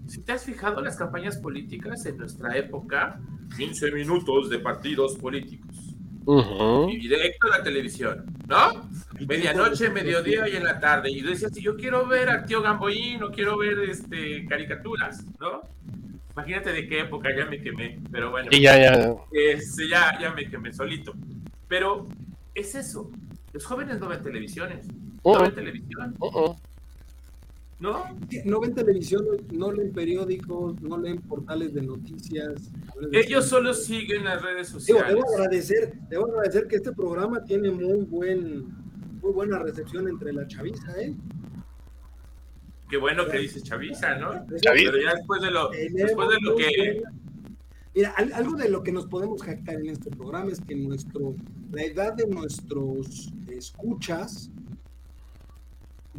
Si 0.07 0.21
te 0.21 0.33
has 0.33 0.43
fijado 0.43 0.81
las 0.81 0.97
campañas 0.97 1.37
políticas 1.37 2.05
en 2.05 2.17
nuestra 2.17 2.57
época, 2.57 3.21
15 3.55 3.91
minutos 3.91 4.49
de 4.49 4.59
partidos 4.59 5.15
políticos. 5.15 5.95
Ujú. 6.25 6.89
Y 6.89 6.97
directo 6.97 7.47
a 7.47 7.57
la 7.57 7.63
televisión, 7.63 8.25
¿no? 8.47 8.89
Medianoche, 9.27 9.89
mediodía 9.89 10.47
y 10.47 10.55
en 10.55 10.63
la 10.63 10.79
tarde. 10.79 11.11
Y 11.11 11.21
decías, 11.21 11.53
si 11.53 11.61
yo 11.61 11.75
quiero 11.75 12.07
ver 12.07 12.29
a 12.29 12.45
tío 12.45 12.61
Gamboín, 12.61 13.19
no 13.19 13.29
quiero 13.29 13.57
ver 13.57 13.79
este, 13.89 14.45
caricaturas, 14.45 15.25
¿no? 15.39 15.61
Imagínate 16.35 16.71
de 16.71 16.87
qué 16.87 17.01
época 17.01 17.29
ya 17.35 17.45
me 17.45 17.61
quemé, 17.61 17.99
pero 18.11 18.31
bueno. 18.31 18.49
Y 18.51 18.61
ya, 18.61 18.77
ya. 18.77 19.15
Este, 19.31 19.87
ya, 19.87 20.17
ya 20.19 20.33
me 20.33 20.49
quemé 20.49 20.73
solito. 20.73 21.13
Pero 21.67 22.07
es 22.55 22.73
eso. 22.75 23.11
Los 23.51 23.65
jóvenes 23.65 23.99
no 23.99 24.07
ven 24.07 24.21
televisiones. 24.21 24.87
No 25.23 25.39
ven 25.39 25.53
televisión. 25.53 26.15
¿no? 27.79 28.05
No 28.45 28.61
ven 28.61 28.73
televisión, 28.73 29.25
no 29.51 29.71
leen 29.71 29.91
periódicos, 29.91 30.81
no 30.81 30.97
leen 30.97 31.21
portales 31.21 31.73
de 31.73 31.81
noticias. 31.81 32.71
Ellos 33.11 33.45
solo 33.45 33.73
siguen 33.73 34.23
las 34.23 34.41
redes 34.41 34.67
Digo, 34.69 34.79
sociales. 34.79 35.15
debo 35.15 35.33
agradecer, 35.33 35.93
debo 36.09 36.27
agradecer 36.27 36.67
que 36.67 36.77
este 36.77 36.93
programa 36.93 37.43
tiene 37.43 37.71
muy 37.71 38.05
buen, 38.05 38.67
muy 39.21 39.33
buena 39.33 39.59
recepción 39.59 40.07
entre 40.07 40.31
la 40.31 40.47
chaviza, 40.47 40.93
¿eh? 40.97 41.13
Qué 42.89 42.97
bueno 42.97 43.25
que 43.27 43.39
dices 43.39 43.63
Chavisa, 43.63 44.15
¿no? 44.17 44.31
Chaviza. 44.61 44.91
Pero 44.91 44.97
ya 45.01 45.13
después 45.15 45.41
de 45.41 45.51
lo, 45.51 45.69
después 45.69 46.29
de 46.29 46.37
lo 46.41 46.55
que 46.55 47.01
Mira, 47.95 48.09
al- 48.17 48.33
algo 48.33 48.55
de 48.55 48.69
lo 48.69 48.81
que 48.81 48.91
nos 48.91 49.05
podemos 49.05 49.43
jactar 49.43 49.75
en 49.75 49.89
este 49.89 50.09
programa 50.09 50.51
es 50.51 50.59
que 50.61 50.75
nuestro, 50.75 51.35
la 51.71 51.83
edad 51.83 52.13
de 52.13 52.25
nuestros 52.27 53.31
escuchas 53.47 54.49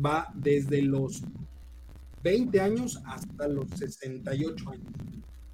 va 0.04 0.28
desde 0.34 0.82
los 0.82 1.22
20 2.22 2.60
años 2.60 3.00
hasta 3.06 3.48
los 3.48 3.68
68 3.70 4.70
años. 4.70 4.86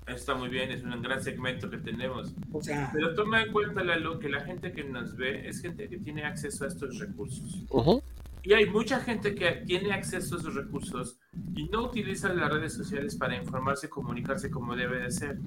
está 0.07 0.35
muy 0.35 0.49
bien, 0.49 0.71
es 0.73 0.83
un 0.83 1.01
gran 1.03 1.23
segmento 1.23 1.71
que 1.71 1.79
tenemos. 1.79 2.33
O 2.53 2.63
sea, 2.63 2.91
Pero 2.93 3.15
toma 3.15 3.43
en 3.43 3.53
cuenta, 3.53 3.83
Lalo, 3.83 4.19
que 4.19 4.29
la 4.29 4.41
gente 4.43 4.73
que 4.73 4.85
nos 4.85 5.17
ve 5.17 5.49
es 5.49 5.61
gente 5.63 5.89
que 5.89 5.99
tiene 5.99 6.25
acceso 6.25 6.65
a 6.65 6.69
estos 6.69 6.99
recursos. 6.99 7.63
Ujú. 7.71 8.03
Y 8.43 8.53
hay 8.55 8.66
mucha 8.70 9.01
gente 9.01 9.34
que 9.34 9.62
tiene 9.66 9.93
acceso 9.93 10.36
a 10.36 10.38
esos 10.38 10.55
recursos 10.55 11.18
y 11.55 11.64
no 11.68 11.84
utiliza 11.84 12.32
las 12.32 12.51
redes 12.51 12.72
sociales 12.72 13.14
para 13.16 13.36
informarse 13.36 13.86
y 13.86 13.91
comunicarse 13.91 14.51
como 14.51 14.74
debe 14.76 15.01
de 15.01 15.11
ser. 15.11 15.38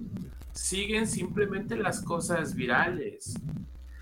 Siguen 0.51 1.07
simplemente 1.07 1.75
las 1.75 2.01
cosas 2.01 2.53
virales. 2.53 3.33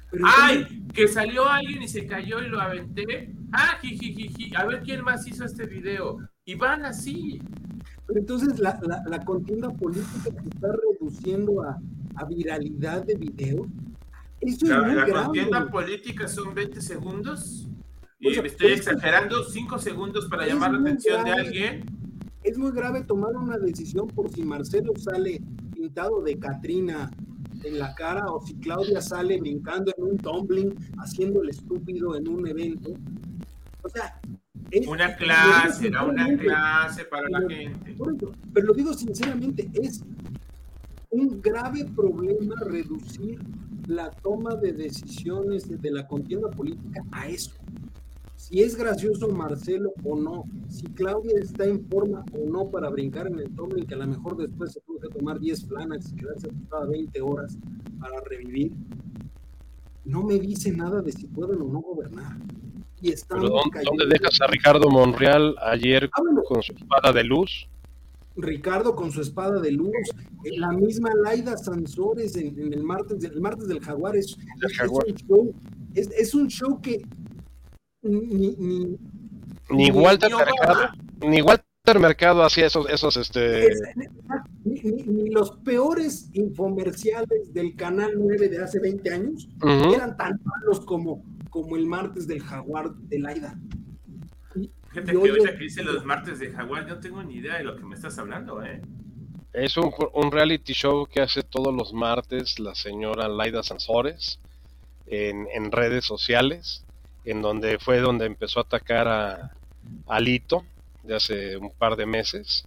pero 0.10 0.26
¡Ay! 0.28 0.84
Que 0.94 1.08
salió 1.08 1.48
alguien 1.48 1.82
y 1.84 1.88
se 1.88 2.06
cayó 2.06 2.42
y 2.42 2.50
lo 2.50 2.60
aventé. 2.60 3.34
¡Ah! 3.54 3.78
jijijiji! 3.82 4.54
A 4.56 4.66
ver 4.66 4.82
quién 4.84 5.04
más 5.04 5.26
hizo 5.26 5.46
este 5.46 5.66
video. 5.66 6.18
Y 6.44 6.56
van 6.56 6.84
así. 6.86 7.42
Pero 8.08 8.20
entonces 8.20 8.60
la, 8.60 8.78
la, 8.84 9.02
la 9.08 9.24
contienda 9.24 9.70
política 9.70 10.20
se 10.24 10.30
está 10.50 10.68
reduciendo 11.00 11.62
a, 11.64 11.78
a 12.16 12.26
viralidad 12.26 13.06
de 13.06 13.16
video. 13.16 13.68
Eso 14.42 14.66
La, 14.66 14.78
es 14.80 14.84
muy 14.84 14.96
la 14.96 15.06
grave. 15.06 15.26
contienda 15.26 15.70
política 15.72 16.28
son 16.28 16.54
20 16.54 16.82
segundos. 16.82 17.70
Sea, 18.22 18.42
me 18.42 18.48
estoy 18.50 18.72
es- 18.74 18.80
exagerando, 18.80 19.44
5 19.44 19.80
segundos 19.80 20.28
para 20.28 20.46
es 20.46 20.54
llamar 20.54 20.74
la 20.74 20.80
atención 20.80 21.24
de 21.24 21.30
grave. 21.32 21.48
alguien. 21.48 21.86
Es 22.44 22.58
muy 22.58 22.72
grave 22.72 23.04
tomar 23.04 23.36
una 23.36 23.58
decisión 23.58 24.08
por 24.08 24.30
si 24.30 24.44
Marcelo 24.44 24.94
sale 24.98 25.42
pintado 25.74 26.22
de 26.22 26.38
Catrina 26.38 27.10
en 27.64 27.80
la 27.80 27.94
cara 27.96 28.26
o 28.32 28.42
si 28.46 28.56
Claudia 28.56 29.02
sale 29.02 29.40
brincando 29.40 29.94
en 29.98 30.04
un 30.04 30.18
tumbling 30.18 30.74
haciendo 30.98 31.42
el 31.42 31.50
estúpido 31.50 32.16
en 32.16 32.28
un 32.28 32.48
evento. 32.48 32.92
O 33.84 33.90
sea, 33.90 34.20
es- 34.72 34.88
Una 34.88 35.16
clase, 35.16 35.88
era 35.88 36.04
una 36.04 36.36
clase 36.38 37.06
para 37.06 37.28
la 37.30 37.40
pero- 37.48 37.50
gente. 37.50 37.94
por 37.94 38.14
eso, 38.16 38.32
pero 38.54 38.68
lo 38.68 38.74
digo 38.74 38.94
sinceramente, 38.94 39.70
es 39.74 40.04
un 41.10 41.42
grave 41.42 41.86
problema 41.96 42.56
reducir 42.66 43.40
la 43.88 44.10
toma 44.10 44.56
de 44.56 44.74
decisiones 44.74 45.68
de 45.82 45.92
la 45.92 46.08
contienda 46.08 46.50
política 46.50 47.04
a 47.12 47.28
eso. 47.28 47.52
Si 48.52 48.62
es 48.62 48.76
gracioso 48.76 49.30
Marcelo 49.30 49.94
o 50.04 50.20
no, 50.20 50.44
si 50.68 50.84
Claudia 50.88 51.40
está 51.40 51.64
en 51.64 51.88
forma 51.88 52.26
o 52.34 52.50
no 52.50 52.70
para 52.70 52.90
brincar 52.90 53.28
en 53.28 53.40
el 53.40 53.50
y 53.78 53.86
que 53.86 53.94
a 53.94 53.98
lo 54.00 54.08
mejor 54.08 54.36
después 54.36 54.74
se 54.74 54.82
puede 54.82 55.08
tomar 55.08 55.40
10 55.40 55.64
planas 55.68 56.12
y 56.12 56.18
quedarse 56.18 56.50
acostada 56.50 56.86
20 56.88 57.22
horas 57.22 57.58
para 57.98 58.20
revivir, 58.30 58.74
no 60.04 60.24
me 60.24 60.38
dice 60.38 60.70
nada 60.74 61.02
de 61.02 61.14
si 61.14 61.28
pueden 61.28 61.62
o 61.62 61.70
no 61.70 61.80
gobernar. 61.80 62.36
Y 63.02 63.14
¿dónde, 63.30 64.06
dejas 64.10 64.42
a 64.42 64.48
Ricardo 64.48 64.90
Monreal 64.90 65.56
ayer 65.62 66.10
ah, 66.12 66.22
con 66.46 66.62
su 66.62 66.74
espada 66.74 67.14
de 67.14 67.24
luz? 67.24 67.70
Ricardo 68.36 68.96
con 68.96 69.12
su 69.12 69.22
espada 69.22 69.62
de 69.62 69.72
luz, 69.72 69.94
la 70.58 70.74
misma 70.74 71.12
Laida 71.24 71.56
Sansores 71.58 72.36
en, 72.36 72.74
el 72.74 72.84
martes, 72.84 73.24
el 73.24 73.40
martes 73.40 73.70
del 73.70 73.80
Jaguar 73.80 74.18
es, 74.18 74.36
un 74.36 75.16
show, 75.16 75.54
es, 75.94 76.34
un 76.34 76.48
show 76.48 76.82
que 76.82 77.02
ni, 78.02 78.56
ni, 78.58 78.98
ni 79.70 79.92
Walter 79.92 80.32
Mercado, 80.36 80.90
ni 81.22 81.42
Walter 81.42 82.00
Mercado 82.00 82.44
hacía 82.44 82.66
esos, 82.68 82.90
esos 82.90 83.18
este 83.18 83.70
ni, 84.64 85.30
los 85.30 85.52
peores 85.64 86.30
infomerciales 86.34 87.54
del 87.54 87.76
canal 87.76 88.12
9 88.16 88.50
de 88.50 88.64
hace 88.64 88.80
20 88.80 89.14
años 89.14 89.50
eran 89.94 90.18
tan 90.18 90.40
malos 90.44 90.82
como, 90.86 91.24
como 91.50 91.76
el 91.76 91.86
martes 91.86 92.28
del 92.28 92.42
Jaguar 92.42 92.94
de 92.94 93.20
Laida. 93.20 93.60
Gente 94.92 95.12
que 95.14 95.18
ahorita 95.18 95.54
que 95.58 95.64
dice 95.64 95.84
los 95.84 96.04
martes 96.04 96.40
de 96.40 96.52
Jaguar, 96.52 96.86
yo 96.86 96.96
no 96.96 97.00
tengo 97.00 97.24
ni 97.24 97.36
idea 97.36 97.58
de 97.58 97.64
lo 97.64 97.78
que 97.78 97.84
me 97.84 97.96
estás 97.96 98.18
hablando, 98.18 98.62
¿eh? 98.62 98.82
Es 99.54 99.78
un, 99.78 99.92
un 100.14 100.32
reality 100.32 100.74
show 100.74 101.06
que 101.08 101.22
hace 101.22 101.44
todos 101.44 101.74
los 101.74 101.94
martes 101.94 102.60
la 102.60 102.76
señora 102.76 103.28
Laida 103.28 103.64
Sansores 103.64 104.40
en, 105.08 105.48
en 105.54 105.72
redes 105.72 106.06
sociales, 106.06 106.86
en 107.26 107.42
donde 107.42 107.80
fue 107.80 108.00
donde 108.00 108.26
empezó 108.26 108.60
a 108.60 108.64
atacar 108.64 109.08
a, 109.08 109.52
a 110.08 110.20
Lito 110.20 110.64
de 111.04 111.16
hace 111.16 111.58
un 111.58 111.72
par 111.72 111.96
de 111.96 112.06
meses 112.06 112.66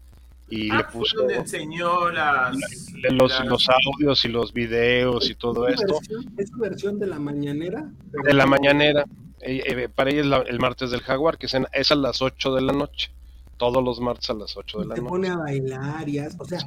y 0.49 0.71
ah, 0.71 0.79
le 0.79 0.85
puso 0.85 1.19
donde 1.19 1.37
enseñó 1.37 2.11
las, 2.11 2.57
los, 3.11 3.45
los, 3.47 3.69
audios 3.69 4.25
y 4.25 4.29
los 4.29 4.53
videos 4.53 5.31
y 5.31 5.35
todo 5.35 5.69
esto. 5.69 5.99
¿Es 6.37 6.51
su 6.51 6.59
versión 6.59 6.99
de 6.99 7.07
la 7.07 7.19
mañanera? 7.19 7.91
De 8.25 8.35
la 8.35 8.47
mañanera. 8.47 9.05
Eh, 9.41 9.63
eh, 9.67 9.89
para 9.89 10.11
ella 10.11 10.43
es 10.43 10.51
el 10.51 10.59
martes 10.59 10.91
del 10.91 11.01
jaguar, 11.01 11.39
que 11.39 11.47
es, 11.47 11.91
a 11.91 11.95
las 11.95 12.23
8 12.23 12.55
de 12.55 12.63
la 12.63 12.73
noche. 12.73 13.11
Todos 13.57 13.83
los 13.83 14.01
martes 14.01 14.29
a 14.31 14.35
las 14.35 14.57
8 14.57 14.81
de 14.81 14.85
la 14.85 14.89
noche. 14.91 15.03
Se 15.03 15.09
pone 15.09 15.29
a 15.29 15.37
bailar 15.37 16.09
y 16.09 16.19
o 16.19 16.45
sea, 16.45 16.59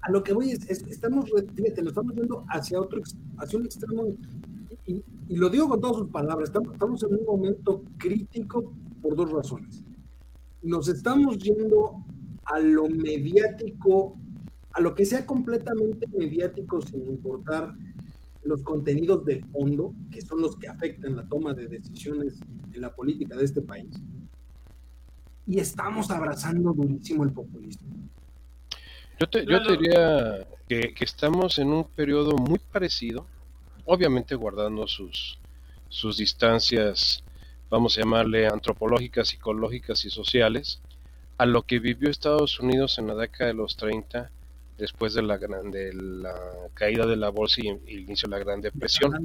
a, 0.00 0.10
lo 0.10 0.24
que 0.24 0.32
voy 0.32 0.50
es, 0.50 0.68
estamos, 0.68 1.30
fíjate, 1.54 1.82
lo 1.82 1.90
estamos 1.90 2.14
viendo 2.14 2.44
hacia 2.48 2.80
otro, 2.80 3.02
hacia 3.38 3.58
un 3.58 3.66
extremo, 3.66 4.04
y, 4.86 5.02
lo 5.28 5.48
digo 5.48 5.68
con 5.68 5.80
todas 5.80 5.96
sus 5.96 6.10
palabras, 6.10 6.48
estamos, 6.48 6.72
estamos 6.72 7.02
en 7.02 7.14
un 7.14 7.24
momento 7.24 7.82
crítico 7.98 8.72
por 9.00 9.16
dos 9.16 9.30
razones. 9.30 9.82
Nos 10.62 10.88
estamos 10.88 11.38
yendo 11.38 12.04
a 12.44 12.60
lo 12.60 12.88
mediático, 12.88 14.18
a 14.72 14.80
lo 14.80 14.94
que 14.94 15.06
sea 15.06 15.24
completamente 15.24 16.06
mediático 16.08 16.80
sin 16.82 17.06
importar 17.06 17.74
los 18.44 18.62
contenidos 18.62 19.24
de 19.24 19.42
fondo, 19.44 19.94
que 20.10 20.20
son 20.20 20.42
los 20.42 20.56
que 20.56 20.68
afectan 20.68 21.16
la 21.16 21.26
toma 21.26 21.54
de 21.54 21.66
decisiones 21.66 22.38
en 22.72 22.80
la 22.80 22.94
política 22.94 23.36
de 23.36 23.44
este 23.44 23.62
país. 23.62 23.90
Y 25.46 25.58
estamos 25.58 26.10
abrazando 26.10 26.72
durísimo 26.72 27.24
el 27.24 27.32
populismo. 27.32 27.88
Yo 29.18 29.28
te, 29.28 29.46
yo 29.46 29.60
diría 29.60 30.46
que, 30.68 30.92
que, 30.92 31.04
estamos 31.04 31.58
en 31.58 31.68
un 31.68 31.84
periodo 31.84 32.36
muy 32.36 32.58
parecido, 32.58 33.26
obviamente 33.84 34.34
guardando 34.34 34.86
sus, 34.86 35.38
sus 35.88 36.16
distancias, 36.16 37.22
vamos 37.70 37.96
a 37.96 38.00
llamarle 38.00 38.46
antropológicas, 38.46 39.28
psicológicas 39.28 40.04
y 40.04 40.10
sociales, 40.10 40.80
a 41.38 41.46
lo 41.46 41.62
que 41.62 41.78
vivió 41.78 42.10
Estados 42.10 42.60
Unidos 42.60 42.98
en 42.98 43.08
la 43.08 43.14
década 43.14 43.48
de 43.48 43.54
los 43.54 43.76
30 43.76 44.30
después 44.78 45.14
de 45.14 45.22
la, 45.22 45.38
de 45.38 45.92
la 45.94 46.34
caída 46.74 47.06
de 47.06 47.16
la 47.16 47.28
bolsa 47.28 47.60
y, 47.62 47.68
el 47.68 48.00
inicio 48.00 48.28
de 48.28 48.36
la 48.36 48.44
Gran 48.44 48.60
Depresión, 48.60 49.24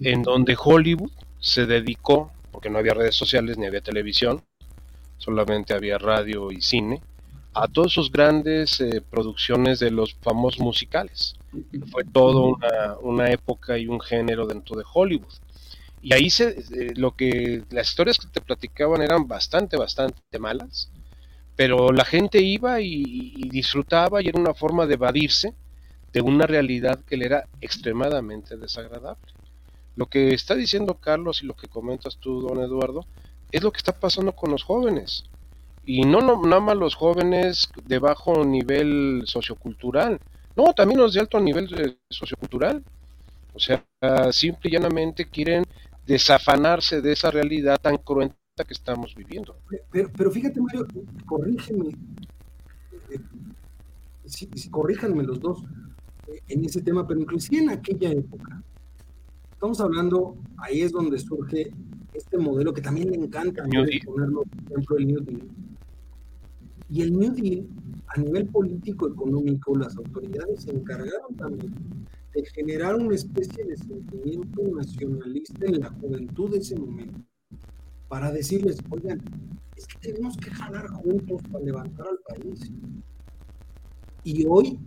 en 0.00 0.22
donde 0.22 0.56
Hollywood 0.58 1.10
se 1.38 1.66
dedicó, 1.66 2.30
porque 2.52 2.70
no 2.70 2.78
había 2.78 2.94
redes 2.94 3.14
sociales 3.14 3.56
ni 3.56 3.66
había 3.66 3.80
televisión, 3.80 4.42
solamente 5.18 5.74
había 5.74 5.98
radio 5.98 6.52
y 6.52 6.60
cine, 6.60 7.02
a 7.52 7.68
todas 7.68 7.92
sus 7.92 8.12
grandes 8.12 8.80
eh, 8.80 9.02
producciones 9.08 9.80
de 9.80 9.90
los 9.90 10.14
famosos 10.14 10.60
musicales. 10.60 11.34
Fue 11.90 12.04
toda 12.04 12.96
una, 13.00 13.30
época 13.30 13.76
y 13.78 13.86
un 13.86 14.00
género 14.00 14.46
dentro 14.46 14.76
de 14.76 14.84
Hollywood. 14.92 15.34
Y 16.02 16.14
ahí 16.14 16.30
se, 16.30 16.50
eh, 16.50 16.92
lo 16.96 17.16
que 17.16 17.64
las 17.70 17.88
historias 17.88 18.18
que 18.18 18.28
te 18.28 18.40
platicaban 18.40 19.02
eran 19.02 19.26
bastante, 19.28 19.76
bastante 19.76 20.38
malas 20.38 20.90
pero 21.60 21.92
la 21.92 22.06
gente 22.06 22.40
iba 22.40 22.80
y, 22.80 23.50
disfrutaba 23.50 24.22
y 24.22 24.28
era 24.28 24.40
una 24.40 24.54
forma 24.54 24.86
de 24.86 24.94
evadirse 24.94 25.52
de 26.10 26.22
una 26.22 26.46
realidad 26.46 27.00
que 27.06 27.18
le 27.18 27.26
era 27.26 27.48
extremadamente 27.60 28.56
desagradable. 28.56 29.30
Lo 29.94 30.06
que 30.06 30.32
está 30.32 30.54
diciendo 30.54 30.94
Carlos 30.94 31.42
y 31.42 31.46
lo 31.46 31.54
que 31.54 31.68
comentas 31.68 32.16
tú, 32.16 32.40
don 32.40 32.62
Eduardo, 32.62 33.04
es 33.52 33.62
lo 33.62 33.72
que 33.72 33.76
está 33.76 33.92
pasando 33.92 34.32
con 34.32 34.50
los 34.50 34.62
jóvenes. 34.62 35.24
Y 35.84 36.00
no, 36.06 36.22
no 36.22 36.40
nada 36.40 36.62
más 36.62 36.78
los 36.78 36.94
jóvenes 36.94 37.68
de 37.84 37.98
bajo 37.98 38.42
nivel 38.42 39.24
sociocultural, 39.26 40.18
no, 40.56 40.72
también 40.72 41.00
los 41.00 41.14
de 41.14 41.20
alto 41.20 41.40
nivel 41.40 41.98
sociocultural. 42.08 42.82
O 43.52 43.58
sea, 43.58 43.84
simple 44.32 44.70
y 44.70 44.72
llanamente 44.72 45.26
quieren 45.26 45.64
desafanarse 46.06 47.00
de 47.00 47.12
esa 47.12 47.30
realidad 47.30 47.78
tan 47.80 47.96
cruenta 47.98 48.36
que 48.66 48.74
estamos 48.74 49.14
viviendo. 49.14 49.56
Pero, 49.90 50.10
pero 50.16 50.30
fíjate, 50.30 50.60
Mario, 50.60 50.86
corrígeme, 51.26 51.88
eh, 53.10 53.20
corríjanme 54.70 55.22
los 55.22 55.40
dos 55.40 55.64
eh, 56.28 56.40
en 56.48 56.64
ese 56.64 56.82
tema, 56.82 57.06
pero 57.06 57.20
inclusive 57.20 57.62
en 57.62 57.70
aquella 57.70 58.10
época, 58.10 58.62
estamos 59.52 59.80
hablando, 59.80 60.36
ahí 60.58 60.82
es 60.82 60.92
donde 60.92 61.18
surge 61.18 61.72
este 62.12 62.38
modelo 62.38 62.72
que 62.74 62.82
también 62.82 63.10
le 63.10 63.16
encanta 63.16 63.64
ponerlo, 64.04 64.42
por 64.42 64.72
ejemplo, 64.72 64.98
el 64.98 65.06
New 65.06 65.20
Deal. 65.20 65.48
Y 66.90 67.02
el 67.02 67.16
New 67.16 67.32
Deal, 67.32 67.68
a 68.08 68.20
nivel 68.20 68.48
político, 68.48 69.08
económico, 69.08 69.76
las 69.76 69.96
autoridades 69.96 70.62
se 70.62 70.72
encargaron 70.72 71.34
también 71.36 71.72
de 72.34 72.44
generar 72.46 72.96
una 72.96 73.14
especie 73.14 73.64
de 73.64 73.76
sentimiento 73.76 74.62
nacionalista 74.74 75.66
en 75.66 75.80
la 75.80 75.90
juventud 75.90 76.50
de 76.50 76.58
ese 76.58 76.76
momento 76.76 77.20
para 78.08 78.32
decirles, 78.32 78.78
oigan, 78.90 79.20
es 79.76 79.86
que 79.86 79.98
tenemos 80.10 80.36
que 80.36 80.50
jalar 80.50 80.88
juntos 80.88 81.40
para 81.50 81.64
levantar 81.64 82.06
al 82.08 82.18
país. 82.28 82.72
Y 84.24 84.44
hoy, 84.46 84.78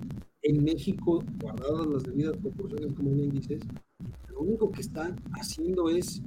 en 0.42 0.64
México, 0.64 1.24
guardadas 1.42 1.88
las 1.88 2.04
debidas 2.04 2.36
proporciones, 2.38 2.94
como 2.94 3.12
bien 3.12 3.32
dices, 3.32 3.62
lo 4.30 4.42
único 4.42 4.70
que 4.72 4.82
están 4.82 5.16
haciendo 5.32 5.90
es 5.90 6.22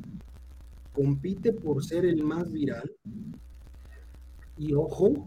compite 0.95 1.53
por 1.53 1.85
ser 1.85 2.07
el 2.07 2.25
más 2.25 2.51
viral. 2.51 2.91
Y 4.59 4.73
ojo, 4.75 5.27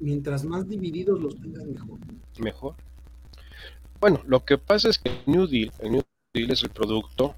mientras 0.00 0.44
más 0.44 0.68
divididos 0.68 1.20
los 1.20 1.36
tengas, 1.40 1.64
mejor. 1.64 1.98
Mejor. 2.38 2.74
Bueno, 4.00 4.20
lo 4.26 4.44
que 4.44 4.58
pasa 4.58 4.88
es 4.88 4.98
que 4.98 5.10
el 5.10 5.18
New 5.26 5.46
Deal, 5.46 5.72
el 5.80 5.92
New 5.92 6.02
Deal 6.34 6.50
es 6.50 6.62
el 6.62 6.70
producto 6.70 7.34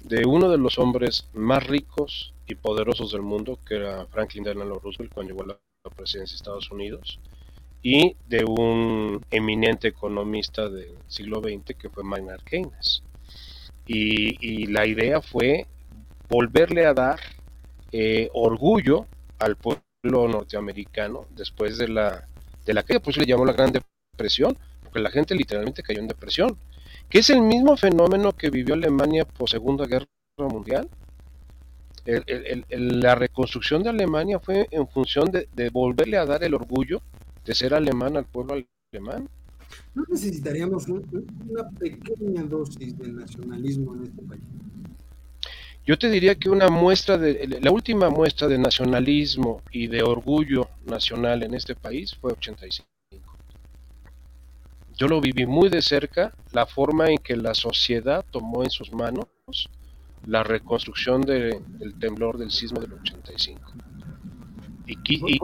de 0.00 0.24
uno 0.26 0.48
de 0.48 0.58
los 0.58 0.78
hombres 0.78 1.28
más 1.32 1.66
ricos 1.66 2.34
y 2.46 2.54
poderosos 2.54 3.12
del 3.12 3.22
mundo, 3.22 3.58
que 3.66 3.76
era 3.76 4.06
Franklin 4.06 4.44
Delano 4.44 4.78
Roosevelt 4.78 5.12
cuando 5.12 5.32
llegó 5.32 5.44
a 5.44 5.58
la 5.84 5.94
presidencia 5.94 6.34
de 6.34 6.36
Estados 6.36 6.70
Unidos, 6.70 7.20
y 7.82 8.16
de 8.28 8.44
un 8.44 9.24
eminente 9.30 9.88
economista 9.88 10.68
del 10.68 10.94
siglo 11.08 11.40
XX 11.40 11.76
que 11.76 11.90
fue 11.90 12.04
Maynard 12.04 12.42
Keynes. 12.42 13.02
Y, 13.86 14.66
la 14.66 14.86
idea 14.86 15.20
fue 15.20 15.66
volverle 16.28 16.86
a 16.86 16.94
dar 16.94 17.18
eh, 17.90 18.30
orgullo 18.32 19.06
al 19.38 19.56
pueblo 19.56 19.82
norteamericano 20.02 21.26
después 21.36 21.78
de 21.78 21.88
la, 21.88 22.26
de 22.66 22.74
la 22.74 22.82
que 22.82 22.98
pues 23.00 23.16
le 23.16 23.24
llamó 23.24 23.44
la 23.44 23.52
Gran 23.52 23.72
Depresión, 23.72 24.56
porque 24.82 24.98
la 24.98 25.10
gente 25.10 25.34
literalmente 25.34 25.82
cayó 25.82 26.00
en 26.00 26.08
depresión 26.08 26.56
que 27.08 27.18
es 27.18 27.30
el 27.30 27.42
mismo 27.42 27.76
fenómeno 27.76 28.32
que 28.32 28.50
vivió 28.50 28.74
Alemania 28.74 29.24
por 29.26 29.48
Segunda 29.48 29.86
Guerra 29.86 30.06
Mundial. 30.38 30.88
la 32.70 33.14
reconstrucción 33.14 33.82
de 33.82 33.90
Alemania 33.90 34.38
fue 34.40 34.66
en 34.70 34.88
función 34.88 35.30
de, 35.30 35.70
volverle 35.70 36.16
a 36.16 36.24
dar 36.24 36.42
el 36.42 36.54
orgullo 36.54 37.02
de 37.44 37.54
ser 37.54 37.74
alemán 37.74 38.16
al 38.16 38.24
pueblo 38.24 38.54
alemán. 38.92 39.28
¿No 39.94 40.04
necesitaríamos 40.08 40.88
una 40.88 41.68
pequeña 41.78 42.42
dosis 42.44 42.96
de 42.98 43.12
nacionalismo 43.12 43.94
en 43.94 44.04
este 44.04 44.22
país? 44.22 44.42
Yo 45.84 45.98
te 45.98 46.08
diría 46.08 46.36
que 46.36 46.48
una 46.48 46.68
muestra 46.68 47.18
de, 47.18 47.58
la 47.60 47.70
última 47.72 48.08
muestra 48.08 48.46
de 48.46 48.56
nacionalismo 48.56 49.62
y 49.72 49.88
de 49.88 50.02
orgullo 50.02 50.68
nacional 50.84 51.42
en 51.42 51.54
este 51.54 51.74
país 51.74 52.14
fue 52.14 52.32
85. 52.32 52.88
yo 54.94 55.08
lo 55.08 55.20
viví 55.20 55.46
muy 55.46 55.68
de 55.68 55.82
cerca, 55.82 56.32
la 56.52 56.66
forma 56.66 57.08
en 57.08 57.18
que 57.18 57.34
la 57.36 57.54
sociedad 57.54 58.24
tomó 58.30 58.62
en 58.62 58.70
sus 58.70 58.92
manos 58.92 59.26
la 60.26 60.44
reconstrucción 60.44 61.22
del 61.22 61.98
temblor 61.98 62.38
del 62.38 62.52
sismo 62.52 62.80
del 62.80 62.92
85. 62.92 63.60
Y, 64.86 64.96
y, 65.04 65.38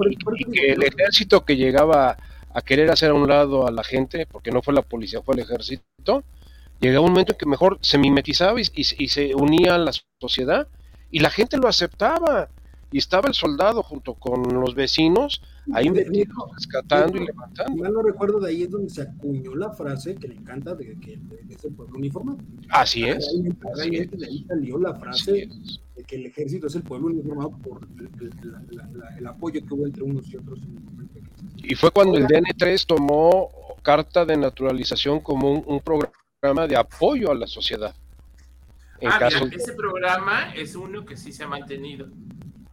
que 0.53 0.73
el 0.73 0.83
ejército 0.85 1.45
que 1.45 1.57
llegaba 1.57 2.17
a 2.55 2.63
querer 2.63 2.91
hacer 2.91 3.11
a 3.11 3.15
un 3.15 3.29
lado 3.29 3.67
a 3.67 3.73
la 3.73 3.83
gente, 3.83 4.27
porque 4.27 4.53
no 4.53 4.63
fue 4.63 4.75
la 4.75 4.83
policía, 4.83 5.23
fue 5.23 5.35
el 5.35 5.41
ejército, 5.41 6.23
llegaba 6.81 7.05
un 7.05 7.13
momento 7.13 7.33
en 7.33 7.39
que 7.39 7.47
mejor 7.47 7.79
se 7.81 7.99
mimetizaba 7.99 8.61
y, 8.61 8.65
y 8.75 9.09
se 9.09 9.35
unía 9.35 9.75
a 9.75 9.79
la 9.79 9.93
sociedad 10.21 10.69
y 11.11 11.21
la 11.21 11.31
gente 11.31 11.57
lo 11.57 11.69
aceptaba 11.69 12.49
y 12.91 12.99
estaba 12.99 13.29
el 13.29 13.35
soldado 13.35 13.83
junto 13.83 14.15
con 14.15 14.43
los 14.61 14.75
vecinos 14.75 15.43
ahí 15.75 15.91
metidos, 15.91 16.51
rescatando 16.55 17.19
y 17.19 17.27
levantando. 17.27 17.83
Mal 17.83 17.93
no 17.93 18.03
recuerdo, 18.03 18.41
de 18.41 18.51
ahí 18.51 18.63
es 18.63 18.71
donde 18.71 18.89
se 18.89 19.03
acuñó 19.03 19.55
la 19.55 19.71
frase 19.73 20.15
que 20.15 20.29
le 20.29 20.35
encanta 20.37 20.75
de 20.75 20.97
que 20.99 21.19
es 21.51 21.65
el 21.65 21.75
pueblo 21.75 21.99
uniformado. 21.99 22.39
Así 22.71 23.05
es. 23.05 23.29
Realmente, 23.75 24.17
de 24.17 24.27
ahí 24.27 24.45
salió 24.49 24.79
la 24.79 24.95
frase 24.95 25.49
de 25.97 26.05
que 26.05 26.17
el 26.17 26.27
ejército 26.27 26.69
es 26.69 26.75
el 26.77 26.83
pueblo 26.83 27.09
uniformado 27.09 27.51
por 27.59 27.87
el, 29.19 29.27
apoyo 29.27 29.65
que 29.65 29.75
hubo 29.75 29.87
entre 29.87 30.03
unos 30.03 30.29
y 30.31 30.37
otros. 30.37 30.59
y 31.57 31.75
fue 31.75 31.91
cuando 31.91 32.17
el 32.17 32.27
DN3 32.27 32.87
tomó 32.87 33.51
carta 33.83 34.25
de 34.25 34.37
naturalización 34.37 35.21
como 35.21 35.53
un, 35.53 35.81
programa 35.81 36.13
de 36.41 36.77
apoyo 36.77 37.33
a 37.33 37.35
la 37.35 37.49
sociedad. 37.49 37.93
ah, 39.05 39.29
ese 39.51 39.73
programa 39.73 40.55
es 40.55 40.77
uno 40.77 41.05
que 41.05 41.17
sí 41.17 41.33
se 41.33 41.43
ha 41.43 41.49
mantenido 41.49 42.07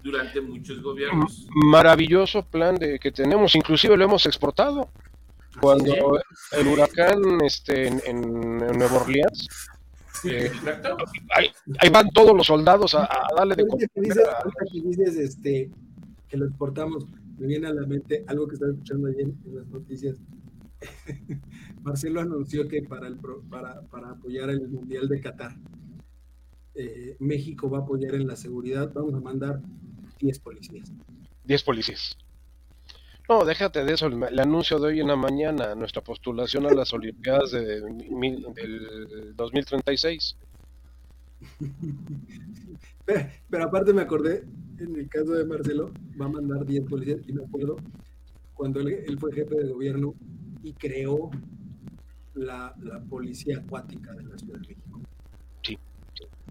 durante 0.03 0.39
muchos 0.39 0.83
gobiernos. 0.83 1.47
Maravilloso 1.49 2.45
plan 2.45 2.75
de 2.75 2.99
que 2.99 3.11
tenemos, 3.11 3.55
inclusive 3.55 3.97
lo 3.97 4.03
hemos 4.03 4.27
exportado. 4.27 4.89
Cuando 5.59 6.21
el 6.51 6.67
huracán 6.67 7.41
este, 7.43 7.87
en, 7.87 8.57
Nueva 8.57 9.01
Orleans, 9.01 9.47
eh, 10.25 10.51
ahí, 11.33 11.89
van 11.89 12.11
todos 12.11 12.37
los 12.37 12.45
soldados 12.45 12.93
a, 12.93 13.09
darle 13.35 13.55
de 13.55 13.67
comer. 13.67 13.89
Que 13.95 14.81
dices, 14.81 15.17
este, 15.17 15.71
que 16.27 16.37
lo 16.37 16.45
exportamos, 16.45 17.07
me 17.39 17.47
viene 17.47 17.67
a 17.67 17.73
la 17.73 17.87
mente 17.87 18.23
algo 18.27 18.47
que 18.47 18.53
estaba 18.53 18.73
escuchando 18.73 19.07
ayer 19.07 19.21
en 19.21 19.55
las 19.55 19.65
noticias. 19.69 20.17
Marcelo 21.83 22.21
anunció 22.21 22.67
que 22.67 22.81
para, 22.81 23.07
el, 23.07 23.17
para, 23.49 23.81
para 23.83 24.11
apoyar 24.11 24.49
el 24.49 24.67
Mundial 24.67 25.07
de 25.07 25.21
Qatar, 25.21 25.55
eh, 26.75 27.15
México 27.19 27.69
va 27.69 27.79
a 27.79 27.81
apoyar 27.81 28.15
en 28.15 28.27
la 28.27 28.35
seguridad, 28.35 28.91
vamos 28.93 29.13
a 29.13 29.19
mandar 29.19 29.61
10 30.19 30.39
policías. 30.39 30.91
10 31.45 31.63
policías. 31.63 32.17
No, 33.27 33.43
déjate 33.43 33.83
de 33.83 33.93
eso, 33.93 34.07
el, 34.07 34.39
anuncio 34.39 34.79
de 34.79 34.87
hoy 34.87 34.99
en 34.99 35.07
la 35.07 35.15
mañana, 35.15 35.73
nuestra 35.73 36.03
postulación 36.03 36.65
a 36.67 36.73
las 36.73 36.93
Olimpiadas 36.93 37.51
de, 37.51 37.81
del 37.81 39.33
2036. 39.35 40.37
pero, 43.05 43.29
pero, 43.49 43.63
aparte 43.65 43.93
me 43.93 44.01
acordé, 44.01 44.43
en 44.79 44.95
el 44.95 45.09
caso 45.09 45.31
de 45.33 45.45
Marcelo, 45.45 45.91
va 46.19 46.25
a 46.25 46.29
mandar 46.29 46.65
10 46.65 46.85
policías, 46.87 47.19
y 47.27 47.33
me 47.33 47.43
acuerdo 47.43 47.77
cuando 48.55 48.79
él, 48.79 49.17
fue 49.19 49.33
jefe 49.33 49.55
de 49.55 49.71
gobierno 49.71 50.15
y 50.65 50.73
creó 50.73 51.29
la, 52.33 52.75
la, 52.81 52.99
policía 53.03 53.59
acuática 53.59 54.13
de 54.13 54.23
la 54.23 54.37
Ciudad 54.37 54.59
de 54.59 54.67
México. 54.67 54.99
Sí. 55.61 55.77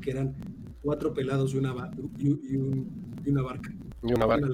Que 0.00 0.10
eran 0.12 0.36
cuatro 0.80 1.12
pelados 1.12 1.52
y 1.52 1.58
una, 1.58 1.90
y, 2.16 2.28
y, 2.28 3.30
una 3.30 3.42
barca. 3.42 3.72
Y 4.04 4.12
una 4.12 4.26
barca. 4.26 4.46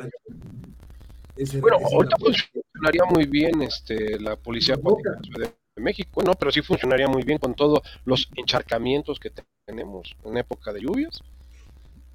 bueno, 1.61 1.77
ahorita 1.93 2.17
funcionaría 2.17 3.05
muy 3.11 3.27
bien 3.27 3.61
este, 3.61 4.19
la 4.19 4.37
policía 4.37 4.77
de 4.77 5.53
México, 5.77 6.23
no, 6.23 6.33
pero 6.33 6.51
sí 6.51 6.63
funcionaría 6.63 7.07
muy 7.09 7.23
bien 7.23 7.39
con 7.39 7.55
todos 7.55 7.81
los 8.07 8.31
encharcamientos 8.37 9.21
que 9.21 9.31
tenemos 9.67 10.17
en 10.25 10.39
época 10.39 10.73
de 10.73 10.81
lluvias. 10.81 11.23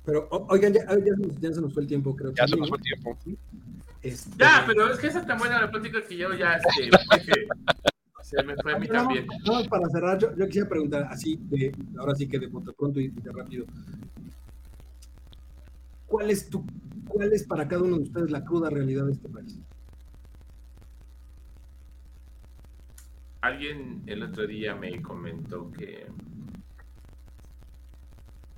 Pero, 0.03 0.27
oigan, 0.49 0.73
ya, 0.73 0.81
ya, 1.39 1.53
se 1.53 1.61
nos 1.61 1.73
fue 1.73 1.83
el 1.83 1.87
tiempo, 1.87 2.15
creo. 2.15 2.33
Ya 2.33 2.47
se 2.47 2.55
nos 2.57 2.69
fue 2.69 2.79
el 2.79 2.83
tiempo. 2.83 3.17
Este, 4.05 4.37
ya, 4.37 4.63
pero 4.67 4.93
es 4.93 4.99
que 4.99 5.07
esa 5.07 5.25
tan 5.25 5.39
buena 5.39 5.59
la 5.59 5.71
plática 5.71 5.99
que 6.05 6.15
yo 6.15 6.31
ya 6.35 6.57
este, 6.57 6.91
se 8.21 8.43
me 8.43 8.55
fue 8.57 8.73
a 8.73 8.77
mí 8.77 8.87
también. 8.87 9.25
No, 9.47 9.63
para 9.63 9.89
cerrar, 9.89 10.19
yo, 10.19 10.29
yo, 10.35 10.45
quisiera 10.45 10.69
preguntar 10.69 11.07
así, 11.09 11.39
de, 11.49 11.71
ahora 11.97 12.13
sí 12.13 12.27
que 12.27 12.37
de 12.37 12.47
pronto 12.47 12.99
y 12.99 13.07
de 13.07 13.31
rápido. 13.31 13.65
¿Cuál 16.05 16.29
es, 16.29 16.47
tu, 16.51 16.63
¿Cuál 17.07 17.33
es 17.33 17.47
para 17.47 17.67
cada 17.67 17.81
uno 17.81 17.95
de 17.97 18.03
ustedes 18.03 18.29
la 18.29 18.45
cruda 18.45 18.69
realidad 18.69 19.05
de 19.05 19.13
este 19.13 19.27
país? 19.27 19.59
Alguien 23.41 24.03
el 24.05 24.21
otro 24.21 24.45
día 24.45 24.75
me 24.75 25.01
comentó 25.01 25.71
que 25.71 26.05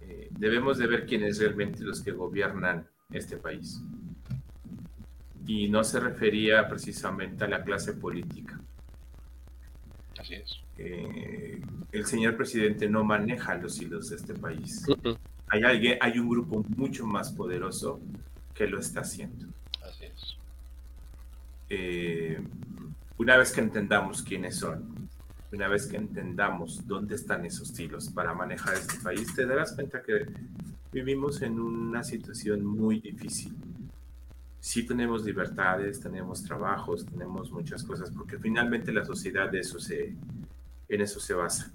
eh, 0.02 0.28
debemos 0.32 0.78
de 0.78 0.88
ver 0.88 1.06
quiénes 1.06 1.40
realmente 1.40 1.86
los 1.86 2.02
que 2.02 2.12
gobiernan 2.12 2.86
este 3.12 3.38
país. 3.38 3.82
Y 5.48 5.70
no 5.70 5.84
se 5.84 6.00
refería 6.00 6.68
precisamente 6.68 7.44
a 7.44 7.48
la 7.48 7.64
clase 7.64 7.94
política. 7.94 8.60
Así 10.20 10.36
es. 10.36 10.60
Eh, 10.78 11.60
el 11.92 12.06
señor 12.06 12.38
presidente 12.38 12.88
no 12.88 13.04
maneja 13.04 13.56
los 13.56 13.82
hilos 13.82 14.10
de 14.10 14.18
este 14.18 14.36
país 14.36 14.86
hay, 15.50 15.64
alguien, 15.64 15.98
hay 16.02 16.20
un 16.20 16.30
grupo 16.30 16.64
mucho 16.76 17.06
más 17.06 17.32
poderoso 17.32 18.02
que 18.54 18.68
lo 18.68 18.80
está 18.80 19.02
haciendo. 19.02 19.48
Así 19.82 20.06
es. 20.06 20.38
Eh, 21.70 22.42
una 23.18 23.38
vez 23.38 23.52
que 23.52 23.62
entendamos 23.62 24.24
quiénes 24.24 24.58
son, 24.58 25.10
una 25.52 25.68
vez 25.68 25.88
que 25.88 25.98
entendamos 25.98 26.86
dónde 26.86 27.16
están 27.16 27.46
esos 27.46 27.78
hilos 27.80 28.10
para 28.10 28.34
manejar 28.34 28.76
este 28.76 29.00
país, 29.00 29.34
te 29.34 29.46
darás 29.46 29.74
cuenta 29.74 30.02
que 30.02 30.26
vivimos 30.92 31.42
en 31.42 31.60
una 31.60 32.04
situación 32.04 32.66
muy 32.66 33.00
difícil. 33.00 33.56
Sí 34.60 34.86
tenemos 34.86 35.24
libertades, 35.24 36.00
tenemos 36.00 36.44
trabajos, 36.44 37.06
tenemos 37.06 37.52
muchas 37.52 37.84
cosas, 37.84 38.12
porque 38.12 38.38
finalmente 38.38 38.92
la 38.92 39.06
sociedad 39.06 39.50
en 39.54 41.02
eso 41.02 41.20
se 41.20 41.34
basa. 41.34 41.72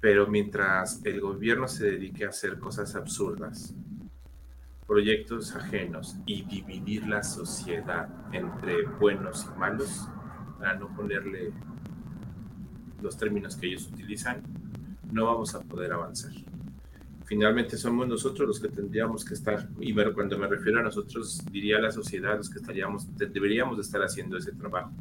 Pero 0.00 0.26
mientras 0.26 1.00
el 1.04 1.20
gobierno 1.20 1.68
se 1.68 1.86
dedique 1.86 2.24
a 2.24 2.28
hacer 2.28 2.58
cosas 2.58 2.94
absurdas, 2.94 3.74
proyectos 4.86 5.54
ajenos 5.54 6.16
y 6.26 6.42
dividir 6.42 7.06
la 7.06 7.22
sociedad 7.22 8.08
entre 8.32 8.84
buenos 9.00 9.46
y 9.46 9.58
malos, 9.58 10.08
para 10.58 10.74
no 10.74 10.94
ponerle 10.94 11.52
los 13.00 13.16
términos 13.16 13.56
que 13.56 13.66
ellos 13.66 13.88
utilizan, 13.92 14.42
no 15.10 15.26
vamos 15.26 15.54
a 15.54 15.60
poder 15.60 15.92
avanzar. 15.92 16.32
Finalmente 17.24 17.78
somos 17.78 18.06
nosotros 18.06 18.46
los 18.46 18.60
que 18.60 18.68
tendríamos 18.68 19.24
que 19.24 19.32
estar, 19.32 19.66
y 19.80 19.94
cuando 20.12 20.38
me 20.38 20.46
refiero 20.46 20.80
a 20.80 20.82
nosotros, 20.82 21.42
diría 21.50 21.78
la 21.80 21.90
sociedad, 21.90 22.36
los 22.36 22.50
que 22.50 22.58
estaríamos, 22.58 23.06
deberíamos 23.16 23.78
de 23.78 23.82
estar 23.82 24.02
haciendo 24.02 24.36
ese 24.36 24.52
trabajo. 24.52 24.92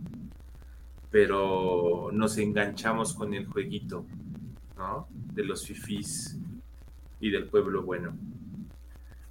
Pero 1.12 2.09
nos 2.13 2.37
enganchamos 2.37 3.13
con 3.13 3.33
el 3.33 3.45
jueguito 3.45 4.05
de 5.33 5.43
los 5.43 5.66
fifís 5.66 6.37
y 7.20 7.29
del 7.29 7.45
pueblo 7.45 7.83
bueno. 7.83 8.16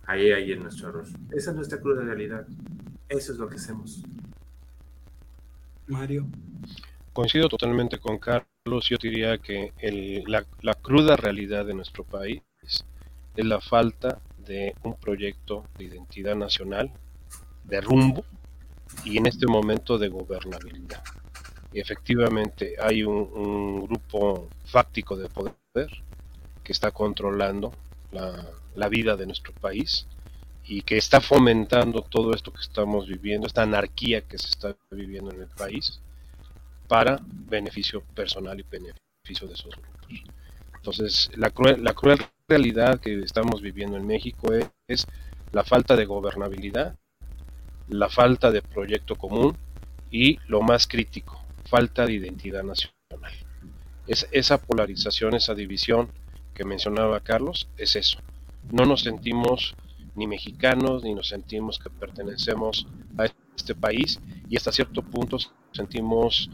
Ahí, 0.05 0.31
ahí 0.31 0.53
en 0.53 0.63
nuestro 0.63 0.91
error. 0.91 1.07
Esa 1.31 1.51
es 1.51 1.57
nuestra 1.57 1.81
cruda 1.81 2.03
realidad. 2.05 2.47
Eso 3.09 3.33
es 3.33 3.39
lo 3.39 3.49
que 3.49 3.57
hacemos. 3.57 4.03
Mario. 5.87 6.27
Coincido 7.13 7.49
totalmente 7.49 7.99
con 7.99 8.19
Carlos. 8.19 8.89
Yo 8.89 8.97
diría 9.01 9.39
que 9.39 9.73
la, 10.27 10.45
la 10.61 10.75
cruda 10.75 11.17
realidad 11.17 11.67
de 11.67 11.75
nuestro 11.75 12.05
país 12.05 12.43
es 13.37 13.45
la 13.45 13.61
falta 13.61 14.21
de 14.39 14.75
un 14.83 14.95
proyecto 14.95 15.65
de 15.79 15.85
identidad 15.85 16.35
nacional, 16.35 16.93
de 17.65 17.81
rumbo 17.81 18.25
y 19.05 19.19
en 19.19 19.27
este 19.27 19.47
momento 19.47 19.99
de 19.99 20.09
gobernabilidad 20.09 21.03
efectivamente 21.81 22.75
hay 22.81 23.03
un, 23.03 23.87
grupo 23.87 24.49
fáctico 24.65 25.17
de 25.17 25.29
poder 25.29 25.91
que 26.63 26.73
está 26.73 26.91
controlando 26.91 27.73
la, 28.11 28.89
vida 28.89 29.17
de 29.17 29.27
nuestro 29.27 29.53
país 29.55 30.07
y 30.65 30.83
que 30.83 30.97
está 30.97 31.21
fomentando 31.21 32.03
todo 32.03 32.35
esto 32.35 32.53
que 32.53 32.61
estamos 32.61 33.07
viviendo, 33.07 33.47
esta 33.47 33.63
anarquía 33.63 34.23
que 34.23 34.39
se 34.39 34.49
está 34.49 34.77
viviendo 34.91 35.33
en 35.33 35.43
el 35.43 35.49
país 35.49 36.01
para 36.89 37.19
beneficio 37.23 38.03
personal 38.15 38.61
y 38.61 38.65
beneficio 38.71 39.49
de 39.49 39.55
esos 39.55 39.75
grupos. 39.75 40.23
Entonces, 40.77 41.31
la 41.37 41.51
cruel, 41.51 41.83
la 41.83 41.95
cruel 41.95 42.19
realidad 42.53 43.01
que 43.01 43.21
estamos 43.21 43.63
viviendo 43.63 43.97
en 43.97 44.07
México 44.07 44.53
es, 44.53 44.67
es 44.87 45.07
la 45.53 45.65
falta 45.65 45.97
de 45.97 46.05
gobernabilidad, 46.05 46.97
la 47.89 48.11
falta 48.11 48.51
de 48.51 48.61
proyecto 48.61 49.17
común 49.17 49.57
y 50.11 50.39
lo 50.49 50.61
más 50.61 50.87
crítico, 50.87 51.41
falta 51.65 52.05
de 52.05 52.13
identidad 52.13 52.63
nacional. 52.63 53.33
Es 54.07 54.29
esa 54.33 54.59
polarización, 54.59 55.35
esa 55.35 55.55
división 55.55 56.09
que 56.53 56.65
mencionaba 56.65 57.21
Carlos, 57.21 57.69
es 57.79 57.97
eso. 57.97 58.19
No 58.71 58.85
nos 58.85 59.01
sentimos 59.03 59.75
ni 60.15 60.27
mexicanos, 60.27 61.03
ni 61.05 61.15
nos 61.15 61.29
sentimos 61.29 61.79
que 61.79 61.89
pertenecemos 61.89 62.87
a 63.17 63.25
este 63.57 63.75
país 63.75 64.21
y 64.51 64.59
hasta 64.59 64.73
cierto 64.73 65.01
punto 65.01 65.39
sentimos 65.73 66.51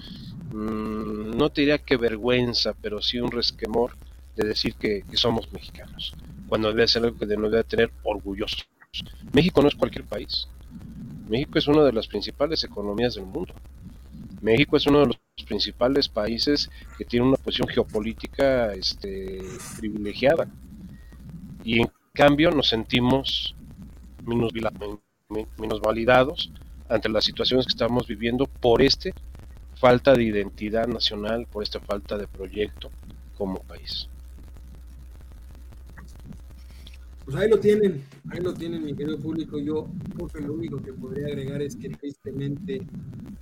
mm, 0.53 1.37
no 1.37 1.51
te 1.51 1.62
diría 1.62 1.79
que 1.79 1.97
vergüenza, 1.97 2.75
pero 2.81 3.03
sí 3.03 3.19
un 3.19 3.33
resquemor 3.33 3.97
de 4.39 4.48
decir 4.48 4.74
que, 4.74 5.02
somos 5.15 5.52
mexicanos, 5.52 6.15
cuando 6.48 6.69
debe 6.69 6.86
ser 6.86 7.05
algo 7.05 7.19
que 7.19 7.27
nos 7.36 7.51
debe 7.51 7.65
tener 7.65 7.90
orgullosos. 8.05 8.69
México 9.32 9.60
no 9.60 9.69
es 9.69 9.74
cualquier 9.74 10.05
país. 10.05 10.48
México 11.28 11.59
es 11.59 11.66
una 11.66 11.82
de 11.82 11.93
las 11.93 12.06
principales 12.06 12.62
economías 12.62 13.16
del 13.16 13.27
mundo. 13.27 13.52
México 14.40 14.77
es 14.77 14.86
uno 14.86 15.01
de 15.01 15.06
los 15.06 15.19
principales 15.47 16.09
países 16.09 16.70
que 16.97 17.05
tiene 17.05 17.27
una 17.27 17.36
posición 17.36 17.69
geopolítica 17.69 18.73
este, 18.73 19.40
privilegiada. 19.78 20.48
Y 21.65 21.81
en 21.81 21.90
cambio 22.15 22.52
nos 22.52 22.69
sentimos 22.69 23.56
menos 24.24 25.81
validados 25.81 26.52
ante 26.89 27.09
las 27.09 27.24
situaciones 27.24 27.66
que 27.66 27.73
estamos 27.73 28.06
viviendo 28.06 28.47
por 28.47 28.82
esta 28.82 29.10
falta 29.74 30.15
de 30.15 30.23
identidad 30.23 30.86
nacional, 30.86 31.47
por 31.51 31.65
esta 31.65 31.81
falta 31.81 32.16
de 32.16 32.28
proyecto 32.28 32.90
como 33.36 33.60
país. 33.62 34.09
Pues 37.29 37.43
ahí 37.43 37.51
lo 37.51 37.61
tienen, 37.61 38.03
ahí 38.31 38.41
lo 38.41 38.55
tienen, 38.55 38.83
mi 38.83 38.95
querido 38.95 39.19
público. 39.19 39.59
Yo 39.59 39.87
creo 40.17 40.29
que 40.29 40.41
lo 40.41 40.55
único 40.55 40.79
que 40.79 40.95
podría 40.95 41.27
agregar 41.27 41.61
es 41.61 41.77
que 41.77 41.91
tristemente 41.91 42.81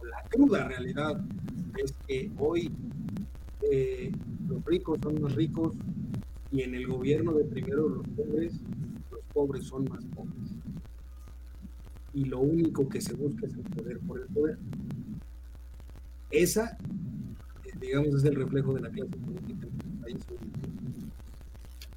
la 0.02 0.28
cruda 0.28 0.66
realidad 0.66 1.24
es 1.76 1.94
que 2.04 2.28
hoy 2.36 2.72
eh, 3.70 4.10
los 4.48 4.64
ricos 4.64 4.98
son 5.00 5.22
más 5.22 5.36
ricos 5.36 5.76
y 6.50 6.62
en 6.62 6.74
el 6.74 6.88
gobierno 6.88 7.34
de 7.34 7.44
primero 7.44 7.88
los 7.88 8.08
pobres, 8.08 8.60
los 9.12 9.20
pobres 9.32 9.66
son 9.66 9.84
más 9.84 10.04
pobres. 10.06 10.50
Y 12.12 12.24
lo 12.24 12.40
único 12.40 12.88
que 12.88 13.00
se 13.00 13.14
busca 13.14 13.46
es 13.46 13.54
el 13.54 13.62
poder 13.62 14.00
por 14.00 14.20
el 14.20 14.26
poder. 14.26 14.58
Esa, 16.32 16.76
eh, 17.64 17.70
digamos, 17.80 18.16
es 18.16 18.24
el 18.24 18.34
reflejo 18.34 18.74
de 18.74 18.80
la 18.80 18.90
clase 18.90 19.16
política 19.16 19.68
en 19.68 19.92
el 19.92 19.98
país. 20.00 20.26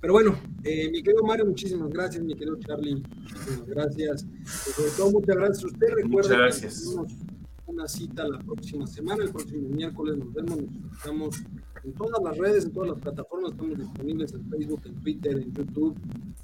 Pero 0.02 0.14
bueno, 0.14 0.40
eh, 0.64 0.90
mi 0.90 1.04
querido 1.04 1.24
Mario, 1.24 1.46
muchísimas 1.46 1.90
gracias. 1.90 2.24
Mi 2.24 2.34
querido 2.34 2.58
Charlie, 2.60 2.96
muchísimas 2.96 3.68
gracias. 3.68 4.26
Y 4.44 4.72
sobre 4.72 4.92
todo, 4.92 5.12
muchas 5.12 5.36
gracias 5.36 5.64
a 5.64 5.68
usted. 5.68 5.88
Recuerda 5.94 6.38
gracias. 6.38 6.80
que 6.80 6.86
tenemos 6.86 7.14
una 7.66 7.88
cita 7.88 8.28
la 8.28 8.40
próxima 8.40 8.88
semana. 8.88 9.24
El 9.24 9.32
próximo 9.32 9.68
miércoles 9.68 10.18
nos 10.18 10.34
vemos. 10.34 10.58
Nos 10.58 10.98
estamos 10.98 11.44
en 11.84 11.94
todas 11.94 12.24
las 12.24 12.38
redes, 12.38 12.66
en 12.66 12.72
todas 12.72 12.90
las 12.92 13.00
plataformas. 13.00 13.52
Estamos 13.52 13.78
disponibles 13.78 14.34
en 14.34 14.50
Facebook, 14.50 14.82
en 14.86 14.96
Twitter, 15.02 15.38
en 15.38 15.54
YouTube. 15.54 15.98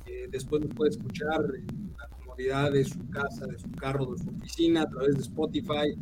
Eh, 0.06 0.28
después 0.30 0.62
nos 0.62 0.74
puede 0.76 0.92
escuchar 0.92 1.46
en 1.56 1.94
la 1.98 2.10
comodidad 2.10 2.74
de 2.74 2.84
su 2.84 3.10
casa, 3.10 3.48
de 3.48 3.58
su 3.58 3.72
carro, 3.72 4.06
de 4.08 4.18
su 4.22 4.30
oficina, 4.32 4.82
a 4.82 4.90
través 4.90 5.16
de 5.16 5.22
Spotify, 5.22 5.96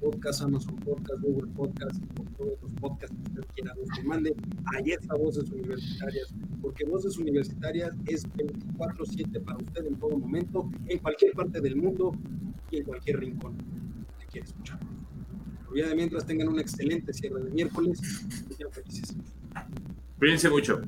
Podcast, 0.00 0.42
Amazon 0.42 0.76
Podcast, 0.76 1.20
Google 1.22 1.50
Podcast, 1.52 2.02
por 2.14 2.26
todos 2.32 2.62
los 2.62 2.72
podcasts 2.74 3.16
que 3.16 3.40
usted 3.40 3.54
quiera 3.54 3.74
nos 3.74 3.88
que 3.90 4.02
mande. 4.02 4.34
Ahí 4.74 4.90
está 4.92 5.14
Voces 5.14 5.50
Universitarias, 5.50 6.34
porque 6.62 6.84
Voces 6.86 7.18
Universitarias 7.18 7.94
es 8.06 8.26
24-7 8.32 9.44
para 9.44 9.58
usted 9.58 9.86
en 9.86 9.96
todo 9.96 10.18
momento, 10.18 10.70
en 10.86 10.98
cualquier 10.98 11.32
parte 11.32 11.60
del 11.60 11.76
mundo 11.76 12.12
y 12.70 12.78
en 12.78 12.84
cualquier 12.84 13.20
rincón 13.20 13.56
que 14.18 14.26
quiera 14.26 14.46
escuchar. 14.46 14.80
Pero 15.60 15.76
ya 15.76 15.88
de 15.88 15.94
mientras 15.94 16.26
tengan 16.26 16.48
un 16.48 16.58
excelente 16.58 17.12
cierre 17.12 17.42
de 17.44 17.50
miércoles 17.50 18.00
sean 18.56 18.72
felices. 18.72 19.14
Cuídense 20.18 20.50
mucho. 20.50 20.80